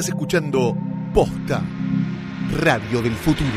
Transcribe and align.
Estás 0.00 0.14
escuchando 0.14 0.74
Posta, 1.12 1.62
Radio 2.58 3.02
del 3.02 3.12
Futuro. 3.12 3.50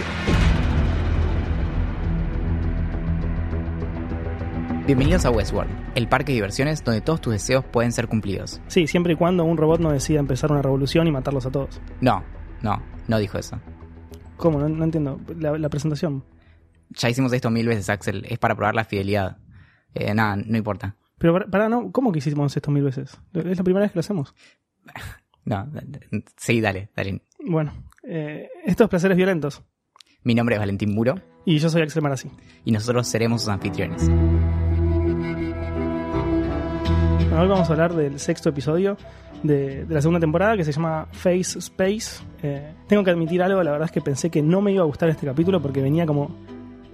Bienvenidos 4.86 5.24
a 5.24 5.30
Westworld, 5.30 5.72
el 5.96 6.10
parque 6.10 6.34
de 6.34 6.36
diversiones 6.36 6.84
donde 6.84 7.00
todos 7.00 7.22
tus 7.22 7.32
deseos 7.32 7.64
pueden 7.64 7.94
ser 7.94 8.10
cumplidos. 8.10 8.60
Sí, 8.68 8.88
siempre 8.88 9.14
y 9.14 9.16
cuando 9.16 9.46
un 9.46 9.56
robot 9.56 9.80
no 9.80 9.94
decida 9.94 10.20
empezar 10.20 10.52
una 10.52 10.62
revolución 10.62 11.08
y 11.08 11.14
matarlos 11.14 11.46
a 11.46 11.50
todos. 11.50 11.80
No, 12.02 12.26
no, 12.62 12.84
no 13.08 13.20
dijo 13.20 13.38
eso. 13.38 13.62
¿Cómo? 14.36 14.60
No, 14.60 14.68
no 14.68 14.84
entiendo. 14.84 15.22
La, 15.40 15.58
la 15.58 15.70
presentación. 15.70 16.26
Ya 16.90 17.10
hicimos 17.10 17.32
esto 17.32 17.52
mil 17.52 17.70
veces, 17.70 17.90
Axel. 17.90 18.26
Es 18.28 18.38
para 18.38 18.54
probar 18.54 18.76
la 18.76 18.84
fidelidad. 18.84 19.38
Eh, 19.94 20.14
nada, 20.14 20.36
no 20.36 20.58
importa. 20.58 20.98
Pero 21.20 21.32
para, 21.32 21.48
para, 21.48 21.70
no, 21.70 21.94
¿cómo 21.94 22.12
que 22.12 22.20
hicimos 22.20 22.54
esto 22.54 22.70
mil 22.70 22.84
veces? 22.84 23.18
Es 23.34 23.58
la 23.58 23.64
primera 23.64 23.86
vez 23.86 23.94
que 23.94 24.00
lo 24.00 24.02
hacemos. 24.02 24.36
No, 25.46 25.68
sí, 26.38 26.62
dale, 26.62 26.90
dale. 26.96 27.22
Bueno, 27.40 27.74
eh, 28.04 28.50
estos 28.66 28.90
placeres 28.90 29.18
violentos. 29.18 29.62
Mi 30.24 30.36
nombre 30.36 30.56
es 30.56 30.60
Valentín 30.60 30.94
Muro. 30.94 31.16
Y 31.46 31.58
yo 31.58 31.70
soy 31.70 31.82
Axel 31.82 32.02
Marazzi. 32.02 32.30
Y 32.64 32.72
nosotros 32.72 33.08
seremos 33.08 33.42
sus 33.42 33.50
anfitriones. 33.50 34.08
Bueno, 37.20 37.42
hoy 37.42 37.48
vamos 37.48 37.70
a 37.70 37.74
hablar 37.74 37.94
del 37.94 38.20
sexto 38.20 38.50
episodio 38.50 38.96
de, 39.42 39.86
de 39.86 39.94
la 39.94 40.02
segunda 40.02 40.20
temporada 40.22 40.56
que 40.56 40.64
se 40.64 40.72
llama 40.72 41.08
Face 41.12 41.60
Space. 41.60 42.24
Eh, 42.42 42.74
tengo 42.88 43.04
que 43.04 43.12
admitir 43.12 43.42
algo, 43.42 43.62
la 43.64 43.72
verdad 43.72 43.88
es 43.88 43.92
que 43.92 44.02
pensé 44.02 44.30
que 44.30 44.42
no 44.42 44.62
me 44.62 44.72
iba 44.72 44.84
a 44.84 44.86
gustar 44.86 45.10
este 45.10 45.26
capítulo 45.26 45.62
porque 45.62 45.82
venía 45.82 46.06
como... 46.06 46.36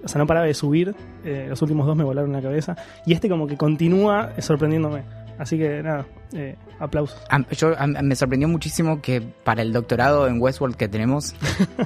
O 0.02 0.08
sea, 0.08 0.18
no 0.18 0.26
paraba 0.26 0.46
de 0.46 0.54
subir. 0.54 0.94
Eh, 1.24 1.46
los 1.48 1.60
últimos 1.60 1.86
dos 1.86 1.94
me 1.94 2.02
volaron 2.04 2.32
la 2.32 2.40
cabeza. 2.40 2.74
Y 3.04 3.12
este 3.12 3.28
como 3.28 3.46
que 3.46 3.58
continúa 3.58 4.32
sorprendiéndome. 4.38 5.02
Así 5.40 5.56
que 5.56 5.82
nada, 5.82 6.06
eh, 6.34 6.54
aplausos. 6.78 7.18
Yo, 7.56 7.72
me 8.02 8.14
sorprendió 8.14 8.46
muchísimo 8.46 9.00
que 9.00 9.22
para 9.22 9.62
el 9.62 9.72
doctorado 9.72 10.28
en 10.28 10.38
Westworld 10.38 10.76
que 10.76 10.86
tenemos, 10.86 11.34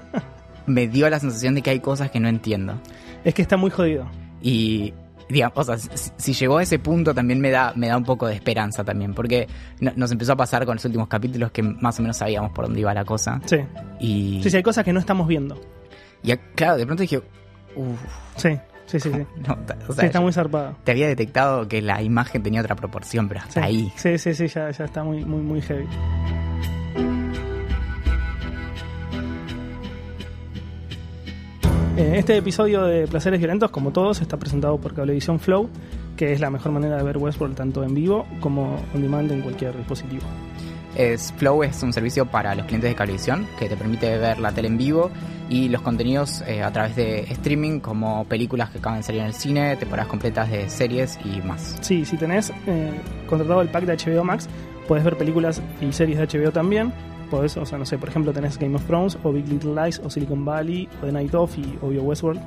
me 0.67 0.89
dio 0.89 1.09
la 1.09 1.21
sensación 1.21 1.55
de 1.55 1.63
que 1.63 1.71
hay 1.71 1.79
cosas 1.81 2.11
que 2.11 2.19
no 2.19 2.29
entiendo. 2.29 2.75
Es 3.23 3.33
que 3.33 3.43
está 3.43 3.57
muy 3.57 3.71
jodido. 3.71 4.07
Y, 4.43 4.93
digamos, 5.29 5.57
o 5.57 5.63
sea, 5.65 5.79
si, 5.79 6.11
si 6.17 6.33
llegó 6.33 6.59
a 6.59 6.63
ese 6.65 6.79
punto 6.81 7.15
también 7.15 7.41
me 7.41 7.51
da, 7.51 7.73
me 7.77 7.87
da 7.89 7.97
un 7.97 8.05
poco 8.05 8.27
de 8.27 8.35
esperanza 8.35 8.83
también, 8.83 9.15
porque 9.15 9.47
no- 9.81 9.93
nos 9.95 10.11
empezó 10.11 10.33
a 10.33 10.37
pasar 10.37 10.67
con 10.67 10.75
los 10.75 10.85
últimos 10.85 11.07
capítulos 11.07 11.53
que 11.53 11.63
más 11.63 11.97
o 12.01 12.03
menos 12.03 12.17
sabíamos 12.17 12.51
por 12.51 12.65
dónde 12.65 12.81
iba 12.81 12.93
la 12.93 13.05
cosa. 13.05 13.41
Sí. 13.45 13.59
Y, 14.01 14.41
Sí, 14.43 14.51
sí, 14.51 14.57
hay 14.57 14.63
cosas 14.65 14.85
que 14.85 14.93
no 14.93 14.99
estamos 14.99 15.29
viendo. 15.29 15.61
y 16.25 16.35
claro, 16.57 16.77
de 16.77 16.87
pronto 16.87 17.03
dije, 17.03 17.19
uff, 17.77 18.01
Sí, 18.37 18.59
sí, 19.01 19.11
sí. 19.11 19.19
sí. 19.37 19.43
no, 19.47 20.03
está 20.03 20.21
muy 20.21 20.33
zarpado. 20.33 20.77
te 20.85 20.93
había 20.93 21.07
detectado 21.09 21.67
que 21.69 21.81
la 21.83 22.03
imagen 22.03 22.43
tenía 22.43 22.61
otra 22.61 22.77
proporción, 22.77 23.29
pero 23.29 23.41
hasta 23.41 23.53
Sí, 23.53 23.61
ahí. 23.61 23.93
sí, 23.97 24.19
sí, 24.19 24.35
sí, 24.35 24.47
ya, 24.49 24.71
ya 24.71 24.85
está 24.85 25.03
muy, 25.05 25.25
muy, 25.25 25.43
muy 25.43 25.61
heavy. 25.63 25.87
Eh, 31.97 32.15
Este 32.19 32.37
episodio 32.37 32.83
de 32.85 33.07
Placeres 33.07 33.39
Violentos, 33.39 33.71
como 33.71 33.93
todos, 33.93 34.21
está 34.21 34.37
presentado 34.37 34.79
por 34.79 34.95
Cablevisión 34.95 35.39
Flow, 35.39 35.69
que 36.17 36.33
es 36.33 36.41
la 36.41 36.51
mejor 36.51 36.73
manera 36.73 36.97
de 36.97 37.03
ver 37.05 37.19
Westworld 37.19 37.57
tanto 37.57 37.85
en 37.85 37.95
vivo 37.95 38.27
como 38.41 38.77
on 38.95 39.03
demand 39.03 39.31
en 39.31 39.43
cualquier 39.43 39.77
dispositivo. 39.77 40.23
Es, 40.95 41.33
Flow 41.37 41.63
es 41.63 41.83
un 41.83 41.93
servicio 41.93 42.27
para 42.27 42.55
los 42.55 42.67
clientes 42.67 42.91
de 42.91 42.95
Cablevisión 42.95 43.47
que 43.59 43.69
te 43.69 43.77
permite 43.77 44.19
ver 44.19 44.39
la 44.39 44.53
tele 44.53 44.69
en 44.69 44.79
vivo 44.79 45.11
y 45.49 45.69
los 45.69 45.83
contenidos 45.83 46.43
eh, 46.47 46.63
a 46.63 46.73
través 46.73 46.97
de 46.97 47.21
streaming 47.31 47.81
como 47.81 48.25
películas 48.25 48.71
que 48.71 48.79
acaban 48.79 49.01
de 49.01 49.03
salir 49.03 49.21
en 49.21 49.27
el 49.29 49.35
cine, 49.35 49.77
temporadas 49.77 50.09
completas 50.09 50.51
de 50.51 50.69
series 50.71 51.19
y 51.25 51.41
más. 51.43 51.77
Sí, 51.81 52.05
si 52.05 52.17
tenés 52.17 52.53
eh, 52.67 52.93
contratado 53.29 53.61
el 53.61 53.69
pack 53.69 53.85
de 53.85 53.97
HBO 53.97 54.25
Max, 54.25 54.49
podés 54.89 55.05
ver 55.05 55.17
películas 55.17 55.61
y 55.81 55.93
series 55.93 56.19
de 56.19 56.27
HBO 56.27 56.51
también. 56.51 56.93
Podés, 57.31 57.57
o 57.57 57.67
sea, 57.67 57.79
no 57.79 57.87
sé, 57.87 57.99
por 57.99 58.09
ejemplo, 58.09 58.33
tenés 58.33 58.59
Game 58.59 58.77
of 58.77 58.85
Thrones, 58.85 59.19
o 59.23 59.33
Big 59.33 59.49
Little 59.49 59.75
Lies, 59.75 60.01
o 60.05 60.11
Silicon 60.11 60.45
Valley, 60.45 60.89
o 61.03 61.07
The 61.07 61.13
Night 61.13 61.35
Of 61.35 61.59
y 61.59 61.79
obvio 61.83 62.03
Westworld. 62.03 62.41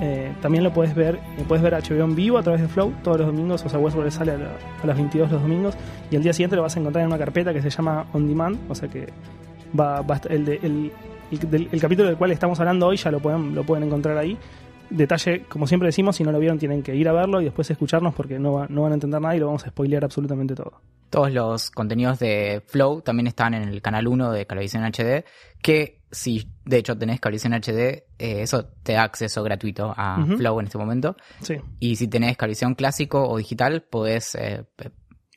Eh, 0.00 0.32
también 0.42 0.64
lo 0.64 0.72
puedes 0.72 0.92
ver, 0.94 1.20
puedes 1.46 1.62
ver 1.62 1.72
HBO 1.74 2.04
en 2.04 2.16
vivo 2.16 2.36
a 2.38 2.42
través 2.42 2.60
de 2.60 2.66
Flow 2.68 2.92
todos 3.04 3.18
los 3.18 3.26
domingos, 3.28 3.64
o 3.64 3.68
sea, 3.68 3.78
Westworld 3.78 4.10
sale 4.10 4.32
a, 4.32 4.38
la- 4.38 4.56
a 4.82 4.86
las 4.86 4.96
22 4.96 5.30
los 5.30 5.40
domingos 5.40 5.76
y 6.10 6.16
al 6.16 6.22
día 6.24 6.32
siguiente 6.32 6.56
lo 6.56 6.62
vas 6.62 6.76
a 6.76 6.80
encontrar 6.80 7.02
en 7.02 7.08
una 7.08 7.18
carpeta 7.18 7.52
que 7.52 7.62
se 7.62 7.70
llama 7.70 8.06
On 8.12 8.26
Demand, 8.26 8.58
o 8.68 8.74
sea 8.74 8.88
que 8.88 9.06
va, 9.78 10.00
va 10.02 10.20
el, 10.28 10.48
el, 10.48 10.92
el, 11.30 11.68
el 11.70 11.80
capítulo 11.80 12.08
del 12.08 12.16
cual 12.16 12.32
estamos 12.32 12.58
hablando 12.58 12.88
hoy 12.88 12.96
ya 12.96 13.10
lo 13.12 13.20
pueden, 13.20 13.54
lo 13.54 13.62
pueden 13.64 13.84
encontrar 13.84 14.18
ahí. 14.18 14.36
Detalle, 14.90 15.44
como 15.48 15.66
siempre 15.66 15.86
decimos, 15.88 16.16
si 16.16 16.24
no 16.24 16.30
lo 16.32 16.38
vieron 16.38 16.58
tienen 16.58 16.82
que 16.82 16.94
ir 16.94 17.08
a 17.08 17.12
verlo 17.12 17.40
y 17.40 17.44
después 17.44 17.70
escucharnos 17.70 18.14
porque 18.14 18.38
no, 18.38 18.52
va- 18.52 18.66
no 18.68 18.82
van 18.82 18.90
a 18.92 18.94
entender 18.94 19.20
nada 19.20 19.34
y 19.34 19.38
lo 19.38 19.46
vamos 19.46 19.64
a 19.64 19.70
spoilear 19.70 20.04
absolutamente 20.04 20.54
todo. 20.54 20.72
Todos 21.08 21.32
los 21.32 21.70
contenidos 21.70 22.18
de 22.18 22.62
Flow 22.66 23.00
también 23.00 23.28
están 23.28 23.54
en 23.54 23.68
el 23.68 23.80
canal 23.80 24.08
1 24.08 24.32
de 24.32 24.46
Cablevisión 24.46 24.82
HD, 24.84 25.24
que 25.64 26.02
si 26.10 26.46
de 26.66 26.76
hecho 26.76 26.96
tenés 26.96 27.20
Cablevisión 27.20 27.54
HD, 27.54 27.70
eh, 28.18 28.42
eso 28.42 28.66
te 28.82 28.92
da 28.92 29.02
acceso 29.04 29.42
gratuito 29.42 29.94
a. 29.96 30.22
Flow 30.36 30.60
en 30.60 30.66
este 30.66 30.76
momento. 30.78 31.16
Sí, 31.40 31.54
Y 31.80 31.96
si 31.96 32.06
tenés 32.06 32.36
Cablevisión 32.36 32.74
clásico 32.74 33.26
o 33.26 33.38
digital, 33.38 33.82
podés 33.90 34.34
eh, 34.34 34.64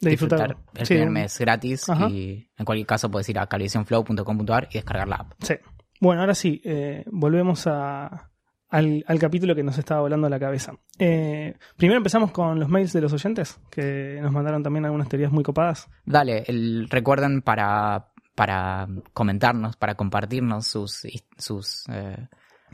disfrutar 0.01 0.57
el 0.75 0.85
Sí, 0.85 0.93
primer 0.93 1.09
mes 1.09 1.39
gratis 1.39 1.89
Ajá. 1.89 2.09
y 2.09 2.51
en 2.57 2.65
cualquier 2.65 2.85
caso 2.85 3.09
podés 3.09 3.29
ir 3.29 3.39
a 3.39 3.47
cablevisionflow.com.ar 3.47 4.67
y 4.71 4.73
descargar 4.75 5.07
la 5.07 5.15
app. 5.15 5.31
Sí. 5.41 5.55
Bueno, 6.01 6.21
ahora 6.21 6.35
sí, 6.35 6.61
eh, 6.63 7.03
volvemos 7.11 7.65
a, 7.65 8.29
al, 8.69 9.03
al 9.07 9.19
capítulo 9.19 9.55
que 9.55 9.63
nos 9.63 9.77
estaba 9.79 10.01
volando 10.01 10.29
la 10.29 10.39
cabeza. 10.39 10.73
Eh, 10.99 11.55
primero 11.75 11.97
empezamos 11.97 12.31
con 12.31 12.59
los 12.59 12.69
mails 12.69 12.93
de 12.93 13.01
los 13.01 13.13
oyentes, 13.13 13.59
que 13.71 14.19
nos 14.21 14.31
mandaron 14.31 14.61
también 14.61 14.85
algunas 14.85 15.09
teorías 15.09 15.31
muy 15.31 15.43
copadas. 15.43 15.87
Dale, 16.05 16.43
el- 16.47 16.87
recuerden 16.91 17.41
para, 17.41 18.09
para 18.37 18.87
comentarnos, 19.13 19.75
para 19.77 19.95
compartirnos 19.95 20.67
sus, 20.67 21.07
sus 21.37 21.85
eh, 21.89 22.27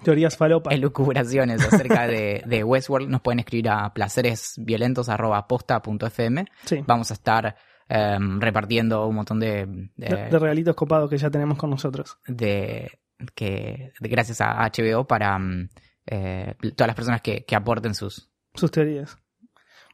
Teorías 0.03 0.35
falopa. 0.35 0.71
elucubraciones 0.73 1.65
acerca 1.65 2.05
de, 2.05 2.43
de 2.45 2.63
Westworld, 2.65 3.07
nos 3.09 3.21
pueden 3.21 3.39
escribir 3.39 3.69
a 3.69 3.93
placeresviolentos.posta.fm. 3.93 6.45
Sí, 6.65 6.83
Vamos 6.85 7.11
a 7.11 7.13
estar 7.13 7.55
em, 7.87 8.41
repartiendo 8.41 9.07
un 9.07 9.15
montón 9.15 9.39
de, 9.39 9.89
de- 9.95 10.29
regalitos 10.29 10.75
copados 10.75 11.09
que 11.09 11.17
ya 11.17 11.29
tenemos 11.29 11.57
con 11.57 11.69
nosotros. 11.69 12.17
de- 12.27 12.91
que 13.35 13.93
gracias 14.01 14.41
a 14.41 14.69
HBO 14.69 15.07
para 15.07 15.39
mm, 15.39 15.69
eh, 16.07 16.55
todas 16.75 16.87
las 16.87 16.95
personas 16.95 17.21
que, 17.21 17.45
que 17.45 17.55
aporten 17.55 17.95
sus 17.95 18.29
sus 18.53 18.69
teorías. 18.69 19.17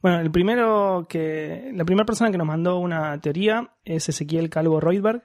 Bueno, 0.02 0.18
el 0.20 0.30
primero 0.32 1.06
que. 1.08 1.70
La 1.74 1.84
primera 1.84 2.04
persona 2.06 2.32
que 2.32 2.38
nos 2.38 2.46
mandó 2.46 2.78
una 2.78 3.20
teoría 3.20 3.70
es 3.84 4.08
Ezequiel 4.08 4.50
Calvo 4.50 4.80
Reutberg, 4.80 5.22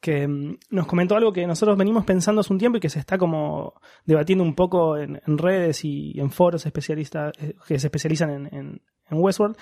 que 0.00 0.26
mm, 0.26 0.58
nos 0.70 0.86
comentó 0.86 1.16
algo 1.16 1.32
que 1.32 1.46
nosotros 1.46 1.76
venimos 1.76 2.04
pensando 2.04 2.40
hace 2.40 2.52
un 2.52 2.58
tiempo 2.58 2.78
y 2.78 2.80
que 2.80 2.88
se 2.88 2.98
está 2.98 3.18
como 3.18 3.74
debatiendo 4.04 4.42
un 4.44 4.54
poco 4.54 4.96
en, 4.96 5.20
redes 5.26 5.84
y 5.84 6.18
en 6.18 6.30
foros 6.30 6.66
especialistas 6.66 7.32
eh, 7.38 7.54
que 7.66 7.78
se 7.78 7.86
especializan 7.88 8.48
en, 8.52 8.80
Westworld. 9.12 9.56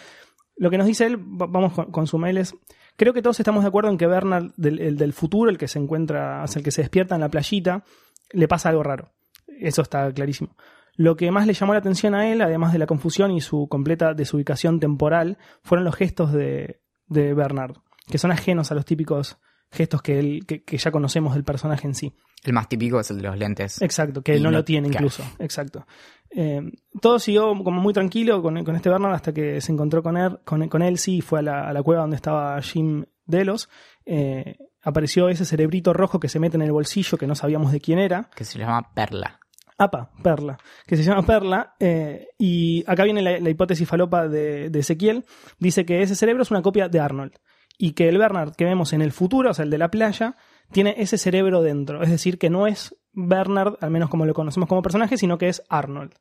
Lo 0.57 0.71
que 0.71 0.77
nos 0.79 0.87
dice 0.87 1.07
él, 1.07 1.17
va- 1.19 1.47
vamos 1.47 1.73
con, 1.91 2.07
su 2.07 2.19
mail, 2.19 2.37
es. 2.39 2.55
Creo 2.97 3.15
que 3.15 3.23
todos 3.23 3.41
estamos 3.41 3.63
de 3.63 3.69
acuerdo 3.69 3.91
en 3.91 3.97
que 3.97 4.07
Bernard, 4.07 4.51
el 4.63 4.97
del 4.97 5.13
futuro, 5.13 5.51
el 5.51 5.57
que 5.57 5.69
se 5.69 5.79
encuentra, 5.79 6.45
o 6.45 6.59
el 6.59 6.63
que 6.63 6.71
se 6.71 6.83
despierta 6.83 7.15
en 7.15 7.23
la 7.23 7.31
playita, 7.31 7.85
le 8.33 8.47
pasa 8.49 8.69
algo 8.69 8.83
raro. 8.83 9.13
Eso 9.47 9.83
está 9.83 10.13
clarísimo. 10.13 10.55
Lo 10.97 11.17
que 11.17 11.31
más 11.31 11.47
le 11.47 11.55
llamó 11.55 11.73
la 11.73 11.79
atención 11.79 12.15
a 12.15 12.31
él, 12.31 12.43
además 12.43 12.73
de 12.73 12.79
la 12.81 12.87
confusión 12.87 13.31
y 13.31 13.41
su 13.41 13.69
completa 13.69 14.15
desubicación 14.15 14.81
temporal, 14.81 15.39
fueron 15.63 15.85
los 15.85 15.95
gestos 15.95 16.33
de, 16.33 16.81
de 17.07 17.33
Bernard, 17.35 17.77
que 18.11 18.19
son 18.19 18.33
ajenos 18.33 18.71
a 18.71 18.75
los 18.75 18.85
típicos 18.85 19.39
gestos 19.71 20.03
que, 20.03 20.19
él, 20.19 20.45
que, 20.47 20.63
que 20.63 20.79
ya 20.79 20.91
conocemos 20.91 21.35
del 21.35 21.45
personaje 21.45 21.87
en 21.87 21.95
sí. 21.95 22.13
el 22.45 22.53
más 22.53 22.69
típico 22.69 22.99
es 23.01 23.11
el 23.11 23.19
de 23.19 23.23
los 23.25 23.37
lentes 23.39 23.81
Exacto, 23.83 24.23
que 24.23 24.35
él 24.35 24.43
no, 24.43 24.51
no- 24.51 24.59
lo 24.59 24.65
tiene 24.65 24.89
claro. 24.91 25.07
incluso. 25.07 25.25
Exacto. 25.39 25.87
Eh, 26.31 26.61
todo 27.01 27.19
siguió 27.19 27.49
como 27.65 27.81
muy 27.81 27.93
tranquilo 27.95 28.43
con, 28.43 28.63
con 28.65 28.77
este 28.77 28.89
Bernard 28.91 29.15
hasta 29.15 29.33
que 29.33 29.61
se 29.61 29.73
encontró 29.73 30.03
con 30.03 30.17
él, 30.17 30.39
con, 30.45 30.69
con 30.69 30.83
él 30.83 30.99
sí, 30.99 31.21
fue 31.21 31.39
a 31.39 31.43
la, 31.43 31.69
a 31.69 31.73
la 31.73 31.83
cueva 31.83 32.03
donde 32.03 32.17
estaba 32.17 32.61
Jim 32.63 33.05
Delos. 33.25 33.69
Eh, 34.05 34.57
apareció 34.83 35.29
ese 35.29 35.45
cerebrito 35.45 35.93
rojo 35.93 36.21
que 36.21 36.29
se 36.29 36.39
mete 36.39 36.57
en 36.57 36.63
el 36.63 36.73
bolsillo 36.73 37.17
que 37.19 37.27
no 37.27 37.35
sabíamos 37.35 37.73
de 37.73 37.81
quién 37.81 37.99
era. 37.99 38.29
que 38.35 38.45
se 38.45 38.59
llama 38.59 38.91
Perla 38.95 39.39
APA, 39.81 40.11
Perla, 40.25 40.59
que 40.89 40.97
se 40.97 41.05
llama 41.05 41.25
Perla, 41.25 41.77
eh, 41.79 42.27
y 42.37 42.83
acá 42.89 43.05
viene 43.05 43.23
la, 43.23 43.39
la 43.39 43.49
hipótesis 43.49 43.87
falopa 43.89 44.27
de, 44.27 44.71
de 44.71 44.79
Ezequiel, 44.81 45.25
dice 45.61 45.87
que 45.87 46.03
ese 46.03 46.17
cerebro 46.17 46.43
es 46.43 46.51
una 46.51 46.63
copia 46.63 46.89
de 46.89 46.99
Arnold, 46.99 47.33
y 47.79 47.93
que 47.93 48.09
el 48.09 48.19
Bernard 48.19 48.55
que 48.57 48.65
vemos 48.65 48.93
en 48.93 49.01
el 49.01 49.13
futuro, 49.13 49.51
o 49.51 49.55
sea, 49.55 49.65
el 49.65 49.71
de 49.71 49.79
la 49.79 49.91
playa, 49.91 50.37
tiene 50.73 50.97
ese 50.99 51.17
cerebro 51.17 51.63
dentro, 51.63 52.03
es 52.03 52.11
decir, 52.11 52.39
que 52.39 52.51
no 52.51 52.67
es 52.67 52.95
Bernard, 53.13 53.77
al 53.81 53.91
menos 53.91 54.11
como 54.11 54.27
lo 54.27 54.35
conocemos 54.35 54.69
como 54.69 54.83
personaje, 54.83 55.17
sino 55.17 55.39
que 55.39 55.49
es 55.49 55.63
Arnold. 55.69 56.13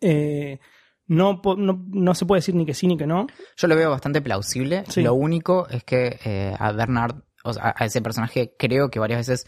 Eh, 0.00 0.58
no, 1.06 1.40
no, 1.58 1.84
no 1.88 2.14
se 2.14 2.26
puede 2.26 2.38
decir 2.38 2.54
ni 2.54 2.64
que 2.66 2.74
sí 2.74 2.86
ni 2.86 2.96
que 2.96 3.06
no. 3.06 3.26
yo 3.56 3.68
lo 3.68 3.76
veo 3.76 3.90
bastante 3.90 4.22
plausible 4.22 4.84
Sí. 4.88 5.02
lo 5.02 5.14
único 5.14 5.68
es 5.68 5.84
que 5.84 6.18
eh, 6.24 6.54
a 6.58 6.72
Bernard 6.72 7.22
o 7.44 7.52
sea, 7.52 7.74
a 7.76 7.84
ese 7.84 8.00
personaje 8.00 8.54
creo 8.58 8.88
que 8.90 8.98
varias 8.98 9.26
veces 9.26 9.46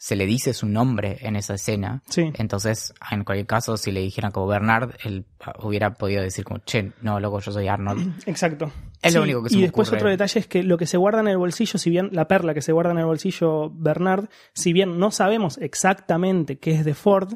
se 0.00 0.14
le 0.14 0.26
dice 0.26 0.54
su 0.54 0.66
nombre 0.68 1.18
en 1.22 1.34
esa 1.34 1.54
escena. 1.54 2.02
Sí. 2.08 2.30
Entonces, 2.34 2.94
en 3.10 3.24
cualquier 3.24 3.46
caso, 3.48 3.76
si 3.76 3.90
le 3.90 3.98
dijeran 4.00 4.30
como 4.30 4.46
Bernard, 4.46 4.92
él 5.04 5.24
hubiera 5.60 5.94
podido 5.94 6.22
decir 6.22 6.44
como, 6.44 6.60
che, 6.60 6.92
no, 7.02 7.18
loco, 7.18 7.40
yo 7.40 7.50
soy 7.50 7.66
Arnold. 7.66 8.22
Exacto. 8.26 8.70
Es 9.02 9.12
lo 9.14 9.22
único 9.22 9.42
que 9.42 9.48
se 9.50 9.56
Y 9.56 9.58
me 9.58 9.62
después 9.64 9.88
ocurre. 9.88 9.98
otro 9.98 10.10
detalle 10.10 10.40
es 10.40 10.46
que 10.46 10.62
lo 10.62 10.78
que 10.78 10.86
se 10.86 10.96
guarda 10.96 11.20
en 11.20 11.28
el 11.28 11.36
bolsillo, 11.36 11.78
si 11.78 11.90
bien 11.90 12.10
la 12.12 12.28
perla 12.28 12.54
que 12.54 12.62
se 12.62 12.72
guarda 12.72 12.92
en 12.92 12.98
el 12.98 13.06
bolsillo 13.06 13.70
Bernard, 13.70 14.28
si 14.54 14.72
bien 14.72 14.98
no 15.00 15.10
sabemos 15.10 15.58
exactamente 15.58 16.58
qué 16.58 16.72
es 16.72 16.84
de 16.84 16.94
Ford, 16.94 17.34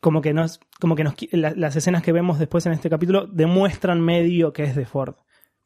como 0.00 0.20
que 0.22 0.32
nos, 0.34 0.60
como 0.80 0.96
que 0.96 1.04
nos, 1.04 1.14
la- 1.32 1.52
las 1.54 1.76
escenas 1.76 2.02
que 2.02 2.12
vemos 2.12 2.38
después 2.38 2.64
en 2.66 2.72
este 2.72 2.90
capítulo 2.90 3.26
demuestran 3.26 4.00
medio 4.00 4.52
que 4.52 4.64
es 4.64 4.74
de 4.74 4.84
Ford. 4.86 5.14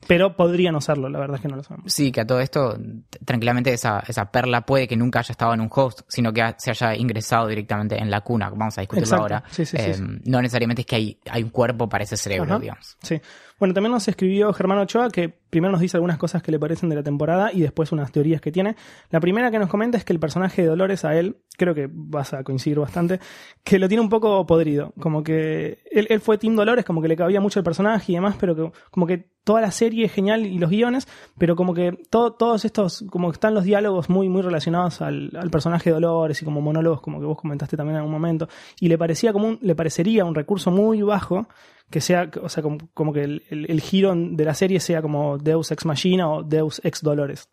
Pero 0.06 0.36
podría 0.36 0.70
no 0.72 0.80
serlo, 0.80 1.08
la 1.08 1.18
verdad 1.18 1.36
es 1.36 1.42
que 1.42 1.48
no 1.48 1.56
lo 1.56 1.62
sabemos. 1.64 1.92
Sí, 1.92 2.12
que 2.12 2.20
a 2.20 2.26
todo 2.26 2.40
esto, 2.40 2.78
tranquilamente 3.24 3.72
esa, 3.72 4.02
esa 4.06 4.30
perla 4.30 4.60
puede 4.62 4.86
que 4.86 4.96
nunca 4.96 5.18
haya 5.18 5.32
estado 5.32 5.52
en 5.54 5.60
un 5.60 5.68
host, 5.70 6.00
sino 6.08 6.32
que 6.32 6.40
ha- 6.40 6.54
se 6.58 6.70
haya 6.70 6.94
ingresado 6.94 7.48
directamente 7.48 7.98
en 8.00 8.10
la 8.10 8.20
cuna. 8.20 8.48
Vamos 8.50 8.78
a 8.78 8.82
discutirlo 8.82 9.04
Exacto. 9.06 9.22
ahora. 9.22 9.42
Sí, 9.50 9.66
sí, 9.66 9.76
sí, 9.76 9.82
Eh, 9.90 9.94
sí. 9.94 10.02
No 10.24 10.40
necesariamente 10.40 10.82
es 10.82 10.86
que 10.86 10.96
hay, 10.96 11.18
hay 11.28 11.42
un 11.42 11.50
cuerpo 11.50 11.88
para 11.88 12.04
ese 12.04 12.16
cerebro, 12.16 12.52
Ajá. 12.52 12.60
digamos. 12.60 12.96
Sí. 13.02 13.20
Bueno, 13.58 13.75
también 13.75 13.90
nos 13.93 14.06
escribió 14.06 14.52
Germán 14.52 14.78
Ochoa 14.78 15.10
que 15.10 15.28
primero 15.28 15.72
nos 15.72 15.81
dice 15.81 15.96
algunas 15.96 16.16
cosas 16.16 16.43
que 16.43 16.52
le 16.52 16.60
parecen 16.60 16.88
de 16.88 16.96
la 16.96 17.02
temporada 17.02 17.52
y 17.52 17.60
después 17.60 17.90
unas 17.90 18.12
teorías 18.12 18.40
que 18.40 18.52
tiene. 18.52 18.76
La 19.10 19.19
primera 19.19 19.50
que 19.50 19.58
nos 19.58 19.69
comenta 19.69 19.99
es 19.99 20.05
que 20.05 20.12
el 20.12 20.20
personaje 20.20 20.62
de 20.62 20.69
Dolores 20.69 21.05
a 21.05 21.19
él, 21.19 21.38
creo 21.56 21.75
que 21.75 21.88
vas 21.90 22.34
a 22.34 22.44
coincidir 22.44 22.78
bastante, 22.78 23.19
que 23.64 23.81
lo 23.81 23.88
tiene 23.88 24.00
un 24.00 24.08
poco 24.08 24.46
podrido. 24.46 24.93
Como 25.00 25.25
que 25.25 25.78
él, 25.90 26.20
fue 26.20 26.38
Team 26.38 26.55
Dolores, 26.55 26.84
como 26.84 27.02
que 27.02 27.08
le 27.08 27.16
cabía 27.16 27.40
mucho 27.40 27.58
el 27.58 27.64
personaje 27.64 28.12
y 28.12 28.14
demás, 28.14 28.37
pero 28.38 28.55
que, 28.55 28.70
como 28.93 29.06
que 29.06 29.31
toda 29.43 29.60
la 29.60 29.72
serie 29.72 30.05
es 30.05 30.12
genial 30.12 30.46
y 30.46 30.58
los 30.58 30.70
guiones, 30.70 31.08
pero 31.38 31.56
como 31.56 31.75
que 31.75 31.99
todo, 32.10 32.34
todos 32.34 32.64
estos, 32.64 33.05
como 33.10 33.28
que 33.31 33.34
están 33.34 33.55
los 33.55 33.64
diálogos 33.64 34.08
muy, 34.08 34.28
muy 34.28 34.43
relacionados 34.43 35.00
al, 35.00 35.32
al 35.34 35.50
personaje 35.50 35.90
de 35.90 35.94
Dolores 35.94 36.40
y 36.43 36.44
como 36.44 36.60
monólogos, 36.60 37.00
como 37.00 37.19
que 37.19 37.26
vos 37.26 37.38
comentaste 37.38 37.76
también 37.76 37.96
en 37.96 38.00
algún 38.00 38.12
momento, 38.12 38.49
y 38.78 38.88
le 38.88 38.99
parecía 38.99 39.32
como 39.32 39.49
un, 39.49 39.58
le 39.62 39.75
parecería 39.75 40.25
un 40.26 40.34
recurso 40.34 40.70
muy 40.70 41.00
bajo 41.02 41.49
que 41.90 42.00
sea, 42.00 42.31
o 42.43 42.49
sea, 42.49 42.62
como, 42.62 43.12
que 43.12 43.23
el, 43.23 43.81
giro 43.81 44.14
de 44.14 44.44
la 44.44 44.55
serie 44.55 44.81
sea 44.81 45.00
como 45.00 45.38
Deus 45.38 45.70
Ex 45.70 45.87
Machina 45.87 46.31
o 46.31 46.43
Deus 46.43 46.81
Ex 46.85 47.02
Dolores. 47.02 47.49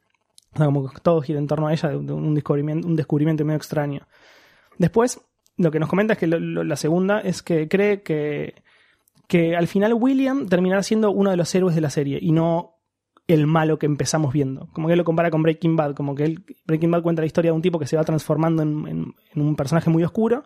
O 0.53 0.57
sea, 0.57 0.65
como 0.65 0.89
que 0.89 0.99
todo 0.99 1.21
gira 1.21 1.39
en 1.39 1.47
torno 1.47 1.67
a 1.67 1.73
ella, 1.73 1.89
de 1.89 1.97
un, 1.97 2.05
de 2.05 2.13
un 2.13 2.33
descubrimiento, 2.35 2.87
un 2.87 2.95
descubrimiento 2.95 3.45
medio 3.45 3.57
extraño. 3.57 4.07
Después, 4.77 5.21
lo 5.57 5.71
que 5.71 5.79
nos 5.79 5.89
comenta 5.89 6.13
es 6.13 6.19
que 6.19 6.27
la 6.27 6.75
segunda 6.75 7.19
es 7.21 7.41
que 7.41 7.67
cree 7.69 8.01
que, 8.01 8.55
que 9.27 9.55
al 9.55 9.67
final 9.67 9.93
William 9.93 10.47
terminará 10.47 10.83
siendo 10.83 11.11
uno 11.11 11.31
de 11.31 11.37
los 11.37 11.53
héroes 11.55 11.75
de 11.75 11.81
la 11.81 11.89
serie 11.89 12.19
y 12.21 12.31
no 12.31 12.73
el 13.27 13.47
malo 13.47 13.79
que 13.79 13.85
empezamos 13.85 14.33
viendo. 14.33 14.67
Como 14.73 14.87
que 14.87 14.93
él 14.93 14.97
lo 14.97 15.05
compara 15.05 15.31
con 15.31 15.43
Breaking 15.43 15.77
Bad, 15.77 15.95
como 15.95 16.13
que 16.13 16.25
él, 16.25 16.45
Breaking 16.67 16.91
Bad 16.91 17.03
cuenta 17.03 17.21
la 17.21 17.25
historia 17.25 17.51
de 17.51 17.55
un 17.55 17.61
tipo 17.61 17.79
que 17.79 17.87
se 17.87 17.95
va 17.95 18.03
transformando 18.03 18.61
en, 18.61 19.15
un 19.33 19.55
personaje 19.55 19.89
muy 19.89 20.03
oscuro 20.03 20.43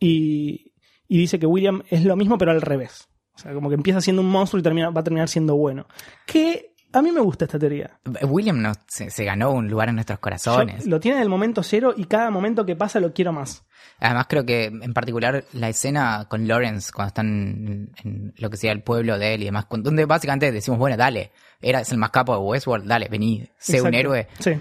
y 0.00 0.72
dice 1.08 1.38
que 1.38 1.46
William 1.46 1.82
es 1.88 2.04
lo 2.04 2.16
mismo 2.16 2.38
pero 2.38 2.50
al 2.50 2.62
revés. 2.62 3.08
O 3.36 3.38
sea, 3.38 3.52
como 3.52 3.68
que 3.68 3.74
empieza 3.74 4.00
siendo 4.00 4.22
un 4.22 4.30
monstruo 4.30 4.58
y 4.60 4.62
termina, 4.62 4.90
va 4.90 5.02
a 5.02 5.04
terminar 5.04 5.28
siendo 5.28 5.56
bueno. 5.56 5.86
Que 6.26 6.74
a 6.92 7.02
mí 7.02 7.12
me 7.12 7.20
gusta 7.20 7.44
esta 7.44 7.58
teoría. 7.58 7.98
William 8.22 8.72
se, 8.88 9.10
se 9.10 9.24
ganó 9.24 9.50
un 9.52 9.68
lugar 9.68 9.90
en 9.90 9.96
nuestros 9.96 10.18
corazones. 10.18 10.84
Yo 10.84 10.90
lo 10.90 11.00
tiene 11.00 11.18
en 11.18 11.22
el 11.22 11.28
momento 11.28 11.62
cero 11.62 11.92
y 11.96 12.04
cada 12.04 12.30
momento 12.30 12.64
que 12.64 12.74
pasa 12.74 13.00
lo 13.00 13.12
quiero 13.12 13.32
más. 13.32 13.64
Además 14.00 14.26
creo 14.28 14.44
que 14.44 14.64
en 14.64 14.94
particular 14.94 15.44
la 15.52 15.68
escena 15.68 16.26
con 16.28 16.46
Lawrence 16.46 16.92
cuando 16.92 17.08
están 17.08 17.92
en, 18.02 18.34
lo 18.36 18.50
que 18.50 18.56
sea 18.56 18.72
el 18.72 18.82
pueblo 18.82 19.18
de 19.18 19.34
él 19.34 19.42
y 19.42 19.46
demás, 19.46 19.66
donde 19.70 20.04
básicamente 20.04 20.50
decimos, 20.52 20.78
bueno, 20.78 20.96
dale, 20.96 21.32
eras 21.60 21.90
el 21.92 21.98
más 21.98 22.10
capo 22.10 22.32
de 22.34 22.40
Westworld, 22.40 22.86
dale, 22.86 23.08
vení, 23.08 23.48
sé 23.58 23.80
un 23.80 23.94
héroe. 23.94 24.28
Sí. 24.38 24.52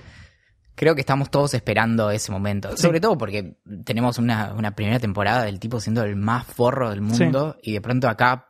Creo 0.76 0.94
que 0.94 1.02
estamos 1.02 1.32
todos 1.32 1.54
esperando 1.54 2.12
ese 2.12 2.34
momento. 2.34 2.76
Sobre 2.76 3.00
todo 3.00 3.18
porque 3.18 3.58
tenemos 3.86 4.18
una, 4.18 4.54
una 4.54 4.72
primera 4.72 5.00
temporada 5.00 5.44
del 5.44 5.60
tipo 5.60 5.80
siendo 5.80 6.04
el 6.04 6.18
más 6.18 6.46
forro 6.46 6.90
del 6.90 7.00
mundo 7.00 7.58
y 7.62 7.74
de 7.74 7.82
pronto 7.82 8.10
acá, 8.10 8.50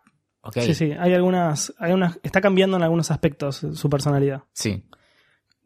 Sí, 0.54 0.74
sí. 0.76 0.92
Hay 1.00 1.14
algunas, 1.14 1.74
hay 1.80 1.94
unas, 1.94 2.20
está 2.24 2.42
cambiando 2.42 2.78
en 2.78 2.84
algunos 2.84 3.12
aspectos 3.12 3.64
eh, 3.64 3.74
su 3.74 3.90
personalidad. 3.90 4.44
sí. 4.54 4.84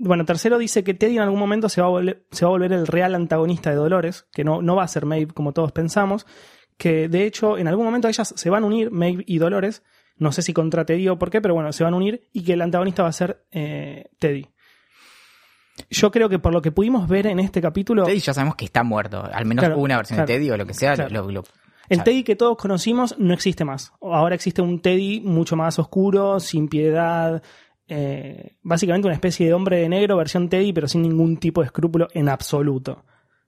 Bueno, 0.01 0.23
tercero 0.23 0.57
dice 0.57 0.81
que 0.85 0.93
Teddy 0.93 1.17
en 1.17 1.23
algún 1.23 1.39
momento 1.39 1.67
se 1.67 1.81
va 1.81 1.87
a 1.87 1.89
volver, 1.89 2.23
se 2.31 2.45
va 2.45 2.49
a 2.49 2.51
volver 2.53 2.71
el 2.71 2.87
real 2.87 3.15
antagonista 3.15 3.69
de 3.69 3.75
Dolores, 3.75 4.27
que 4.31 4.45
no, 4.45 4.61
no 4.61 4.77
va 4.77 4.83
a 4.83 4.87
ser 4.87 5.05
Maeve 5.05 5.33
como 5.33 5.51
todos 5.51 5.73
pensamos, 5.73 6.25
que 6.77 7.09
de 7.09 7.25
hecho 7.25 7.57
en 7.57 7.67
algún 7.67 7.83
momento 7.85 8.07
ellas 8.07 8.33
se 8.33 8.49
van 8.49 8.63
a 8.63 8.67
unir, 8.67 8.91
Maeve 8.91 9.25
y 9.27 9.39
Dolores, 9.39 9.83
no 10.15 10.31
sé 10.31 10.41
si 10.41 10.53
contra 10.53 10.85
Teddy 10.85 11.09
o 11.09 11.19
por 11.19 11.29
qué, 11.29 11.41
pero 11.41 11.53
bueno, 11.53 11.73
se 11.73 11.83
van 11.83 11.93
a 11.93 11.97
unir 11.97 12.29
y 12.31 12.45
que 12.45 12.53
el 12.53 12.61
antagonista 12.61 13.03
va 13.03 13.09
a 13.09 13.11
ser 13.11 13.43
eh, 13.51 14.05
Teddy. 14.19 14.47
Yo 15.89 16.11
creo 16.11 16.29
que 16.29 16.39
por 16.39 16.53
lo 16.53 16.61
que 16.61 16.71
pudimos 16.71 17.07
ver 17.09 17.27
en 17.27 17.39
este 17.41 17.61
capítulo, 17.61 18.03
Teddy 18.05 18.19
ya 18.19 18.33
sabemos 18.33 18.55
que 18.55 18.63
está 18.65 18.83
muerto, 18.83 19.21
al 19.21 19.45
menos 19.45 19.65
Claro, 19.65 19.79
una 19.81 19.97
versión 19.97 20.15
claro, 20.17 20.27
de 20.27 20.33
Teddy 20.33 20.51
o 20.51 20.55
lo 20.57 20.65
que 20.65 20.73
sea, 20.73 20.93
claro. 20.95 21.09
lo- 21.25 21.29
lo- 21.31 21.43
el 21.89 22.03
Teddy 22.03 22.23
que 22.23 22.35
todos 22.35 22.57
conocimos 22.57 23.15
no 23.17 23.33
existe 23.33 23.65
más. 23.65 23.91
Ahora 24.01 24.35
existe 24.35 24.61
un 24.61 24.79
Teddy 24.81 25.21
mucho 25.21 25.55
más 25.55 25.79
oscuro, 25.79 26.39
sin 26.39 26.67
piedad, 26.67 27.41
eh, 27.87 28.55
básicamente 28.61 29.07
una 29.07 29.15
especie 29.15 29.47
de 29.47 29.53
hombre 29.53 29.77
de 29.77 29.89
negro 29.89 30.15
versión 30.15 30.47
Teddy, 30.47 30.71
pero 30.73 30.87
sin 30.87 31.01
ningún 31.01 31.37
tipo 31.37 31.61
de 31.61 31.65
escrúpulo 31.65 32.07
en 32.13 32.29
absoluto. 32.29 33.03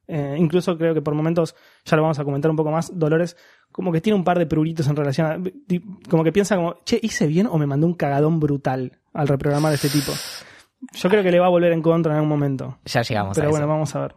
Eh, 0.08 0.36
incluso 0.38 0.78
creo 0.78 0.94
que 0.94 1.02
por 1.02 1.14
momentos, 1.14 1.56
ya 1.86 1.96
lo 1.96 2.04
vamos 2.04 2.20
a 2.20 2.26
comentar 2.26 2.52
un 2.52 2.58
poco 2.58 2.72
más, 2.72 2.92
Dolores 2.98 3.38
como 3.72 3.92
que 3.92 4.02
tiene 4.02 4.18
un 4.18 4.26
par 4.26 4.38
de 4.38 4.46
pruritos 4.46 4.88
en 4.88 4.96
relación 4.96 5.28
a... 5.28 5.40
Como 6.10 6.24
que 6.24 6.32
piensa 6.34 6.56
como, 6.58 6.76
che, 6.84 7.00
¿hice 7.02 7.28
bien 7.28 7.48
o 7.48 7.58
me 7.58 7.66
mandó 7.66 7.88
un 7.88 7.94
cagadón 7.94 8.40
brutal 8.40 9.00
al 9.14 9.28
reprogramar 9.28 9.72
a 9.72 9.76
este 9.76 9.88
tipo? 9.90 10.12
Yo 10.94 11.10
creo 11.10 11.24
que 11.24 11.32
le 11.32 11.40
va 11.40 11.46
a 11.46 11.50
volver 11.50 11.72
en 11.72 11.82
contra 11.82 12.12
en 12.12 12.18
algún 12.18 12.30
momento. 12.30 12.80
ya 12.86 13.04
llegamos 13.04 13.36
Pero 13.36 13.48
a 13.48 13.52
bueno, 13.52 13.66
eso. 13.66 13.74
vamos 13.74 13.96
a 13.96 14.02
ver. 14.02 14.16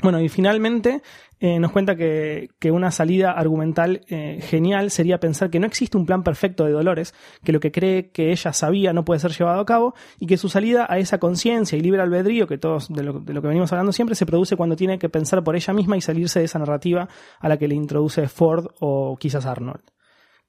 Bueno, 0.00 0.20
y 0.20 0.28
finalmente 0.28 1.02
eh, 1.38 1.58
nos 1.60 1.70
cuenta 1.70 1.94
que, 1.94 2.50
que 2.58 2.70
una 2.72 2.90
salida 2.90 3.30
argumental 3.30 4.00
eh, 4.08 4.40
genial 4.42 4.90
sería 4.90 5.20
pensar 5.20 5.50
que 5.50 5.60
no 5.60 5.66
existe 5.66 5.96
un 5.96 6.04
plan 6.04 6.22
perfecto 6.22 6.64
de 6.64 6.72
Dolores, 6.72 7.14
que 7.44 7.52
lo 7.52 7.60
que 7.60 7.70
cree 7.70 8.10
que 8.10 8.32
ella 8.32 8.52
sabía 8.52 8.92
no 8.92 9.04
puede 9.04 9.20
ser 9.20 9.30
llevado 9.30 9.60
a 9.60 9.66
cabo, 9.66 9.94
y 10.18 10.26
que 10.26 10.36
su 10.36 10.48
salida 10.48 10.86
a 10.88 10.98
esa 10.98 11.18
conciencia 11.18 11.78
y 11.78 11.80
libre 11.80 12.02
albedrío, 12.02 12.46
que 12.48 12.58
todos 12.58 12.88
de 12.88 13.04
lo, 13.04 13.20
de 13.20 13.32
lo 13.32 13.40
que 13.40 13.48
venimos 13.48 13.72
hablando 13.72 13.92
siempre, 13.92 14.16
se 14.16 14.26
produce 14.26 14.56
cuando 14.56 14.74
tiene 14.74 14.98
que 14.98 15.08
pensar 15.08 15.44
por 15.44 15.54
ella 15.54 15.72
misma 15.72 15.96
y 15.96 16.00
salirse 16.00 16.40
de 16.40 16.46
esa 16.46 16.58
narrativa 16.58 17.08
a 17.38 17.48
la 17.48 17.56
que 17.56 17.68
le 17.68 17.76
introduce 17.76 18.26
Ford 18.28 18.66
o 18.80 19.16
quizás 19.18 19.46
Arnold. 19.46 19.82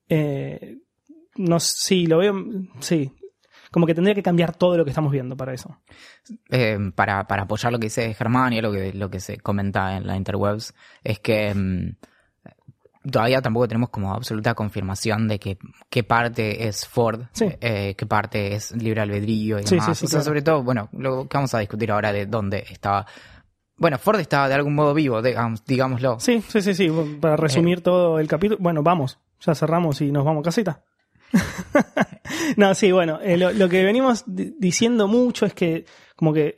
Eh, 0.09 0.77
no, 1.35 1.59
sí, 1.59 2.07
lo 2.07 2.17
veo, 2.17 2.35
sí. 2.79 3.11
Como 3.75 3.85
que 3.85 3.93
tendría 3.93 4.15
que 4.15 4.23
cambiar 4.23 4.55
todo 4.55 4.77
lo 4.77 4.85
que 4.85 4.91
estamos 4.91 5.11
viendo 5.11 5.35
para 5.35 5.53
eso. 5.53 5.77
eh, 6.49 6.79
para, 6.95 7.27
para 7.27 7.41
apoyar 7.43 7.73
lo 7.73 7.77
que 7.77 7.87
dice 7.87 8.13
Germán 8.13 8.53
y 8.53 8.61
lo 8.61 8.71
que, 8.71 8.93
lo 8.93 9.09
que 9.09 9.19
se 9.19 9.37
comenta 9.37 9.97
en 9.97 10.07
la 10.07 10.15
interwebs, 10.15 10.73
es 11.03 11.19
que 11.19 11.53
mm, 11.53 11.95
todavía 13.11 13.41
tampoco 13.41 13.67
tenemos 13.67 13.89
como 13.89 14.13
absoluta 14.13 14.53
confirmación 14.53 15.27
de 15.27 15.39
que 15.39 15.57
qué 15.89 16.03
parte 16.03 16.67
es 16.69 16.87
Ford, 16.87 17.23
Sí. 17.33 17.47
eh, 17.59 17.95
qué 17.97 18.05
parte 18.05 18.55
es 18.55 18.71
libre 18.71 19.01
albedrío 19.01 19.59
y 19.59 19.63
demás. 19.65 19.85
sí, 19.85 19.95
sí, 19.95 20.05
o 20.05 20.07
sea, 20.07 20.07
claro. 20.19 20.23
sobre 20.23 20.41
todo, 20.41 20.63
bueno, 20.63 20.87
lo 20.93 21.27
que 21.27 21.37
vamos 21.37 21.53
a 21.53 21.59
discutir 21.59 21.91
ahora 21.91 22.13
de 22.13 22.25
dónde 22.27 22.63
estaba. 22.69 23.05
Bueno, 23.77 23.97
Ford 23.99 24.21
estaba 24.21 24.47
de 24.47 24.55
algún 24.55 24.73
modo 24.73 24.93
vivo, 24.93 25.21
digamos- 25.21 25.65
digámoslo. 25.65 26.17
Sí, 26.21 26.41
sí, 26.47 26.61
sí, 26.61 26.73
sí. 26.73 26.89
Para 27.19 27.35
resumir 27.35 27.81
todo 27.81 28.19
el 28.19 28.27
capítulo. 28.29 28.57
Bueno, 28.61 28.81
vamos. 28.83 29.19
Ya 29.41 29.53
cerramos 29.53 29.99
y 29.99 30.13
nos 30.13 30.23
vamos 30.23 30.39
a 30.41 30.43
casita. 30.45 30.81
no, 32.57 32.73
sí, 32.75 32.91
bueno. 32.91 33.19
eh, 33.21 33.37
lo, 33.37 33.69
que 33.69 33.83
venimos 33.83 34.23
di- 34.25 34.53
diciendo 34.59 35.07
mucho 35.07 35.45
es 35.45 35.53
que 35.53 35.85
como 36.15 36.33
que 36.33 36.57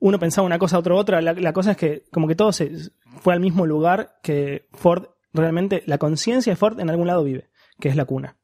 uno 0.00 0.18
pensaba 0.18 0.46
una 0.46 0.58
cosa, 0.58 0.78
otro 0.78 0.96
otra. 0.96 1.20
La, 1.20 1.32
la 1.32 1.52
cosa 1.52 1.72
es 1.72 1.76
que 1.76 2.04
como 2.12 2.28
que 2.28 2.34
todo 2.34 2.52
se 2.52 2.70
fue 3.20 3.32
al 3.34 3.40
mismo 3.40 3.66
lugar 3.66 4.16
que 4.22 4.68
Ford 4.72 5.06
realmente, 5.32 5.82
la 5.86 5.98
conciencia 5.98 6.52
de 6.52 6.56
Ford 6.56 6.78
en 6.80 6.90
algún 6.90 7.06
lado 7.06 7.24
vive, 7.24 7.48
que 7.80 7.88
es 7.88 7.96
la 7.96 8.04
cuna. 8.04 8.36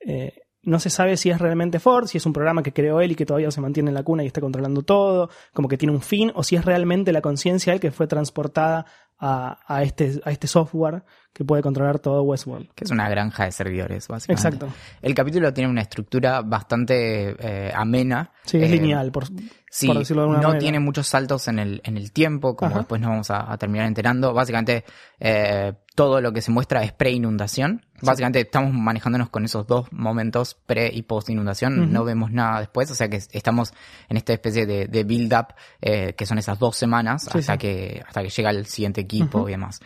Eh, 0.00 0.43
no 0.64 0.78
se 0.80 0.90
sabe 0.90 1.16
si 1.16 1.30
es 1.30 1.38
realmente 1.40 1.78
Ford, 1.78 2.06
si 2.06 2.18
es 2.18 2.26
un 2.26 2.32
programa 2.32 2.62
que 2.62 2.72
creó 2.72 3.00
él 3.00 3.12
y 3.12 3.14
que 3.14 3.26
todavía 3.26 3.50
se 3.50 3.60
mantiene 3.60 3.90
en 3.90 3.94
la 3.94 4.02
cuna 4.02 4.22
y 4.24 4.26
está 4.26 4.40
controlando 4.40 4.82
todo, 4.82 5.30
como 5.52 5.68
que 5.68 5.76
tiene 5.78 5.92
un 5.94 6.00
fin, 6.02 6.32
o 6.34 6.42
si 6.42 6.56
es 6.56 6.64
realmente 6.64 7.12
la 7.12 7.20
conciencia 7.20 7.72
él 7.72 7.80
que 7.80 7.90
fue 7.90 8.06
transportada 8.06 8.86
a, 9.18 9.58
a 9.66 9.82
este, 9.84 10.20
a 10.24 10.30
este 10.32 10.46
software 10.48 11.04
que 11.32 11.44
puede 11.44 11.62
controlar 11.62 11.98
todo 11.98 12.22
Westworld. 12.22 12.68
Que 12.74 12.84
es 12.84 12.90
una 12.90 13.08
granja 13.08 13.44
de 13.44 13.52
servidores, 13.52 14.06
básicamente. 14.08 14.48
Exacto. 14.48 14.68
El 15.02 15.14
capítulo 15.14 15.52
tiene 15.52 15.70
una 15.70 15.80
estructura 15.82 16.42
bastante 16.42 17.34
eh, 17.38 17.72
amena. 17.74 18.30
Sí, 18.44 18.58
es 18.58 18.64
Eh, 18.64 18.68
lineal, 18.68 19.10
por, 19.12 19.24
Sí, 19.70 19.86
por 19.88 19.98
decirlo 19.98 20.22
de 20.22 20.26
alguna 20.26 20.40
no 20.42 20.48
manera. 20.48 20.60
tiene 20.60 20.78
muchos 20.80 21.08
saltos 21.08 21.48
en 21.48 21.58
el, 21.58 21.80
en 21.84 21.96
el 21.96 22.12
tiempo, 22.12 22.54
como 22.54 22.70
Ajá. 22.72 22.78
después 22.80 23.00
nos 23.00 23.10
vamos 23.10 23.30
a, 23.30 23.50
a 23.52 23.56
terminar 23.58 23.86
enterando. 23.86 24.32
Básicamente, 24.32 24.84
eh, 25.18 25.72
todo 25.96 26.20
lo 26.20 26.32
que 26.32 26.42
se 26.42 26.50
muestra 26.52 26.82
es 26.84 26.92
pre-inundación. 26.92 27.84
Básicamente, 28.04 28.40
estamos 28.40 28.72
manejándonos 28.72 29.30
con 29.30 29.44
esos 29.44 29.66
dos 29.66 29.86
momentos, 29.92 30.54
pre 30.66 30.90
y 30.92 31.02
post-inundación. 31.02 31.80
Ujú. 31.80 31.90
No 31.92 32.04
vemos 32.04 32.30
nada 32.30 32.60
después, 32.60 32.90
o 32.90 32.94
sea 32.94 33.08
que 33.08 33.16
estamos 33.32 33.72
en 34.08 34.16
esta 34.16 34.32
especie 34.32 34.66
de, 34.66 34.86
de 34.86 35.04
build-up, 35.04 35.54
eh, 35.80 36.14
que 36.14 36.26
son 36.26 36.38
esas 36.38 36.58
dos 36.58 36.76
semanas 36.76 37.22
Sí, 37.30 37.38
hasta, 37.38 37.52
sí. 37.54 37.58
Que, 37.58 38.02
hasta 38.06 38.22
que 38.22 38.28
llega 38.30 38.50
el 38.50 38.66
siguiente 38.66 39.00
equipo 39.00 39.48
y 39.48 39.52
demás. 39.52 39.80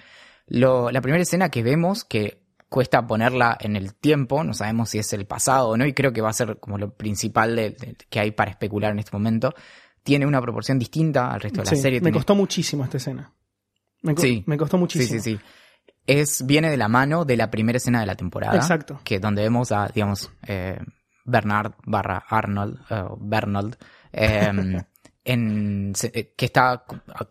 Lo, 0.47 0.91
la 0.91 1.01
primera 1.01 1.23
escena 1.23 1.49
que 1.51 1.63
vemos, 1.63 2.05
que 2.05 2.43
cuesta 2.69 3.07
ponerla 3.07 3.57
en 3.61 3.77
el 3.77 3.95
tiempo, 3.95 4.45
no 4.45 4.53
sabemos 4.55 4.91
si 4.91 4.99
es 4.99 5.13
el 5.13 5.27
pasado 5.27 5.69
o 5.71 5.77
no, 5.77 5.87
y 5.87 5.93
creo 5.95 6.13
que 6.13 6.21
va 6.21 6.31
a 6.31 6.35
ser 6.35 6.59
como 6.59 6.77
lo 6.79 6.95
principal 6.95 7.57
de- 7.57 7.71
de- 7.71 7.97
que 8.11 8.21
hay 8.21 8.31
para 8.31 8.51
especular 8.51 8.93
en 8.93 8.99
este 8.99 9.13
momento. 9.13 9.55
Tiene 10.03 10.27
una 10.27 10.41
proporción 10.41 10.79
distinta 10.79 11.31
al 11.31 11.41
resto 11.41 11.61
de 11.61 11.65
la 11.67 11.71
Sí, 11.71 11.77
serie. 11.83 12.01
me 12.01 12.05
tiene- 12.05 12.17
costó 12.17 12.35
muchísimo 12.35 12.85
esta 12.85 12.97
escena. 12.99 13.33
Me, 14.03 14.15
co- 14.15 14.23
Sí. 14.23 14.43
me 14.47 14.57
costó 14.57 14.77
Sí, 14.77 14.81
muchísimo. 14.81 15.21
sí, 15.23 15.37
sí. 15.37 15.41
Es, 16.09 16.45
viene 16.47 16.71
de 16.71 16.77
la 16.77 16.88
mano 16.88 17.25
de 17.25 17.37
la 17.37 17.50
primera 17.50 17.77
escena 17.77 18.00
de 18.00 18.07
la 18.07 18.17
temporada. 18.17 18.57
Exacto. 18.57 18.99
Que 19.05 19.21
donde 19.21 19.43
vemos 19.43 19.71
a, 19.71 19.87
digamos, 19.95 20.31
eh, 20.47 20.79
Bernard 21.25 21.73
barra 21.85 22.25
Arnold, 22.29 22.81
eh, 22.91 23.05
Bernold, 23.21 23.77
eh, 24.12 24.50
en, 25.25 25.93
eh, 26.15 26.33
que 26.35 26.47
está 26.47 26.85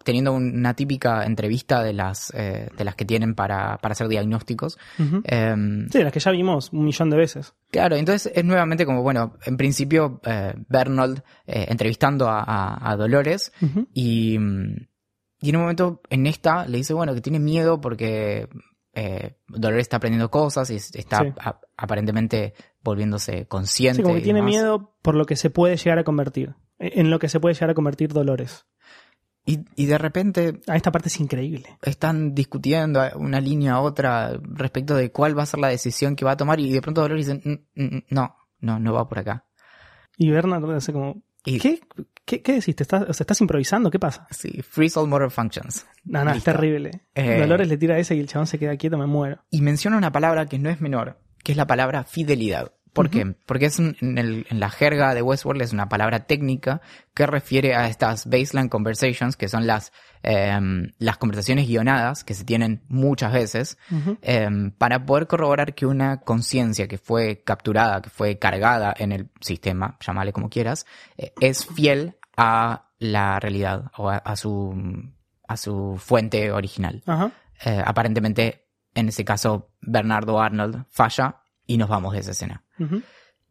teniendo 0.03 0.31
una 0.33 0.75
típica 0.75 1.25
entrevista 1.25 1.81
de 1.81 1.93
las, 1.93 2.31
eh, 2.35 2.69
de 2.77 2.83
las 2.85 2.93
que 2.95 3.05
tienen 3.05 3.33
para, 3.33 3.77
para 3.79 3.93
hacer 3.93 4.07
diagnósticos. 4.07 4.77
Ujú. 4.99 5.23
Eh, 5.25 5.55
Sí, 5.91 6.03
las 6.03 6.13
que 6.13 6.19
ya 6.19 6.29
vimos 6.29 6.71
un 6.71 6.85
millón 6.85 7.09
de 7.09 7.17
veces. 7.17 7.55
Claro, 7.71 7.95
entonces 7.95 8.31
es 8.35 8.45
nuevamente 8.45 8.85
como, 8.85 9.01
bueno, 9.01 9.33
en 9.45 9.57
principio 9.57 10.21
eh, 10.25 10.53
Bernold 10.69 11.23
entrevistando 11.47 12.29
a, 12.29 12.43
a- 12.43 12.91
a 12.91 12.95
Dolores 12.95 13.51
y, 13.93 14.37
mm, 14.37 14.87
y 15.41 15.49
en 15.49 15.55
un 15.57 15.61
momento 15.63 16.01
en 16.09 16.25
esta 16.27 16.65
le 16.67 16.77
dice, 16.77 16.93
bueno, 16.93 17.13
que 17.13 17.21
tiene 17.21 17.39
miedo 17.39 17.79
porque 17.81 18.47
eh, 18.93 19.37
Dolores 19.47 19.83
está 19.83 19.97
aprendiendo 19.97 20.31
cosas 20.31 20.69
y 20.71 20.75
es- 20.77 20.95
está 20.95 21.19
Sí. 21.23 21.29
a- 21.39 21.59
aparentemente 21.77 22.53
volviéndose 22.83 23.45
consciente. 23.47 23.97
Sí, 23.97 24.01
como 24.03 24.15
que 24.15 24.21
y 24.21 24.23
tiene 24.23 24.39
demás. 24.39 24.49
miedo 24.51 24.95
por 25.03 25.13
lo 25.15 25.25
que 25.25 25.35
se 25.35 25.49
puede 25.51 25.77
llegar 25.77 25.99
a 25.99 26.03
convertir. 26.03 26.55
eh, 26.79 26.91
En 26.95 27.09
lo 27.11 27.19
que 27.19 27.29
se 27.29 27.39
puede 27.39 27.53
llegar 27.53 27.69
a 27.69 27.73
convertir 27.75 28.11
Dolores. 28.13 28.65
Y, 29.45 29.59
y 29.75 29.85
de 29.85 29.97
repente 29.97 30.59
Ah, 30.67 30.75
esta 30.75 30.91
parte 30.91 31.07
es 31.09 31.19
increíble. 31.19 31.77
están 31.83 32.33
discutiendo 32.35 33.01
una 33.15 33.39
línea 33.39 33.73
a 33.73 33.81
otra 33.81 34.33
respecto 34.41 34.93
de 34.95 35.11
cuál 35.11 35.37
va 35.37 35.43
a 35.43 35.45
ser 35.45 35.59
la 35.59 35.69
decisión 35.69 36.15
que 36.15 36.25
va 36.25 36.31
a 36.31 36.37
tomar 36.37 36.59
y 36.59 36.71
de 36.71 36.81
pronto 36.81 37.01
Dolores 37.01 37.27
dice, 37.27 37.41
"Mm, 37.75 37.81
mm, 37.83 38.03
no, 38.09 38.35
no, 38.59 38.79
no 38.79 38.93
va 38.93 39.07
por 39.07 39.19
acá. 39.19 39.45
Y 40.17 40.31
Bernard 40.31 40.69
hace 40.71 40.91
como, 40.91 41.21
Y, 41.45 41.59
¿qué? 41.59 41.79
¿Qué, 42.27 42.41
qué 42.41 42.51
decís? 42.55 42.75
¿Te 42.75 42.83
estás, 42.83 43.03
o 43.03 43.13
sea, 43.13 43.23
¿Estás 43.23 43.39
improvisando? 43.39 43.89
¿Qué 43.89 43.99
pasa? 43.99 44.27
Sí, 44.31 44.61
freeze 44.61 44.99
all 44.99 45.07
motor 45.07 45.31
functions. 45.31 45.85
No, 46.03 46.25
no, 46.25 46.31
es 46.31 46.43
terrible. 46.43 46.91
Eh. 47.15 47.39
Dolores 47.39 47.69
le 47.69 47.77
tira 47.77 47.97
esa 47.97 48.13
y 48.15 48.19
el 48.19 48.27
chabón 48.27 48.47
se 48.47 48.59
queda 48.59 48.75
quieto, 48.75 48.97
me 48.97 49.07
muero. 49.07 49.43
y 49.49 49.61
menciona 49.61 49.95
una 49.97 50.11
palabra 50.11 50.45
que 50.45 50.59
no 50.59 50.69
es 50.69 50.81
menor, 50.81 51.17
que 51.41 51.53
es 51.53 51.57
la 51.57 51.65
palabra 51.67 52.03
fidelidad. 52.03 52.73
¿Por 52.91 53.09
qué? 53.11 53.35
Porque 53.45 53.67
es 53.67 53.77
un- 53.79 53.95
en, 54.01 54.17
el- 54.17 54.47
en 54.49 54.59
la 54.59 54.69
jerga 54.71 55.13
de 55.13 55.21
Westworld 55.21 55.61
es 55.61 55.71
una 55.71 55.87
palabra 55.87 56.25
técnica 56.25 56.81
que 57.13 57.27
refiere 57.27 57.75
a 57.75 57.87
estas 57.87 58.25
baseline 58.25 58.69
conversations, 58.69 59.37
que 59.37 59.47
son 59.47 59.67
las, 59.67 59.91
em, 60.23 60.91
las 60.97 61.17
conversaciones 61.17 61.67
guionadas 61.67 62.23
que 62.23 62.33
se 62.33 62.43
tienen 62.43 62.81
muchas 62.89 63.31
veces, 63.33 63.77
em, 64.23 64.71
para 64.71 65.05
poder 65.05 65.27
corroborar 65.27 65.75
que 65.75 65.85
una 65.85 66.21
conciencia 66.21 66.87
que 66.87 66.97
fue 66.97 67.43
capturada, 67.43 68.01
que 68.01 68.09
fue 68.09 68.39
cargada 68.39 68.93
en 68.97 69.11
el 69.11 69.29
sistema, 69.41 69.95
llámale 70.05 70.33
como 70.33 70.49
quieras, 70.49 70.85
eh, 71.17 71.33
es 71.39 71.65
fiel 71.67 72.15
a 72.37 72.91
la 72.99 73.39
realidad 73.39 73.91
o 73.97 74.09
a, 74.09 74.17
a 74.17 74.35
su, 74.35 74.73
a 75.47 75.57
su 75.57 75.97
fuente 75.99 76.51
original. 76.51 77.03
Ajá. 77.05 77.31
Eh, 77.65 77.81
aparentemente, 77.85 78.67
en 78.93 79.09
ese 79.09 79.25
caso, 79.25 79.71
Bernardo 79.81 80.39
Arnold 80.39 80.85
falla 80.89 81.41
y 81.65 81.77
nos 81.77 81.89
vamos 81.89 82.13
de 82.13 82.19
esa 82.19 82.31
escena. 82.31 82.63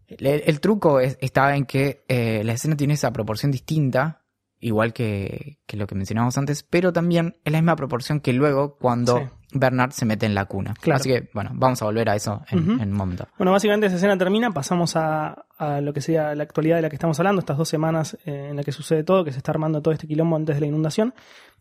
El, 0.07 0.27
el 0.27 0.61
truco 0.61 1.01
es- 1.01 1.19
está 1.21 1.57
en 1.57 1.67
que 1.67 2.05
eh, 2.09 2.43
la 2.45 2.53
escena 2.53 2.77
tiene 2.77 2.95
esa 2.95 3.13
proporción 3.13 3.51
distinta, 3.51 4.23
igual 4.61 4.93
que, 4.93 5.59
que 5.67 5.77
lo 5.77 5.87
que 5.87 5.95
mencionábamos 5.97 6.39
antes, 6.39 6.63
pero 6.63 6.93
también 6.93 7.37
es 7.45 7.53
la 7.53 7.59
misma 7.61 7.77
proporción 7.77 8.21
que 8.21 8.33
luego 8.33 8.77
cuando 8.79 9.19
Sí. 9.19 9.25
Bernard 9.53 9.93
se 9.93 10.05
mete 10.05 10.27
en 10.27 10.35
la 10.35 10.45
cuna. 10.47 10.75
Claro. 10.81 10.97
Así 11.01 11.09
que, 11.09 11.29
bueno, 11.33 11.51
vamos 11.55 11.81
a 11.81 11.85
volver 11.85 12.09
a 12.11 12.17
eso 12.17 12.43
en, 12.51 12.69
un 12.81 12.93
momento. 12.93 13.29
Bueno, 13.39 13.53
básicamente 13.53 13.87
esa 13.87 13.97
escena 13.97 14.19
termina, 14.19 14.51
pasamos 14.51 14.97
a, 14.97 15.47
a 15.57 15.81
lo 15.81 15.93
que 15.93 16.01
sería 16.01 16.35
la 16.35 16.43
actualidad 16.43 16.77
de 16.77 16.83
la 16.83 16.89
que 16.91 16.97
estamos 16.97 17.19
hablando, 17.21 17.41
estas 17.41 17.57
dos 17.57 17.69
semanas 17.69 18.19
eh, 18.27 18.49
en 18.51 18.57
la 18.57 18.63
que 18.65 18.73
sucede 18.73 19.05
todo, 19.05 19.25
que 19.25 19.33
se 19.33 19.39
está 19.39 19.53
armando 19.53 19.81
todo 19.83 19.95
este 19.95 20.07
quilombo 20.09 20.37
antes 20.37 20.57
de 20.57 20.61
la 20.61 20.67
inundación, 20.67 21.15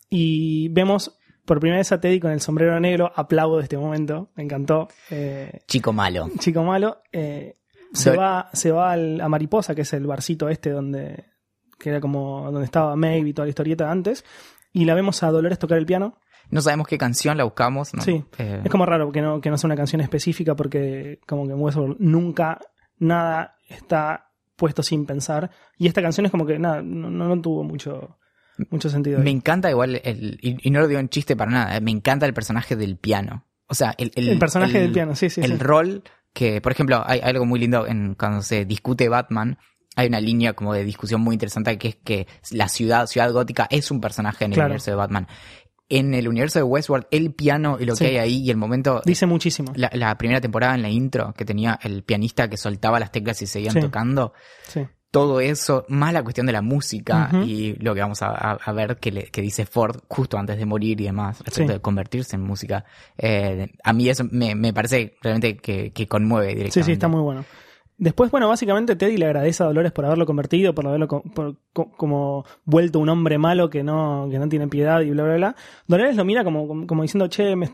y 0.10 0.70
vemos 0.70 1.18
por 1.46 1.60
primera 1.60 1.78
vez 1.78 1.92
a 1.92 2.00
Teddy 2.00 2.20
con 2.20 2.32
el 2.32 2.42
sombrero 2.42 2.80
negro, 2.80 3.12
aplaudo 3.16 3.58
de 3.58 3.64
este 3.64 3.78
momento, 3.78 4.32
me 4.36 4.44
encantó, 4.44 4.88
eh, 5.12 5.62
Chico 5.68 5.94
malo. 5.94 6.28
chico 6.40 6.64
malo, 6.64 7.04
eh, 7.12 7.60
se 7.94 8.16
va, 8.18 8.50
se 8.52 8.72
va 8.72 8.92
al- 8.92 9.22
a 9.22 9.30
Mariposa, 9.30 9.76
que 9.76 9.82
es 9.82 9.94
el 9.94 10.08
barcito 10.08 10.50
este 10.50 10.72
donde, 10.72 11.26
que 11.80 11.92
era 11.92 12.02
como 12.02 12.52
donde 12.52 12.66
estaba 12.66 12.96
Maeve 12.96 13.30
y 13.30 13.34
toda 13.34 13.46
la 13.46 13.50
historieta 13.50 13.92
antes, 13.92 14.26
y 14.74 14.86
la 14.86 14.96
vemos 14.96 15.22
a 15.24 15.30
Dolores 15.32 15.60
tocar 15.60 15.78
el 15.78 15.86
piano, 15.86 16.18
No 16.56 16.62
sabemos 16.62 16.88
qué 16.88 16.98
canción 16.98 17.38
la 17.38 17.44
buscamos. 17.44 17.94
¿no? 17.94 18.02
Sí. 18.02 18.24
Eh, 18.40 18.62
Es 18.64 18.72
como 18.72 18.86
raro 18.86 19.12
que 19.12 19.22
no, 19.22 19.40
que 19.42 19.50
no 19.50 19.58
sea 19.58 19.68
una 19.68 19.76
canción 19.76 20.02
específica 20.02 20.56
porque 20.56 21.20
como 21.28 21.48
que 21.48 21.54
Westworld 21.54 21.98
nunca 22.00 22.60
nada 22.98 23.58
está 23.70 24.32
puesto 24.56 24.82
sin 24.84 25.06
pensar. 25.06 25.52
Y 25.78 25.88
esta 25.88 26.02
canción 26.02 26.26
es 26.26 26.32
como 26.32 26.46
que 26.46 26.58
nada, 26.58 26.82
no, 26.82 27.10
no 27.10 27.28
no 27.28 27.42
tuvo 27.42 27.64
mucho, 27.64 28.18
mucho 28.72 28.90
sentido. 28.90 29.20
Me 29.20 29.26
ahí. 29.30 29.36
encanta 29.36 29.70
igual, 29.70 30.00
el, 30.04 30.40
y, 30.42 30.58
y 30.68 30.72
no 30.72 30.80
lo 30.80 30.88
digo 30.88 31.00
en 31.00 31.10
chiste 31.10 31.36
para 31.36 31.52
nada, 31.52 31.78
eh, 31.78 31.82
me 31.82 31.92
encanta 31.92 32.26
el 32.26 32.34
personaje 32.34 32.76
del 32.76 32.98
piano. 32.98 33.46
O 33.68 33.74
sea, 33.74 33.94
el, 33.98 34.12
el, 34.16 34.30
El 34.30 34.40
personaje 34.40 34.78
el- 34.78 34.84
del 34.86 34.92
piano, 34.94 35.16
sí, 35.16 35.30
sí. 35.30 35.42
el 35.42 35.54
sí. 35.54 35.58
rol 35.58 36.04
que, 36.34 36.62
por 36.62 36.72
ejemplo, 36.72 37.04
hay, 37.06 37.20
hay 37.22 37.30
algo 37.32 37.46
muy 37.46 37.60
lindo 37.60 37.86
en 37.88 38.16
cuando 38.16 38.42
se 38.42 38.66
discute 38.66 39.10
Batman. 39.10 39.58
Hay 39.98 40.08
una 40.08 40.20
línea 40.20 40.54
como 40.54 40.74
de 40.74 40.84
discusión 40.84 41.22
muy 41.22 41.34
interesante 41.36 41.78
que 41.78 41.88
es 41.88 41.96
que 41.96 42.28
la 42.52 42.68
ciudad, 42.68 43.08
ciudad 43.08 43.32
gótica, 43.32 43.66
es 43.70 43.92
un 43.92 44.02
personaje 44.02 44.44
en 44.46 44.52
el 44.52 44.56
Claro. 44.56 44.68
universo 44.68 44.92
de 44.92 44.96
Batman. 44.98 45.28
En 45.90 46.14
el 46.16 46.28
universo 46.28 46.58
de 46.60 46.64
Westworld, 46.64 47.06
el 47.12 47.34
piano 47.34 47.78
y 47.80 47.86
lo 47.86 47.96
Sí. 47.96 48.06
que 48.06 48.12
hay 48.12 48.18
ahí 48.18 48.38
y 48.44 48.50
el 48.50 48.58
momento. 48.58 49.02
Dice 49.06 49.26
muchísimo. 49.28 49.72
La, 49.76 49.90
la 49.94 50.18
primera 50.18 50.42
temporada 50.42 50.74
en 50.76 50.82
la 50.82 50.90
intro 50.90 51.34
que 51.38 51.46
tenía 51.46 51.80
el 51.84 52.04
pianista 52.04 52.50
que 52.50 52.58
soltaba 52.58 53.00
las 53.00 53.12
teclas 53.12 53.42
y 53.44 53.48
seguían 53.48 53.74
Sí. 53.74 53.80
tocando 53.82 54.34
Sí. 54.68 54.82
todo 55.12 55.40
eso, 55.40 55.86
más 55.88 56.12
la 56.12 56.24
cuestión 56.24 56.46
de 56.48 56.54
la 56.54 56.62
música 56.62 57.30
y 57.46 57.74
lo 57.82 57.94
que 57.94 58.02
vamos 58.02 58.22
a, 58.22 58.30
a- 58.32 58.58
a 58.62 58.72
ver 58.74 58.98
que, 58.98 59.12
le- 59.12 59.24
que 59.32 59.42
dice 59.42 59.66
Ford 59.66 59.98
justo 60.10 60.38
antes 60.38 60.58
de 60.58 60.66
morir 60.66 61.00
y 61.00 61.06
demás, 61.06 61.38
respecto 61.40 61.72
Sí. 61.72 61.74
de 61.78 61.82
convertirse 61.82 62.36
en 62.36 62.42
música. 62.42 62.84
Eh, 63.18 63.72
a 63.84 63.94
mí 63.94 64.10
eso 64.10 64.26
me, 64.32 64.56
me 64.56 64.74
parece 64.74 65.16
realmente 65.22 65.56
que, 65.58 65.94
que 65.94 66.08
conmueve 66.08 66.50
Sí, 66.50 66.56
directamente. 66.56 66.86
sí, 66.86 66.92
está 66.94 67.08
muy 67.08 67.22
bueno. 67.22 67.46
Después, 67.98 68.30
bueno, 68.30 68.50
básicamente 68.50 68.96
Teddy 68.96 69.18
le 69.18 69.26
agradece 69.28 69.64
a 69.64 69.68
Dolores 69.68 69.92
por 69.94 70.06
haberlo 70.06 70.26
convertido, 70.26 70.76
por 70.76 70.86
haberlo 70.86 71.08
co- 71.08 71.24
por- 71.34 71.56
co- 71.72 71.92
como 71.92 72.46
vuelto 72.66 73.00
un 73.00 73.08
hombre 73.10 73.38
malo 73.38 73.70
que 73.70 73.84
no, 73.84 74.28
que 74.30 74.38
no 74.38 74.50
tiene 74.50 74.68
piedad 74.68 75.00
y 75.02 75.12
bla, 75.12 75.24
bla, 75.24 75.36
bla. 75.36 75.56
Dolores 75.88 76.16
lo 76.18 76.26
mira 76.26 76.44
como, 76.44 76.68
como, 76.68 76.88
como 76.88 77.04
diciendo, 77.04 77.28
che, 77.28 77.56
me- 77.56 77.74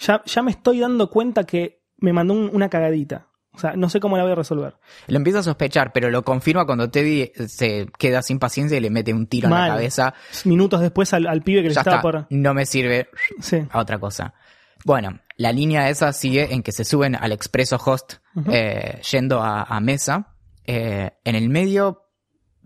ya, 0.00 0.22
ya 0.24 0.42
me 0.42 0.50
estoy 0.52 0.80
dando 0.80 1.10
cuenta 1.10 1.44
que 1.44 1.82
me 1.98 2.12
mandó 2.14 2.32
un- 2.34 2.50
una 2.52 2.68
cagadita. 2.70 3.28
O 3.54 3.58
sea, 3.58 3.74
no 3.76 3.90
sé 3.90 4.00
cómo 4.00 4.16
la 4.16 4.22
voy 4.22 4.32
a 4.32 4.36
resolver. 4.36 4.76
Lo 5.08 5.16
empieza 5.18 5.40
a 5.40 5.42
sospechar, 5.42 5.92
pero 5.92 6.08
lo 6.08 6.22
confirma 6.22 6.64
cuando 6.64 6.88
Teddy 6.88 7.32
se 7.48 7.86
queda 7.98 8.22
sin 8.22 8.38
paciencia 8.38 8.78
y 8.78 8.80
le 8.80 8.88
mete 8.88 9.12
un 9.12 9.26
tiro 9.26 9.48
en 9.48 9.50
la 9.52 9.68
cabeza. 9.74 10.14
Minutos 10.46 10.80
después 10.80 11.12
al, 11.12 11.26
al 11.26 11.42
pibe 11.42 11.60
que 11.60 11.68
le 11.68 11.74
estaba 11.74 11.96
está, 11.96 12.00
por... 12.00 12.26
no 12.30 12.54
me 12.54 12.64
sirve 12.64 13.08
Sí, 13.40 13.58
a 13.70 13.80
otra 13.80 13.98
cosa. 13.98 14.32
Bueno, 14.84 15.20
la 15.36 15.52
línea 15.52 15.88
esa 15.88 16.12
sigue 16.12 16.52
en 16.54 16.62
que 16.62 16.72
se 16.72 16.84
suben 16.84 17.14
al 17.14 17.32
expreso 17.32 17.76
host 17.76 18.14
eh, 18.50 19.00
yendo 19.10 19.40
a, 19.40 19.62
a 19.62 19.80
mesa. 19.80 20.34
Eh, 20.64 21.10
en 21.24 21.34
el 21.34 21.48
medio, 21.48 22.02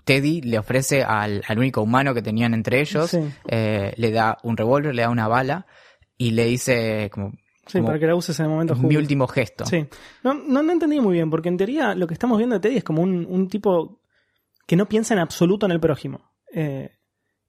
Teddy 0.04 0.40
le 0.42 0.58
ofrece 0.58 1.02
al, 1.02 1.42
al 1.46 1.58
único 1.58 1.82
humano 1.82 2.14
que 2.14 2.23
tenían 2.23 2.54
entre 2.54 2.80
ellos, 2.80 3.11
Sí. 3.11 3.18
eh, 3.49 3.92
le 3.96 4.11
da 4.11 4.38
un 4.42 4.56
revólver, 4.56 4.94
le 4.94 5.02
da 5.02 5.11
una 5.11 5.28
bala 5.28 5.66
y 6.16 6.30
le 6.30 6.44
dice 6.46 7.11
como, 7.12 7.32
sí, 7.66 7.78
como, 7.78 7.87
para 7.87 7.99
que 7.99 8.06
la 8.06 8.14
uses 8.14 8.38
en 8.40 8.46
el 8.46 8.50
momento 8.52 8.75
mi 8.76 8.82
justo. 8.82 8.99
último 8.99 9.26
gesto. 9.26 9.66
Sí. 9.66 9.87
No, 10.23 10.35
no, 10.35 10.62
no 10.62 10.73
entendí 10.73 11.00
muy 11.00 11.14
bien, 11.14 11.28
porque 11.30 11.49
en 11.49 11.56
teoría 11.56 11.94
lo 11.94 12.06
que 12.06 12.14
estamos 12.14 12.38
viendo 12.38 12.54
de 12.54 12.61
Teddy 12.61 12.76
es 12.78 12.85
como 12.85 13.02
un, 13.02 13.26
un 13.28 13.49
tipo 13.49 14.00
que 14.66 14.76
no 14.76 14.87
piensa 14.88 15.14
en 15.14 15.20
absoluto 15.20 15.66
en 15.66 15.73
el 15.73 15.80
prójimo. 15.80 16.32
Eh, 16.54 16.90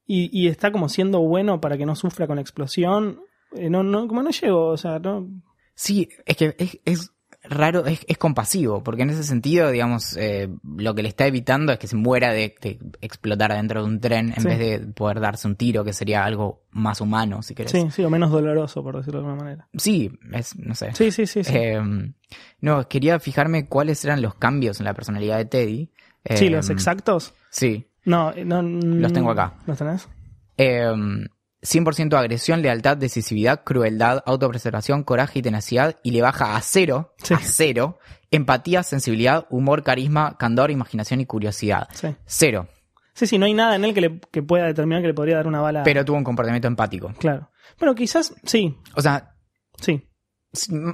y, 0.06 0.30
y 0.38 0.48
está 0.48 0.72
como 0.72 0.88
siendo 0.90 1.20
bueno 1.20 1.60
para 1.62 1.78
que 1.78 1.86
no 1.86 1.96
sufra 1.96 2.28
con 2.28 2.36
la 2.38 2.42
explosión. 2.42 3.22
Eh, 3.56 3.70
no, 3.70 3.84
no, 3.84 4.08
como 4.08 4.24
no 4.24 4.30
llego, 4.32 4.68
o 4.68 4.78
sea, 4.78 5.00
no. 5.00 5.28
Sí, 5.76 6.10
es 6.26 6.36
que 6.38 6.56
es, 6.58 6.80
es 6.86 7.12
raro, 7.44 7.86
es, 7.86 8.02
es 8.08 8.18
compasivo, 8.18 8.84
porque 8.84 9.04
en 9.04 9.12
ese 9.12 9.24
sentido, 9.24 9.70
digamos, 9.72 10.18
eh, 10.18 10.50
lo 10.78 10.94
que 10.96 11.04
le 11.04 11.10
está 11.10 11.28
evitando 11.28 11.72
es 11.72 11.80
que 11.80 11.88
se 11.88 11.96
muera 11.96 12.34
de, 12.34 12.56
de 12.62 12.80
explotar 13.00 13.54
dentro 13.54 13.82
de 13.82 13.88
un 13.88 14.00
tren 14.02 14.34
en 14.36 14.42
Sí. 14.42 14.48
vez 14.48 14.60
de 14.60 14.80
poder 14.88 15.20
darse 15.22 15.48
un 15.48 15.56
tiro, 15.56 15.84
que 15.86 15.94
sería 15.94 16.26
algo 16.26 16.64
más 16.72 17.00
humano, 17.00 17.42
si 17.44 17.54
querés. 17.56 17.72
Sí, 17.72 17.88
sí, 17.92 18.04
o 18.04 18.10
menos 18.10 18.32
doloroso, 18.32 18.84
por 18.84 18.98
decirlo 18.98 19.22
de 19.22 19.28
alguna 19.28 19.44
manera. 19.44 19.68
Sí, 19.78 20.12
es, 20.34 20.58
no 20.58 20.76
sé. 20.76 20.94
Sí, 20.94 21.12
sí, 21.12 21.26
sí. 21.26 21.44
Sí, 21.44 21.54
Eh, 21.56 21.80
no, 22.60 22.88
quería 22.90 23.20
fijarme 23.20 23.68
cuáles 23.68 24.04
eran 24.04 24.22
los 24.22 24.36
cambios 24.36 24.80
en 24.80 24.86
la 24.86 24.94
personalidad 24.94 25.38
de 25.38 25.46
Teddy. 25.46 25.92
Eh, 26.26 26.38
Sí, 26.38 26.50
los 26.50 26.70
exactos. 26.70 27.34
Sí. 27.50 27.88
No, 28.04 28.32
eh, 28.34 28.44
no. 28.44 28.62
Los 28.62 29.14
tengo 29.14 29.32
acá. 29.32 29.54
¿Los 29.68 29.78
tenés? 29.78 30.10
Eh, 30.58 30.92
100% 31.62 32.14
agresión, 32.18 32.62
lealtad, 32.62 32.98
decisividad, 32.98 33.64
crueldad, 33.64 34.22
autopreservación, 34.26 35.04
coraje 35.04 35.40
y 35.40 35.42
tenacidad. 35.42 35.98
Y 36.04 36.12
le 36.12 36.22
baja 36.22 36.56
a 36.56 36.62
cero, 36.62 37.14
Sí. 37.24 37.34
a 37.34 37.40
cero, 37.40 37.98
empatía, 38.32 38.84
sensibilidad, 38.84 39.48
humor, 39.50 39.84
carisma, 39.84 40.38
candor, 40.38 40.70
imaginación 40.72 41.20
y 41.22 41.26
curiosidad. 41.26 41.88
Sí. 41.94 42.16
Cero. 42.26 42.68
Sí, 43.14 43.26
sí, 43.26 43.38
no 43.40 43.48
hay 43.48 43.54
nada 43.56 43.76
en 43.76 43.86
él 43.86 43.94
que, 43.96 44.02
le, 44.02 44.20
que 44.32 44.44
pueda 44.44 44.66
determinar 44.68 45.02
que 45.02 45.08
le 45.08 45.14
podría 45.16 45.38
dar 45.38 45.48
una 45.48 45.60
bala. 45.60 45.84
Pero 45.84 46.06
tuvo 46.06 46.18
un 46.18 46.24
comportamiento 46.24 46.68
empático. 46.68 47.12
Claro. 47.18 47.50
Bueno, 47.80 47.96
quizás, 47.96 48.34
sí, 48.44 48.78
O 48.96 49.02
sea, 49.02 49.34
sí. 49.82 50.08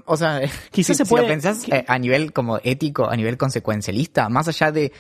O 0.06 0.16
sea, 0.18 0.40
Quizás 0.72 0.96
si, 0.98 1.04
se 1.04 1.06
si 1.06 1.10
puede- 1.10 1.24
lo 1.24 1.30
pensás 1.30 1.68
eh, 1.70 1.84
a 1.88 2.00
nivel 2.00 2.32
como 2.32 2.60
ético, 2.64 3.10
a 3.10 3.16
nivel 3.18 3.38
consecuencialista, 3.38 4.30
más 4.30 4.48
allá 4.48 4.72
de 4.72 4.94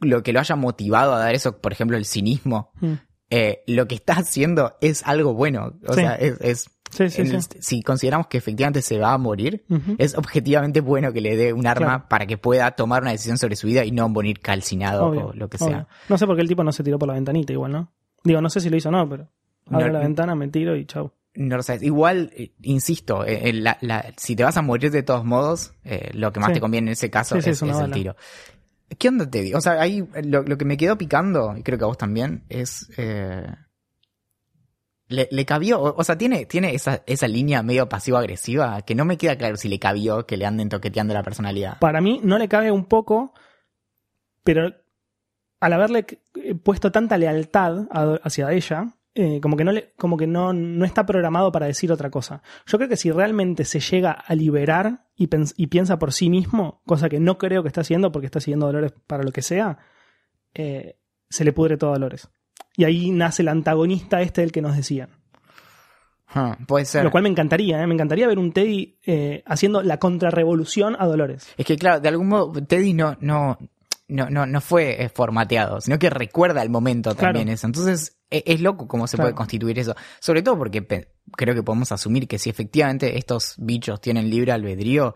lo 0.00 0.22
que 0.22 0.32
lo 0.32 0.40
haya 0.40 0.56
motivado 0.56 1.14
a 1.14 1.18
dar 1.20 1.34
eso, 1.34 1.58
por 1.60 1.72
ejemplo, 1.72 1.96
el 1.96 2.04
cinismo, 2.04 2.72
Mm. 2.80 2.94
Eh, 3.30 3.62
lo 3.66 3.86
que 3.88 3.94
está 3.96 4.14
haciendo 4.14 4.76
es 4.80 5.02
algo 5.06 5.34
bueno. 5.34 5.74
O 5.86 5.94
Sí. 5.94 6.00
sea, 6.00 6.14
es, 6.14 6.40
es- 6.40 6.70
Sí, 6.90 7.10
sí, 7.10 7.22
en 7.22 7.34
el- 7.34 7.42
sí. 7.42 7.48
si 7.60 7.82
consideramos 7.82 8.28
que 8.28 8.38
efectivamente 8.38 8.80
se 8.80 8.98
va 8.98 9.12
a 9.12 9.18
morir, 9.18 9.64
es 9.98 10.16
objetivamente 10.16 10.80
bueno 10.80 11.12
que 11.12 11.20
le 11.20 11.36
dé 11.36 11.52
un 11.52 11.66
arma 11.66 11.86
Claro. 11.86 12.04
para 12.08 12.26
que 12.26 12.38
pueda 12.38 12.70
tomar 12.70 13.02
una 13.02 13.10
decisión 13.10 13.38
sobre 13.38 13.56
su 13.56 13.66
vida 13.66 13.84
y 13.84 13.90
no 13.90 14.08
morir 14.08 14.38
calcinado 14.40 15.06
Obvio, 15.06 15.26
o 15.26 15.32
lo 15.32 15.48
que 15.48 15.56
obvio. 15.56 15.68
sea. 15.68 15.88
No 16.08 16.16
sé 16.16 16.26
por 16.26 16.36
qué 16.36 16.42
el 16.42 16.48
tipo 16.48 16.62
no 16.62 16.70
se 16.70 16.84
tiró 16.84 16.98
por 16.98 17.08
la 17.08 17.14
ventanita 17.14 17.52
igual, 17.52 17.72
¿no? 17.72 17.92
Digo, 18.22 18.40
no 18.40 18.48
sé 18.48 18.60
si 18.60 18.70
lo 18.70 18.76
hizo 18.76 18.88
o 18.88 18.92
no, 18.92 19.08
pero 19.08 19.28
abro 19.68 19.86
No, 19.88 19.92
la 19.94 19.98
ventana, 19.98 20.34
me 20.36 20.46
tiro 20.48 20.76
y 20.76 20.86
chau. 20.86 21.10
No 21.34 21.56
lo 21.56 21.62
sabes. 21.62 21.82
Igual, 21.82 22.30
eh, 22.34 22.52
insisto, 22.62 23.24
eh, 23.26 23.50
eh, 23.50 23.52
la- 23.52 23.76
la- 23.82 24.12
si 24.16 24.34
te 24.36 24.44
vas 24.44 24.56
a 24.56 24.62
morir 24.62 24.90
de 24.90 25.02
todos 25.02 25.24
modos, 25.24 25.72
eh, 25.84 26.10
lo 26.14 26.32
que 26.32 26.40
más 26.40 26.52
te 26.52 26.60
conviene 26.60 26.86
en 26.88 26.92
ese 26.92 27.10
caso 27.10 27.36
es, 27.36 27.46
es 27.46 27.60
es 27.62 27.78
el 27.78 27.90
tiro. 27.90 28.16
¿Qué 28.98 29.08
onda 29.08 29.28
te 29.28 29.42
digo? 29.42 29.58
O 29.58 29.60
sea, 29.60 29.80
ahí 29.80 30.06
lo, 30.24 30.42
lo 30.42 30.56
que 30.56 30.64
me 30.64 30.76
quedó 30.76 30.96
picando, 30.96 31.56
y 31.56 31.62
creo 31.62 31.78
que 31.78 31.84
a 31.84 31.88
vos 31.88 31.98
también, 31.98 32.44
es... 32.48 32.88
eh, 32.96 33.46
le, 35.08 35.28
le 35.30 35.44
cabió, 35.44 35.80
o, 35.80 35.94
o 35.96 36.04
sea, 36.04 36.18
tiene, 36.18 36.46
tiene 36.46 36.74
esa, 36.74 37.02
esa 37.06 37.28
línea 37.28 37.62
medio 37.62 37.88
pasivo-agresiva 37.88 38.82
que 38.82 38.96
no 38.96 39.04
me 39.04 39.16
queda 39.16 39.36
claro 39.36 39.56
si 39.56 39.68
le 39.68 39.78
cabió 39.78 40.26
que 40.26 40.36
le 40.36 40.46
anden 40.46 40.68
toqueteando 40.68 41.14
la 41.14 41.22
personalidad. 41.22 41.78
Para 41.78 42.00
mí 42.00 42.20
no 42.24 42.38
le 42.38 42.48
cabe 42.48 42.72
un 42.72 42.86
poco, 42.86 43.32
pero 44.42 44.74
al 45.60 45.72
haberle 45.72 46.06
eh, 46.34 46.54
puesto 46.56 46.90
tanta 46.90 47.18
lealtad 47.18 47.86
hacia 48.22 48.50
ella, 48.52 48.95
eh, 49.18 49.40
como 49.40 49.56
que, 49.56 49.64
no, 49.64 49.72
le, 49.72 49.94
como 49.96 50.18
que 50.18 50.26
no, 50.26 50.52
no 50.52 50.84
está 50.84 51.06
programado 51.06 51.50
para 51.50 51.64
decir 51.64 51.90
otra 51.90 52.10
cosa. 52.10 52.42
Yo 52.66 52.76
creo 52.76 52.90
que 52.90 52.98
si 52.98 53.10
realmente 53.10 53.64
se 53.64 53.80
llega 53.80 54.12
a 54.12 54.34
liberar 54.34 55.06
y, 55.16 55.28
piensa 55.28 55.98
por 55.98 56.12
sí 56.12 56.28
mismo, 56.28 56.82
cosa 56.84 57.08
que 57.08 57.18
no 57.18 57.38
creo 57.38 57.62
que 57.62 57.68
está 57.68 57.80
haciendo 57.80 58.12
porque 58.12 58.26
está 58.26 58.40
siguiendo 58.40 58.66
Dolores 58.66 58.92
para 59.06 59.22
lo 59.22 59.32
que 59.32 59.40
sea, 59.40 59.78
eh, 60.52 60.98
se 61.30 61.46
le 61.46 61.54
pudre 61.54 61.78
todo 61.78 61.92
a 61.92 61.94
Dolores. 61.94 62.28
Y 62.76 62.84
ahí 62.84 63.10
nace 63.10 63.40
el 63.40 63.48
antagonista 63.48 64.20
este 64.20 64.42
del 64.42 64.52
que 64.52 64.60
nos 64.60 64.76
decían. 64.76 65.08
Huh, 66.34 66.66
puede 66.66 66.84
ser. 66.84 67.02
Lo 67.02 67.10
cual 67.10 67.22
me 67.22 67.30
encantaría, 67.30 67.82
¿eh? 67.82 67.86
me 67.86 67.94
encantaría 67.94 68.28
ver 68.28 68.38
un 68.38 68.52
Teddy 68.52 68.98
haciendo 69.46 69.82
la 69.82 69.96
contrarrevolución 69.98 70.94
a 70.98 71.06
Dolores. 71.06 71.54
Es 71.56 71.64
que 71.64 71.78
claro, 71.78 72.00
de 72.00 72.08
algún 72.10 72.28
modo 72.28 72.52
Teddy 72.52 72.92
no, 72.92 73.16
no, 73.20 73.56
no, 74.08 74.30
no, 74.30 74.46
no 74.46 74.60
fue 74.60 75.02
eh, 75.02 75.08
formateado, 75.08 75.80
sino 75.80 75.98
que 75.98 76.10
recuerda 76.10 76.62
el 76.62 76.70
momento 76.70 77.14
también 77.14 77.48
eso. 77.48 77.66
Entonces, 77.66 78.16
e- 78.30 78.44
es, 78.46 78.60
loco 78.60 78.86
cómo 78.86 79.06
se 79.06 79.16
Claro. 79.16 79.28
puede 79.30 79.36
constituir 79.36 79.78
eso. 79.78 79.94
Sobre 80.20 80.42
todo 80.42 80.56
porque 80.58 81.08
creo 81.36 81.54
que 81.54 81.62
podemos 81.62 81.90
asumir 81.92 82.28
que 82.28 82.38
si 82.38 82.48
efectivamente 82.50 83.18
estos 83.18 83.54
bichos 83.58 84.00
tienen 84.00 84.30
libre 84.30 84.52
albedrío, 84.52 85.14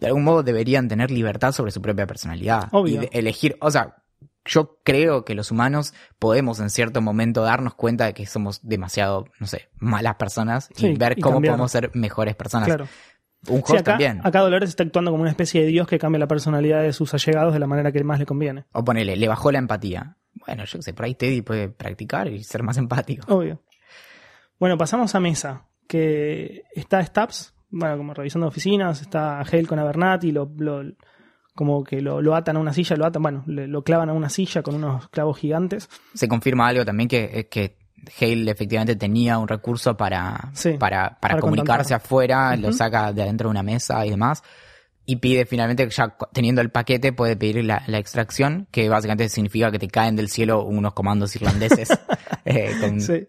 de 0.00 0.06
algún 0.06 0.24
modo 0.24 0.42
deberían 0.42 0.88
tener 0.88 1.10
libertad 1.10 1.52
sobre 1.52 1.70
su 1.70 1.80
propia 1.80 2.06
personalidad. 2.06 2.68
Obvio. 2.72 3.02
Y 3.04 3.08
elegir, 3.12 3.56
o 3.60 3.70
sea, 3.70 3.96
yo 4.44 4.78
creo 4.82 5.24
que 5.24 5.36
los 5.36 5.52
humanos 5.52 5.94
podemos 6.18 6.58
en 6.58 6.68
cierto 6.70 7.00
momento 7.00 7.42
darnos 7.42 7.74
cuenta 7.74 8.06
de 8.06 8.12
que 8.14 8.26
somos 8.26 8.58
demasiado, 8.66 9.26
no 9.38 9.46
sé, 9.46 9.68
malas 9.78 10.16
personas 10.16 10.68
y 10.78 10.96
ver 10.96 11.16
y 11.16 11.20
cómo 11.22 11.36
cambiar. 11.36 11.52
podemos 11.52 11.70
ser 11.70 11.92
mejores 11.94 12.34
personas. 12.34 12.66
Claro. 12.66 12.88
Un 13.48 13.58
host 13.58 13.68
Sí, 13.70 13.76
acá, 13.76 13.92
también. 13.92 14.20
acá 14.24 14.40
Dolores 14.40 14.68
está 14.68 14.82
actuando 14.84 15.10
como 15.10 15.22
una 15.22 15.30
especie 15.30 15.62
de 15.62 15.66
dios 15.68 15.86
que 15.88 15.98
cambia 15.98 16.18
la 16.18 16.28
personalidad 16.28 16.82
de 16.82 16.92
sus 16.92 17.12
allegados 17.14 17.52
de 17.52 17.58
la 17.58 17.66
manera 17.66 17.90
que 17.92 18.02
más 18.04 18.18
le 18.18 18.26
conviene. 18.26 18.64
O 18.72 18.84
ponele, 18.84 19.16
le 19.16 19.28
bajó 19.28 19.50
la 19.50 19.58
empatía. 19.58 20.16
Bueno, 20.46 20.64
yo 20.64 20.78
qué 20.78 20.82
sé, 20.82 20.94
por 20.94 21.04
ahí 21.06 21.14
Teddy 21.14 21.42
puede 21.42 21.68
practicar 21.68 22.28
y 22.28 22.42
ser 22.44 22.62
más 22.62 22.78
empático. 22.78 23.32
Obvio. 23.34 23.60
Bueno, 24.58 24.78
pasamos 24.78 25.14
a 25.14 25.20
mesa, 25.20 25.66
que 25.88 26.62
está 26.74 27.04
Stabs, 27.04 27.54
bueno, 27.70 27.96
como 27.96 28.14
revisando 28.14 28.46
oficinas, 28.46 29.00
está 29.02 29.40
Hale 29.40 29.66
con 29.66 29.78
Abernathy, 29.78 30.30
lo, 30.30 30.50
lo- 30.58 30.84
como 31.54 31.84
que 31.84 32.00
lo, 32.00 32.22
lo 32.22 32.34
atan 32.34 32.56
a 32.56 32.60
una 32.60 32.72
silla, 32.72 32.96
lo 32.96 33.04
atan, 33.04 33.22
bueno, 33.22 33.44
le- 33.46 33.66
lo 33.66 33.82
clavan 33.82 34.08
a 34.08 34.12
una 34.14 34.28
silla 34.30 34.62
con 34.62 34.74
unos 34.74 35.08
clavos 35.08 35.36
gigantes. 35.38 35.88
Se 36.14 36.28
confirma 36.28 36.68
algo 36.68 36.84
también 36.84 37.08
que, 37.08 37.24
eh, 37.40 37.48
que 37.48 37.76
Hale 38.20 38.50
efectivamente 38.50 38.96
tenía 38.96 39.38
un 39.38 39.46
recurso 39.48 39.96
para, 39.96 40.50
Sí, 40.54 40.72
para, 40.72 41.18
para, 41.20 41.34
para 41.34 41.40
comunicarse 41.40 41.94
afuera, 41.94 42.56
lo 42.56 42.72
saca 42.72 43.12
de 43.12 43.22
adentro 43.22 43.48
de 43.48 43.50
una 43.52 43.62
mesa 43.62 44.04
y 44.04 44.10
demás. 44.10 44.42
Y 45.04 45.16
pide 45.16 45.46
finalmente, 45.46 45.88
ya 45.90 46.16
teniendo 46.32 46.60
el 46.60 46.70
paquete, 46.70 47.12
puede 47.12 47.36
pedir 47.36 47.64
la, 47.64 47.82
la 47.88 47.98
extracción, 47.98 48.68
que 48.70 48.88
básicamente 48.88 49.28
significa 49.28 49.70
que 49.72 49.78
te 49.80 49.88
caen 49.88 50.14
del 50.14 50.28
cielo 50.28 50.64
unos 50.64 50.92
comandos 50.94 51.34
irlandeses. 51.34 51.88
eh, 52.44 52.72
con, 52.80 53.00
Sí, 53.00 53.26